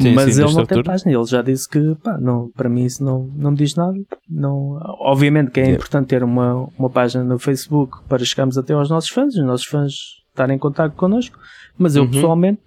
sim, 0.02 0.14
mas 0.14 0.34
sim, 0.34 0.44
ele 0.44 0.54
não 0.54 0.66
tem 0.66 0.84
página. 0.84 1.12
Ele 1.12 1.26
já 1.26 1.42
disse 1.42 1.70
que 1.70 1.96
pá, 2.04 2.18
não, 2.18 2.50
para 2.56 2.68
mim 2.68 2.86
isso 2.86 3.04
não, 3.04 3.30
não 3.36 3.54
diz 3.54 3.76
nada. 3.76 3.98
Não, 4.30 4.80
obviamente 5.00 5.52
que 5.52 5.60
é 5.60 5.70
importante 5.70 6.08
ter 6.08 6.24
uma, 6.24 6.68
uma 6.78 6.90
página 6.90 7.24
no 7.24 7.38
Facebook 7.38 8.00
para 8.10 8.26
chegarmos 8.26 8.58
até 8.58 8.74
aos 8.74 8.90
nossos 8.90 9.10
fãs, 9.10 9.36
os 9.36 9.46
nossos 9.46 9.68
fãs 9.68 9.94
estarem 10.30 10.56
em 10.56 10.60
contato 10.60 10.94
connosco, 10.96 11.38
mas 11.78 11.96
eu 11.96 12.04
uhum. 12.04 12.12
pessoalmente 12.12 12.62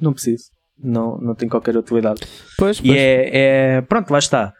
não 0.00 0.12
preciso. 0.12 0.50
Não, 0.82 1.16
não 1.18 1.34
tem 1.34 1.48
qualquer 1.48 1.76
utilidade. 1.76 2.22
Pois, 2.58 2.80
pois. 2.80 2.80
E 2.80 2.98
é, 2.98 3.76
é. 3.76 3.80
Pronto, 3.82 4.10
lá 4.10 4.18
está. 4.18 4.52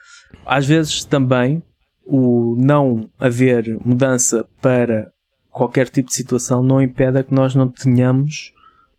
Às 0.47 0.67
vezes 0.67 1.05
também 1.05 1.63
o 2.05 2.57
não 2.59 3.09
haver 3.19 3.79
mudança 3.85 4.47
para 4.61 5.12
qualquer 5.53 5.89
tipo 5.89 6.09
de 6.09 6.15
situação 6.15 6.63
não 6.63 6.83
impede 6.83 7.23
que 7.23 7.35
nós 7.35 7.55
não 7.55 7.69
tenhamos. 7.69 8.53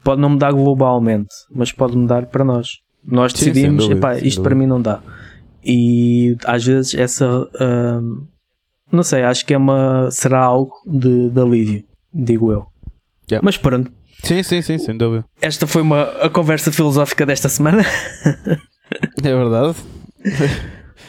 Pode 0.04 0.22
não 0.22 0.30
mudar 0.30 0.52
globalmente, 0.52 1.34
mas 1.50 1.72
pode 1.72 1.98
mudar 1.98 2.26
para 2.28 2.44
nós. 2.44 2.80
Nós 3.04 3.34
decidimos, 3.34 3.86
Sim, 3.86 3.94
epá, 3.94 4.18
isto 4.18 4.42
para 4.42 4.56
mim 4.56 4.66
não 4.66 4.82
dá. 4.82 5.02
E 5.64 6.38
às 6.46 6.64
vezes 6.66 6.94
essa. 6.94 7.28
Uh, 7.28 8.28
não 8.92 9.04
sei, 9.04 9.24
acho 9.24 9.46
que 9.46 9.54
é 9.54 9.58
uma. 9.58 10.10
será 10.12 10.40
algo 10.40 10.74
de, 10.86 11.30
de 11.30 11.42
alívio, 11.42 11.84
digo 12.14 12.52
eu. 12.52 12.66
Yeah. 13.30 13.44
Mas 13.44 13.58
pronto, 13.58 13.92
Sim, 14.24 14.42
sim, 14.42 14.62
sim, 14.62 14.78
sem 14.78 14.98
dúvida. 14.98 15.26
Esta 15.42 15.68
foi 15.68 15.82
uma, 15.82 16.04
a 16.04 16.30
conversa 16.30 16.72
filosófica 16.72 17.26
desta 17.26 17.50
semana. 17.50 17.84
É 19.24 19.34
verdade. 19.34 19.76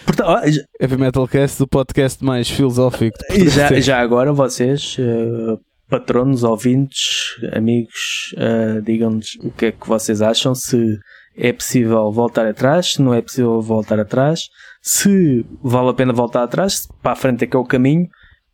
Portanto, 0.04 0.28
oh, 0.28 0.82
Heavy 0.82 0.96
Metalcast, 0.96 1.62
o 1.62 1.66
podcast 1.66 2.24
mais 2.24 2.48
filosófico. 2.48 3.16
E 3.32 3.48
já, 3.48 3.80
já 3.80 4.00
agora 4.00 4.32
vocês, 4.32 4.96
uh, 4.98 5.58
patronos, 5.88 6.44
ouvintes, 6.44 7.36
amigos, 7.52 8.34
uh, 8.34 8.82
digam-nos 8.82 9.36
o 9.42 9.50
que 9.50 9.66
é 9.66 9.72
que 9.72 9.88
vocês 9.88 10.20
acham, 10.22 10.54
se 10.54 10.98
é 11.36 11.52
possível 11.52 12.10
voltar 12.12 12.46
atrás, 12.46 12.92
se 12.92 13.02
não 13.02 13.14
é 13.14 13.20
possível 13.20 13.60
voltar 13.60 13.98
atrás, 13.98 14.48
se 14.82 15.44
vale 15.62 15.90
a 15.90 15.94
pena 15.94 16.12
voltar 16.12 16.44
atrás, 16.44 16.86
para 17.02 17.12
a 17.12 17.16
frente 17.16 17.44
é 17.44 17.46
que 17.46 17.56
é 17.56 17.58
o 17.58 17.64
caminho, 17.64 18.08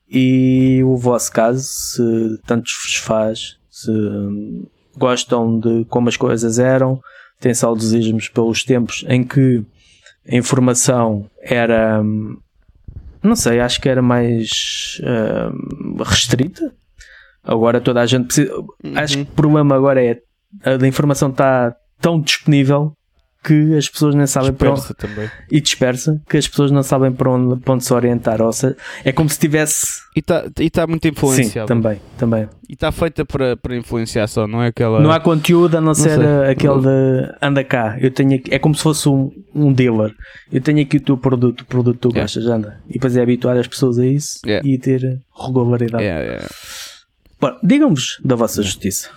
e 0.08 0.82
o 0.84 0.96
vosso 0.96 1.30
caso, 1.30 1.62
se 1.62 2.02
tanto 2.46 2.70
vos 2.82 2.96
faz 2.96 3.60
se 3.70 3.90
gostam 4.96 5.58
de 5.58 5.84
como 5.86 6.08
as 6.08 6.16
coisas 6.16 6.58
eram, 6.58 7.00
têm 7.38 7.54
saudosismos 7.54 8.28
pelos 8.28 8.64
tempos 8.64 9.04
em 9.08 9.24
que 9.24 9.64
a 10.28 10.36
informação 10.36 11.28
era, 11.40 12.02
não 13.22 13.36
sei, 13.36 13.60
acho 13.60 13.80
que 13.80 13.88
era 13.88 14.02
mais 14.02 15.00
uh, 15.00 16.02
restrita. 16.02 16.72
Agora 17.42 17.80
toda 17.80 18.00
a 18.00 18.06
gente 18.06 18.26
precisa. 18.26 18.54
Uhum. 18.54 18.96
Acho 18.96 19.16
que 19.16 19.22
o 19.22 19.26
problema 19.34 19.74
agora 19.74 20.04
é 20.04 20.20
a 20.64 20.86
informação 20.86 21.30
está 21.30 21.74
tão 22.00 22.20
disponível 22.20 22.92
que 23.42 23.74
as 23.74 23.88
pessoas 23.88 24.14
nem 24.14 24.26
sabem 24.26 24.50
dispersa 24.50 24.94
para 24.94 25.08
onde. 25.08 25.14
Também. 25.14 25.30
E 25.50 25.60
dispersa, 25.60 26.20
que 26.28 26.36
as 26.36 26.46
pessoas 26.46 26.70
não 26.70 26.82
sabem 26.82 27.10
para 27.10 27.30
onde, 27.30 27.60
para 27.60 27.74
onde 27.74 27.84
se 27.84 27.92
orientar. 27.92 28.42
Ou 28.42 28.52
seja, 28.52 28.76
é 29.04 29.12
como 29.12 29.28
se 29.28 29.38
tivesse. 29.38 29.86
E 30.14 30.20
está 30.20 30.44
tá 30.72 30.86
muito 30.86 31.08
influenciado. 31.08 31.66
Sim, 31.66 31.80
também, 31.80 32.00
também. 32.18 32.48
E 32.68 32.74
está 32.74 32.92
feita 32.92 33.24
para, 33.24 33.56
para 33.56 33.76
influenciar 33.76 34.26
só, 34.26 34.46
não 34.46 34.62
é 34.62 34.68
aquela. 34.68 35.00
Não 35.00 35.10
há 35.10 35.18
conteúdo 35.18 35.76
a 35.76 35.80
não, 35.80 35.88
não 35.88 35.94
ser 35.94 36.18
sei. 36.18 36.50
aquele 36.50 36.80
de 36.80 37.34
anda 37.40 37.64
cá. 37.64 37.96
Eu 38.00 38.10
tenho 38.10 38.34
aqui, 38.34 38.52
é 38.52 38.58
como 38.58 38.74
se 38.74 38.82
fosse 38.82 39.08
um, 39.08 39.30
um 39.54 39.72
dealer. 39.72 40.14
Eu 40.52 40.60
tenho 40.60 40.82
aqui 40.82 40.98
o 40.98 41.00
teu 41.00 41.16
produto, 41.16 41.62
o 41.62 41.64
produto 41.64 41.94
que 41.94 42.00
tu 42.00 42.08
yeah. 42.08 42.22
gostas, 42.22 42.46
anda. 42.46 42.80
E 42.88 42.94
depois 42.94 43.16
é 43.16 43.22
habituar 43.22 43.56
as 43.56 43.66
pessoas 43.66 43.98
a 43.98 44.06
isso 44.06 44.40
yeah. 44.46 44.66
e 44.68 44.78
ter 44.78 45.20
regularidade. 45.34 46.02
Yeah, 46.02 46.24
yeah. 46.24 46.48
Bom, 47.40 47.56
digam-vos 47.62 48.20
da 48.22 48.36
vossa 48.36 48.62
justiça. 48.62 49.08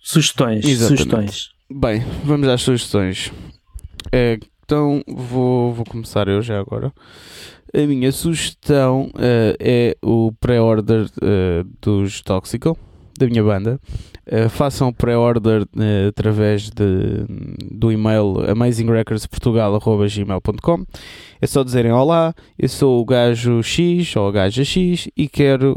Sugestões, 0.00 0.64
Exatamente. 0.64 1.02
sugestões. 1.02 1.55
Bem, 1.68 2.00
vamos 2.24 2.46
às 2.48 2.62
sugestões. 2.62 3.32
É, 4.12 4.38
então 4.64 5.02
vou, 5.08 5.72
vou 5.72 5.84
começar 5.84 6.28
eu 6.28 6.40
já 6.40 6.60
agora. 6.60 6.92
A 7.74 7.86
minha 7.86 8.12
sugestão 8.12 9.10
uh, 9.16 9.56
é 9.58 9.96
o 10.00 10.30
pré-order 10.38 11.06
uh, 11.06 11.68
dos 11.82 12.22
Toxical, 12.22 12.78
da 13.18 13.26
minha 13.26 13.42
banda. 13.42 13.80
Uh, 14.26 14.48
façam 14.48 14.92
pré-order 14.92 15.64
através 16.08 16.68
de, 16.68 17.24
do 17.70 17.92
e-mail 17.92 18.50
amazingrecordsportugal.gmail.com 18.50 20.84
É 21.40 21.46
só 21.46 21.62
dizerem 21.62 21.92
olá, 21.92 22.34
eu 22.58 22.68
sou 22.68 23.00
o 23.00 23.04
gajo 23.04 23.62
X 23.62 24.16
ou 24.16 24.26
a 24.28 24.32
gaja 24.32 24.64
X 24.64 25.08
e 25.16 25.28
quero 25.28 25.76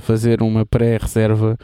fazer 0.00 0.42
uma 0.42 0.66
pré-reserva 0.66 1.56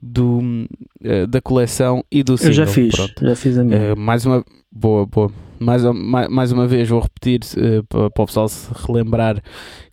do, 0.00 0.38
uh, 0.38 1.26
da 1.28 1.40
coleção 1.40 2.04
e 2.10 2.22
do 2.22 2.36
single. 2.36 2.50
Eu 2.50 2.54
já 2.54 2.66
fiz, 2.66 2.94
Pronto. 2.94 3.26
já 3.26 3.36
fiz 3.36 3.58
a 3.58 3.64
minha. 3.64 3.94
Uh, 3.94 3.98
mais 3.98 4.24
uma, 4.24 4.44
boa, 4.70 5.06
boa. 5.06 5.30
Mais, 5.58 5.82
mais, 5.82 6.28
mais 6.28 6.52
uma 6.52 6.68
vez 6.68 6.88
vou 6.88 7.00
repetir 7.00 7.40
uh, 7.56 7.82
para, 7.84 8.10
para 8.10 8.22
o 8.22 8.26
pessoal 8.26 8.48
se 8.48 8.68
relembrar 8.86 9.42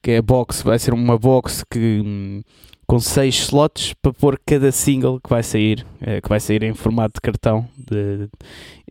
que 0.01 0.11
é 0.11 0.17
a 0.17 0.21
box, 0.21 0.61
vai 0.61 0.77
ser 0.77 0.93
uma 0.93 1.17
box 1.17 1.63
que 1.69 2.01
hum, 2.05 2.41
com 2.87 2.99
6 2.99 3.35
slots 3.35 3.93
para 4.01 4.13
pôr 4.13 4.39
cada 4.45 4.71
single 4.71 5.19
que 5.19 5.29
vai 5.29 5.41
sair, 5.41 5.85
é, 6.01 6.21
que 6.21 6.29
vai 6.29 6.39
sair 6.39 6.63
em 6.63 6.73
formato 6.73 7.15
de 7.15 7.21
cartão 7.21 7.67
de, 7.77 8.29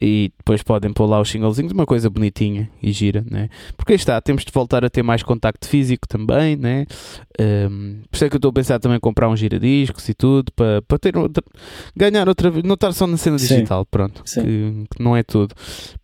e 0.00 0.32
depois 0.36 0.62
podem 0.62 0.92
pôr 0.92 1.06
lá 1.06 1.20
os 1.20 1.30
singlezinhos, 1.30 1.72
uma 1.72 1.86
coisa 1.86 2.10
bonitinha 2.10 2.68
e 2.82 2.90
gira, 2.90 3.24
né? 3.30 3.48
Porque 3.76 3.92
aí 3.92 3.96
está, 3.96 4.20
temos 4.20 4.44
de 4.44 4.52
voltar 4.52 4.84
a 4.84 4.90
ter 4.90 5.02
mais 5.02 5.22
contacto 5.22 5.68
físico 5.68 6.08
também, 6.08 6.56
né? 6.56 6.86
Um, 7.40 8.00
por 8.10 8.16
isso 8.16 8.24
é 8.24 8.28
que 8.28 8.34
eu 8.34 8.38
estou 8.38 8.50
a 8.50 8.52
pensar 8.52 8.78
também 8.80 8.96
em 8.96 9.00
comprar 9.00 9.28
um 9.28 9.36
giradiscos 9.36 10.08
e 10.08 10.14
tudo 10.14 10.52
para, 10.52 10.82
para 10.82 10.98
ter 10.98 11.16
outra, 11.16 11.42
ganhar 11.96 12.28
outra 12.28 12.50
vez, 12.50 12.64
não 12.64 12.74
estar 12.74 12.92
só 12.92 13.06
na 13.06 13.16
cena 13.16 13.36
digital, 13.36 13.82
Sim. 13.82 13.88
pronto. 13.90 14.24
Que, 14.24 14.40
que, 14.40 15.02
não 15.02 15.16
é 15.16 15.22
tudo. 15.22 15.54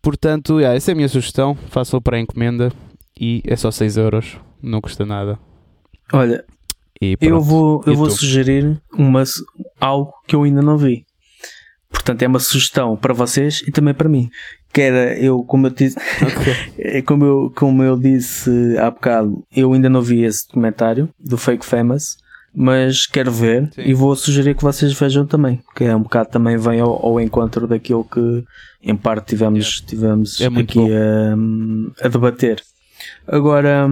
Portanto, 0.01 0.59
yeah, 0.59 0.75
essa 0.75 0.91
é 0.91 0.93
a 0.93 0.95
minha 0.95 1.09
sugestão, 1.09 1.55
façam 1.69 2.01
para 2.01 2.17
a 2.17 2.19
encomenda 2.19 2.71
e 3.19 3.43
é 3.45 3.55
só 3.55 3.69
6 3.69 3.97
euros, 3.97 4.37
não 4.63 4.79
custa 4.79 5.05
nada. 5.05 5.37
Olha, 6.13 6.43
eu 7.19 7.41
vou, 7.41 7.83
eu 7.85 7.95
vou 7.95 8.09
sugerir 8.09 8.79
uma, 8.93 9.23
algo 9.79 10.13
que 10.27 10.35
eu 10.35 10.43
ainda 10.43 10.61
não 10.61 10.77
vi. 10.77 11.05
Portanto, 11.89 12.21
é 12.21 12.27
uma 12.27 12.39
sugestão 12.39 12.95
para 12.95 13.13
vocês 13.13 13.61
e 13.67 13.71
também 13.71 13.93
para 13.93 14.07
mim. 14.07 14.29
Que 14.73 14.81
era, 14.81 15.19
eu, 15.19 15.43
como 15.43 15.67
eu 15.67 15.71
disse, 15.71 15.97
okay. 16.21 17.01
como, 17.03 17.25
eu, 17.25 17.53
como 17.55 17.83
eu 17.83 17.97
disse 17.97 18.49
há 18.77 18.89
bocado, 18.89 19.43
eu 19.53 19.73
ainda 19.73 19.89
não 19.89 20.01
vi 20.01 20.23
esse 20.23 20.47
documentário 20.47 21.09
do 21.19 21.37
Fake 21.37 21.65
Famous. 21.65 22.15
mas 22.55 23.05
quero 23.05 23.31
ver 23.31 23.69
Sim. 23.73 23.81
e 23.81 23.93
vou 23.93 24.15
sugerir 24.15 24.55
que 24.55 24.63
vocês 24.63 24.93
vejam 24.93 25.25
também, 25.25 25.61
que 25.75 25.83
é 25.83 25.93
um 25.95 26.01
bocado 26.03 26.29
também 26.29 26.55
vem 26.57 26.79
ao, 26.79 27.05
ao 27.05 27.19
encontro 27.19 27.67
daquilo 27.67 28.05
que 28.05 28.43
em 28.81 28.95
parte 28.95 29.27
tivemos, 29.29 29.81
tivemos 29.81 30.39
É 30.39 30.49
muito 30.49 30.79
aqui 30.79 30.93
a, 30.93 32.05
a 32.05 32.07
debater. 32.07 32.61
Agora, 33.27 33.89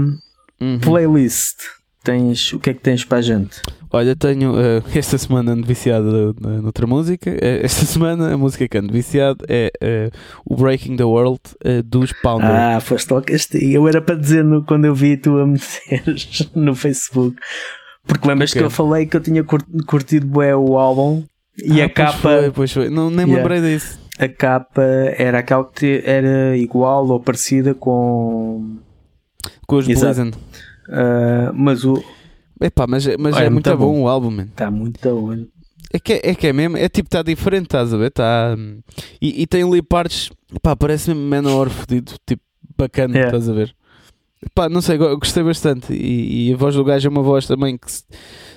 Uhum. 0.61 0.77
playlist, 0.79 1.55
tens, 2.03 2.53
o 2.53 2.59
que 2.59 2.69
é 2.69 2.73
que 2.73 2.81
tens 2.81 3.03
para 3.05 3.17
a 3.19 3.21
gente? 3.21 3.61
Olha, 3.91 4.15
tenho 4.15 4.53
eh, 4.59 4.83
esta 4.95 5.17
semana 5.17 5.53
ando 5.53 5.65
viciado 5.65 6.35
noutra 6.61 6.85
música. 6.85 7.29
Eh, 7.29 7.61
esta 7.63 7.85
semana 7.87 8.33
a 8.33 8.37
música 8.37 8.67
que 8.67 8.77
ando 8.77 8.93
viciado 8.93 9.43
é 9.47 9.71
eh, 9.81 10.11
o 10.45 10.55
Breaking 10.55 10.95
the 10.95 11.03
World 11.03 11.39
dos 11.85 12.11
Pounder. 12.21 12.49
Ah, 12.49 12.79
foste 12.79 13.11
logo 13.11 13.25
este. 13.29 13.57
Eu 13.73 13.87
era 13.87 14.01
para 14.01 14.15
dizer 14.15 14.43
no, 14.43 14.63
quando 14.63 14.85
eu 14.85 14.93
vi 14.95 15.17
tu 15.17 15.37
a 15.39 15.45
meteres 15.47 16.49
no 16.55 16.75
Facebook. 16.75 17.35
Porque 18.05 18.27
lembras 18.27 18.51
Ok. 18.51 18.61
que 18.61 18.65
eu 18.65 18.69
falei 18.71 19.05
que 19.05 19.15
eu 19.17 19.21
tinha 19.21 19.43
cur- 19.43 19.65
curtido 19.85 20.25
bué 20.25 20.55
o 20.55 20.77
álbum 20.77 21.23
e 21.57 21.81
Ah, 21.81 21.85
a 21.85 21.89
pois 21.89 21.93
capa, 21.93 22.17
Foi, 22.41 22.51
pois 22.51 22.71
foi. 22.71 22.89
Não, 22.89 23.09
nem 23.09 23.25
Yeah. 23.27 23.35
lembrei 23.37 23.61
disso. 23.73 23.99
a 24.17 24.27
capa 24.27 24.81
era 25.17 25.39
aquela 25.39 25.63
que 25.65 26.01
era 26.05 26.55
igual 26.57 27.07
ou 27.07 27.19
parecida 27.19 27.73
com. 27.73 28.77
Com 29.67 29.75
os. 29.77 29.85
Blizzard. 29.85 30.31
Ah, 30.89 31.51
mas 31.53 31.83
o. 31.85 32.03
Epá, 32.61 32.85
mas, 32.87 33.05
mas 33.17 33.35
Olha, 33.35 33.45
é 33.45 33.49
muito 33.49 33.69
muito 33.69 33.79
bom, 33.79 33.93
bom. 33.93 34.01
o 34.03 34.07
álbum. 34.09 34.41
Está 34.41 34.69
muito 34.69 35.07
hora. 35.09 35.47
É 35.91 35.99
que 35.99 36.13
é, 36.13 36.19
é 36.31 36.35
que 36.35 36.45
é 36.47 36.53
mesmo, 36.53 36.77
é 36.77 36.87
tipo, 36.87 37.07
está 37.07 37.23
diferente, 37.23 37.63
estás 37.65 37.93
a 37.93 37.97
ver? 37.97 38.11
Tá, 38.11 38.53
hum, 38.57 38.79
e, 39.21 39.41
e 39.41 39.47
tem 39.47 39.63
ali 39.63 39.81
partes, 39.81 40.29
pá, 40.61 40.75
parece 40.75 41.09
mesmo 41.09 41.27
Manowar 41.27 41.69
fodido, 41.69 42.11
tipo, 42.27 42.43
bacana, 42.77 43.17
É. 43.17 43.25
estás 43.25 43.49
a 43.49 43.53
ver? 43.53 43.73
Pá, 44.53 44.69
não 44.69 44.81
sei, 44.81 44.97
go- 44.97 45.17
gostei 45.17 45.41
bastante. 45.43 45.91
E, 45.91 46.49
e 46.49 46.53
a 46.53 46.57
voz 46.57 46.75
do 46.75 46.83
gajo 46.83 47.07
é 47.07 47.09
uma 47.11 47.23
voz 47.23 47.47
também 47.47 47.75
que 47.75 47.91
se- 47.91 48.03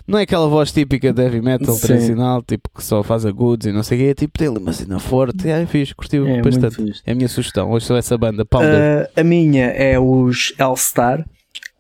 não 0.07 0.19
é 0.19 0.23
aquela 0.23 0.47
voz 0.47 0.73
típica 0.73 1.11
de 1.13 1.23
heavy 1.23 1.41
metal 1.41 1.75
Sim. 1.75 1.87
tradicional, 1.87 2.43
tipo, 2.43 2.69
que 2.77 2.85
só 2.85 3.03
faz 3.03 3.25
agudos 3.25 3.67
e 3.67 3.73
não 3.73 3.83
sei 3.83 3.97
o 3.99 4.01
quê, 4.03 4.07
é 4.09 4.15
tipo, 4.15 4.39
tem 4.39 4.49
uma 4.49 4.73
cena 4.73 4.99
forte, 4.99 5.51
aí 5.51 5.65
fiz, 5.65 5.93
curti 5.95 6.19
É 6.19 6.43
bastante. 6.43 7.03
É 7.07 7.13
a 7.13 7.15
minha 7.15 7.29
sugestão, 7.29 7.71
hoje 7.71 7.87
sou 7.87 7.97
essa 7.97 8.19
banda. 8.19 8.45
Ah, 8.53 9.09
a 9.21 9.25
minha 9.25 9.67
é 9.69 9.99
os 9.99 10.53
L-Star 10.59 11.25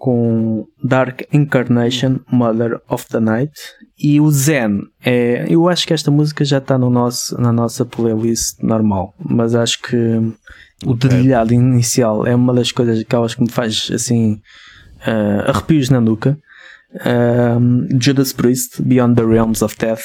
com 0.02 0.66
Dark 0.82 1.22
Incarnation, 1.32 2.18
Mother 2.28 2.80
of 2.88 3.06
the 3.06 3.20
Night. 3.20 3.52
E 3.96 4.20
o 4.20 4.28
Zen 4.32 4.80
é. 5.00 5.46
Eu 5.48 5.68
acho 5.68 5.86
que 5.86 5.94
esta 5.94 6.10
música 6.10 6.44
já 6.44 6.58
está 6.58 6.76
no 6.76 6.90
nosso, 6.90 7.40
na 7.40 7.52
nossa 7.52 7.84
playlist 7.84 8.60
normal, 8.60 9.14
mas 9.24 9.54
acho 9.54 9.80
que 9.80 9.96
o 10.84 10.94
dedilhado 10.94 11.54
inicial 11.54 12.26
é 12.26 12.34
uma 12.34 12.52
das 12.52 12.72
coisas 12.72 12.98
aquelas 12.98 13.36
que 13.36 13.42
me 13.42 13.48
faz 13.48 13.92
assim 13.94 14.40
ah, 15.06 15.50
arrepios 15.50 15.88
na 15.88 16.00
nuca. 16.00 16.36
Ah, 16.98 17.60
Judas 18.00 18.32
Priest, 18.32 18.82
Beyond 18.82 19.14
the 19.14 19.24
Realms 19.24 19.62
of 19.64 19.76
Death, 19.78 20.02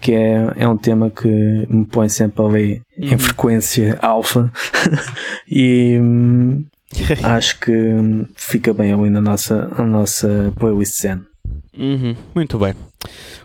que 0.00 0.12
é, 0.12 0.54
é 0.56 0.66
um 0.66 0.76
tema 0.76 1.08
que 1.08 1.28
me 1.70 1.86
põe 1.86 2.08
sempre 2.08 2.44
ali 2.44 2.82
em 2.98 3.12
Uhum. 3.12 3.18
frequência 3.20 3.96
alfa 4.02 4.50
e 5.48 5.96
hum, 6.00 6.64
acho 7.22 7.60
que 7.60 7.70
hum, 7.72 8.26
fica 8.34 8.72
bem 8.74 8.92
ali 8.92 9.10
na 9.10 9.20
nossa, 9.20 9.68
na 9.76 9.84
nossa 9.84 10.52
playlist 10.58 11.00
Zen. 11.00 11.20
Uhum, 11.76 12.14
muito 12.34 12.58
bem. 12.58 12.74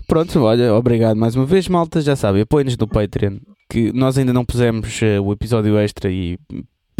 Pronto, 0.07 0.41
olha, 0.41 0.73
obrigado 0.73 1.15
mais 1.17 1.35
uma 1.35 1.45
vez, 1.45 1.67
malta. 1.67 2.01
Já 2.01 2.15
sabem, 2.15 2.41
apoiem-nos 2.41 2.77
no 2.77 2.87
Patreon. 2.87 3.37
Que 3.69 3.91
nós 3.93 4.17
ainda 4.17 4.31
não 4.31 4.45
pusemos 4.45 5.01
eh, 5.01 5.19
o 5.19 5.31
episódio 5.31 5.77
extra 5.77 6.11
e 6.11 6.37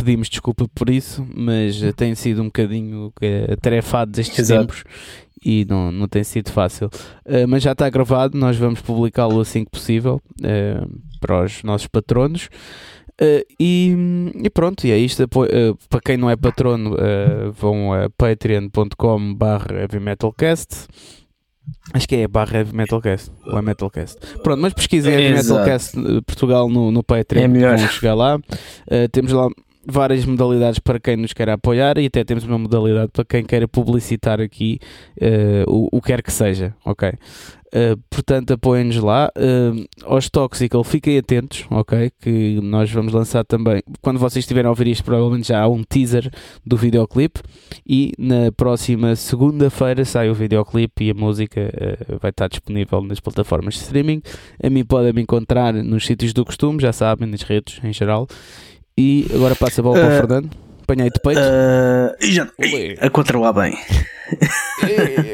pedimos 0.05 0.29
desculpa 0.29 0.67
por 0.73 0.89
isso, 0.89 1.25
mas 1.35 1.81
eh, 1.81 1.91
tem 1.91 2.13
sido 2.13 2.41
um 2.41 2.45
bocadinho 2.45 3.11
eh, 3.21 3.53
atarefado 3.53 4.11
destes 4.11 4.37
Exato. 4.37 4.61
tempos 4.61 4.83
e 5.43 5.65
não, 5.67 5.91
não 5.91 6.07
tem 6.07 6.23
sido 6.23 6.51
fácil. 6.51 6.89
Eh, 7.25 7.47
mas 7.47 7.63
já 7.63 7.71
está 7.71 7.89
gravado, 7.89 8.37
nós 8.37 8.55
vamos 8.55 8.81
publicá-lo 8.81 9.39
assim 9.39 9.65
que 9.65 9.71
possível 9.71 10.21
para 11.19 11.43
os 11.43 11.63
nossos 11.63 11.87
patronos. 11.87 12.49
Eh, 13.19 13.45
e, 13.59 13.95
e 14.43 14.49
pronto, 14.49 14.85
e 14.85 14.91
é 14.91 14.97
isto. 14.97 15.23
Eh, 15.23 15.27
para 15.89 16.01
quem 16.01 16.17
não 16.17 16.29
é 16.29 16.35
patrono, 16.35 16.95
eh, 16.99 17.49
vão 17.51 17.93
a 17.93 18.09
patreon.com.br 18.09 19.73
heavymetalcast. 19.73 20.87
Acho 21.93 22.07
que 22.07 22.15
é 22.17 22.27
barra 22.27 22.59
Heavy 22.59 22.75
Metalcast 22.75 23.31
ou 23.47 23.57
é 23.57 23.61
Metalcast. 23.61 24.19
Pronto, 24.43 24.61
mas 24.61 24.73
pesquisem 24.73 25.13
Heavy. 25.13 25.33
Metalcast 25.35 25.97
Portugal 26.25 26.69
no, 26.69 26.91
no 26.91 27.03
Patreon. 27.03 27.43
É 27.43 27.47
melhor. 27.47 27.77
Vão 27.77 27.87
chegar 27.87 28.13
lá. 28.13 28.39
Temos 29.11 29.31
lá 29.31 29.49
várias 29.85 30.25
modalidades 30.25 30.79
para 30.79 30.99
quem 30.99 31.17
nos 31.17 31.33
quer 31.33 31.49
apoiar 31.49 31.97
e 31.97 32.05
até 32.05 32.23
temos 32.23 32.43
uma 32.43 32.57
modalidade 32.57 33.11
para 33.11 33.25
quem 33.25 33.43
queira 33.43 33.67
publicitar 33.67 34.41
aqui 34.41 34.79
eh, 35.19 35.63
o, 35.67 35.89
o 35.91 36.01
que 36.01 36.07
quer 36.07 36.21
que 36.21 36.31
seja, 36.31 36.75
ok? 36.85 37.13
Eh, 37.77 37.97
portanto, 38.09 38.51
apoiem-nos 38.51 38.95
lá. 38.97 39.29
Eh, 39.35 39.85
aos 40.05 40.29
Toxical, 40.29 40.81
fiquem 40.81 41.17
atentos, 41.17 41.65
ok? 41.69 42.09
Que 42.21 42.61
nós 42.61 42.89
vamos 42.89 43.11
lançar 43.11 43.43
também. 43.43 43.83
Quando 44.01 44.17
vocês 44.17 44.43
estiverem 44.43 44.67
a 44.67 44.69
ouvir 44.69 44.87
isto, 44.87 45.03
provavelmente 45.03 45.49
já 45.49 45.61
há 45.61 45.67
um 45.67 45.83
teaser 45.83 46.31
do 46.65 46.77
videoclipe. 46.77 47.41
E 47.85 48.13
na 48.17 48.49
próxima 48.55 49.13
segunda-feira 49.17 50.05
sai 50.05 50.29
o 50.29 50.33
videoclipe 50.33 51.03
e 51.03 51.11
a 51.11 51.13
música 51.13 51.59
eh, 51.59 51.97
vai 52.21 52.29
estar 52.29 52.47
disponível 52.47 53.01
nas 53.01 53.19
plataformas 53.19 53.73
de 53.73 53.81
streaming. 53.81 54.21
A 54.63 54.69
mim 54.69 54.85
podem 54.85 55.11
me 55.11 55.21
encontrar 55.21 55.73
nos 55.73 56.05
sítios 56.05 56.31
do 56.31 56.45
costume, 56.45 56.81
já 56.81 56.93
sabem, 56.93 57.27
nas 57.27 57.41
redes 57.41 57.81
em 57.83 57.91
geral. 57.91 58.25
E 58.97 59.25
agora 59.33 59.55
passa 59.55 59.81
a 59.81 59.83
bola 59.83 59.99
para 59.99 60.07
o 60.07 60.11
Eh, 60.11 60.17
Fernando. 60.17 60.49
Apanhei 60.83 61.09
de 61.09 61.19
peito. 61.19 61.39
Ah, 61.41 62.15
e 62.21 62.31
já, 62.31 62.47
Olé. 62.57 62.95
a 63.01 63.09
controlar 63.09 63.53
bem. 63.53 63.77
Eh, 64.87 65.33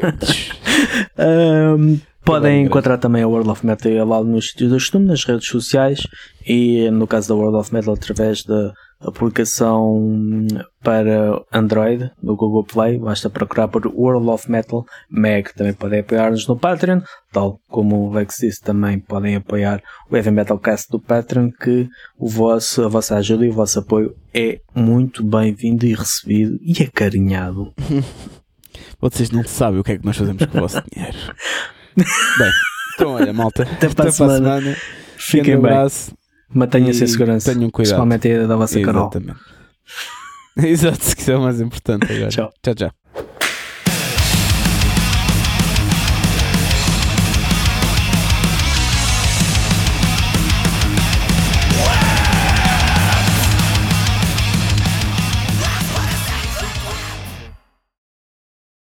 Ahm, 1.18 1.96
podem 2.24 2.64
encontrar 2.64 2.96
também 2.98 3.22
a 3.22 3.28
World 3.28 3.50
of 3.50 3.64
Metal 3.66 4.06
lá 4.06 4.22
nos 4.22 4.50
sítios 4.50 4.70
do 4.70 4.74
costume, 4.76 5.06
nas 5.06 5.24
redes 5.24 5.46
sociais 5.48 6.06
e 6.46 6.90
no 6.90 7.06
caso 7.06 7.28
da 7.28 7.34
World 7.34 7.56
of 7.58 7.72
Metal 7.72 7.94
através 7.94 8.44
da 8.44 8.72
aplicação 9.02 10.46
para 10.82 11.40
Android 11.52 12.10
do 12.22 12.36
Google 12.36 12.64
Play, 12.64 12.98
basta 12.98 13.28
procurar 13.30 13.68
por 13.68 13.86
World 13.86 14.28
of 14.28 14.50
Metal 14.50 14.84
Mag. 15.10 15.52
Também 15.54 15.72
podem 15.72 16.00
apoiar-nos 16.00 16.46
no 16.46 16.58
Patreon, 16.58 17.00
tal 17.32 17.58
como 17.68 18.06
o 18.06 18.10
Vex 18.10 18.36
disse, 18.40 18.60
também 18.60 18.98
podem 18.98 19.36
apoiar 19.36 19.82
o 20.10 20.16
Heavy 20.16 20.30
Metal 20.30 20.58
Cast 20.58 20.90
do 20.90 21.00
Patreon, 21.00 21.50
que 21.50 21.88
o 22.18 22.28
vosso, 22.28 22.84
a 22.84 22.88
vossa 22.88 23.16
ajuda 23.16 23.44
e 23.44 23.50
o 23.50 23.54
vosso 23.54 23.78
apoio 23.78 24.14
é 24.32 24.60
muito 24.74 25.24
bem-vindo 25.24 25.86
e 25.86 25.94
recebido 25.94 26.58
e 26.62 26.82
acarinhado. 26.82 27.72
Vocês 29.00 29.30
não 29.30 29.44
sabem 29.44 29.80
o 29.80 29.84
que 29.84 29.92
é 29.92 29.98
que 29.98 30.06
nós 30.06 30.16
fazemos 30.16 30.44
com 30.46 30.58
o 30.58 30.60
vosso 30.60 30.82
dinheiro. 30.90 31.18
Bem, 31.96 32.50
então 32.94 33.12
olha, 33.14 33.32
malta. 33.32 33.64
Até 33.64 33.88
para 33.88 34.08
a 34.08 34.12
semana. 34.12 34.76
Fiquem 35.16 35.44
Grande 35.44 35.62
bem. 35.62 35.72
abraço. 35.72 36.12
Mantenham-se 36.54 37.04
em 37.04 37.06
segurança. 37.06 37.52
tenham 37.52 37.70
cuidado. 37.70 37.94
Principalmente 38.06 38.32
a 38.32 38.46
da 38.46 38.56
vossa 38.56 38.80
Carol. 38.80 39.10
Exatamente. 39.10 39.40
Exato, 40.56 41.16
que 41.16 41.30
é 41.30 41.36
o 41.36 41.40
mais 41.40 41.60
importante 41.60 42.12
agora. 42.12 42.28
Tchau. 42.28 42.52
Tchau, 42.62 42.74
tchau. 42.74 43.01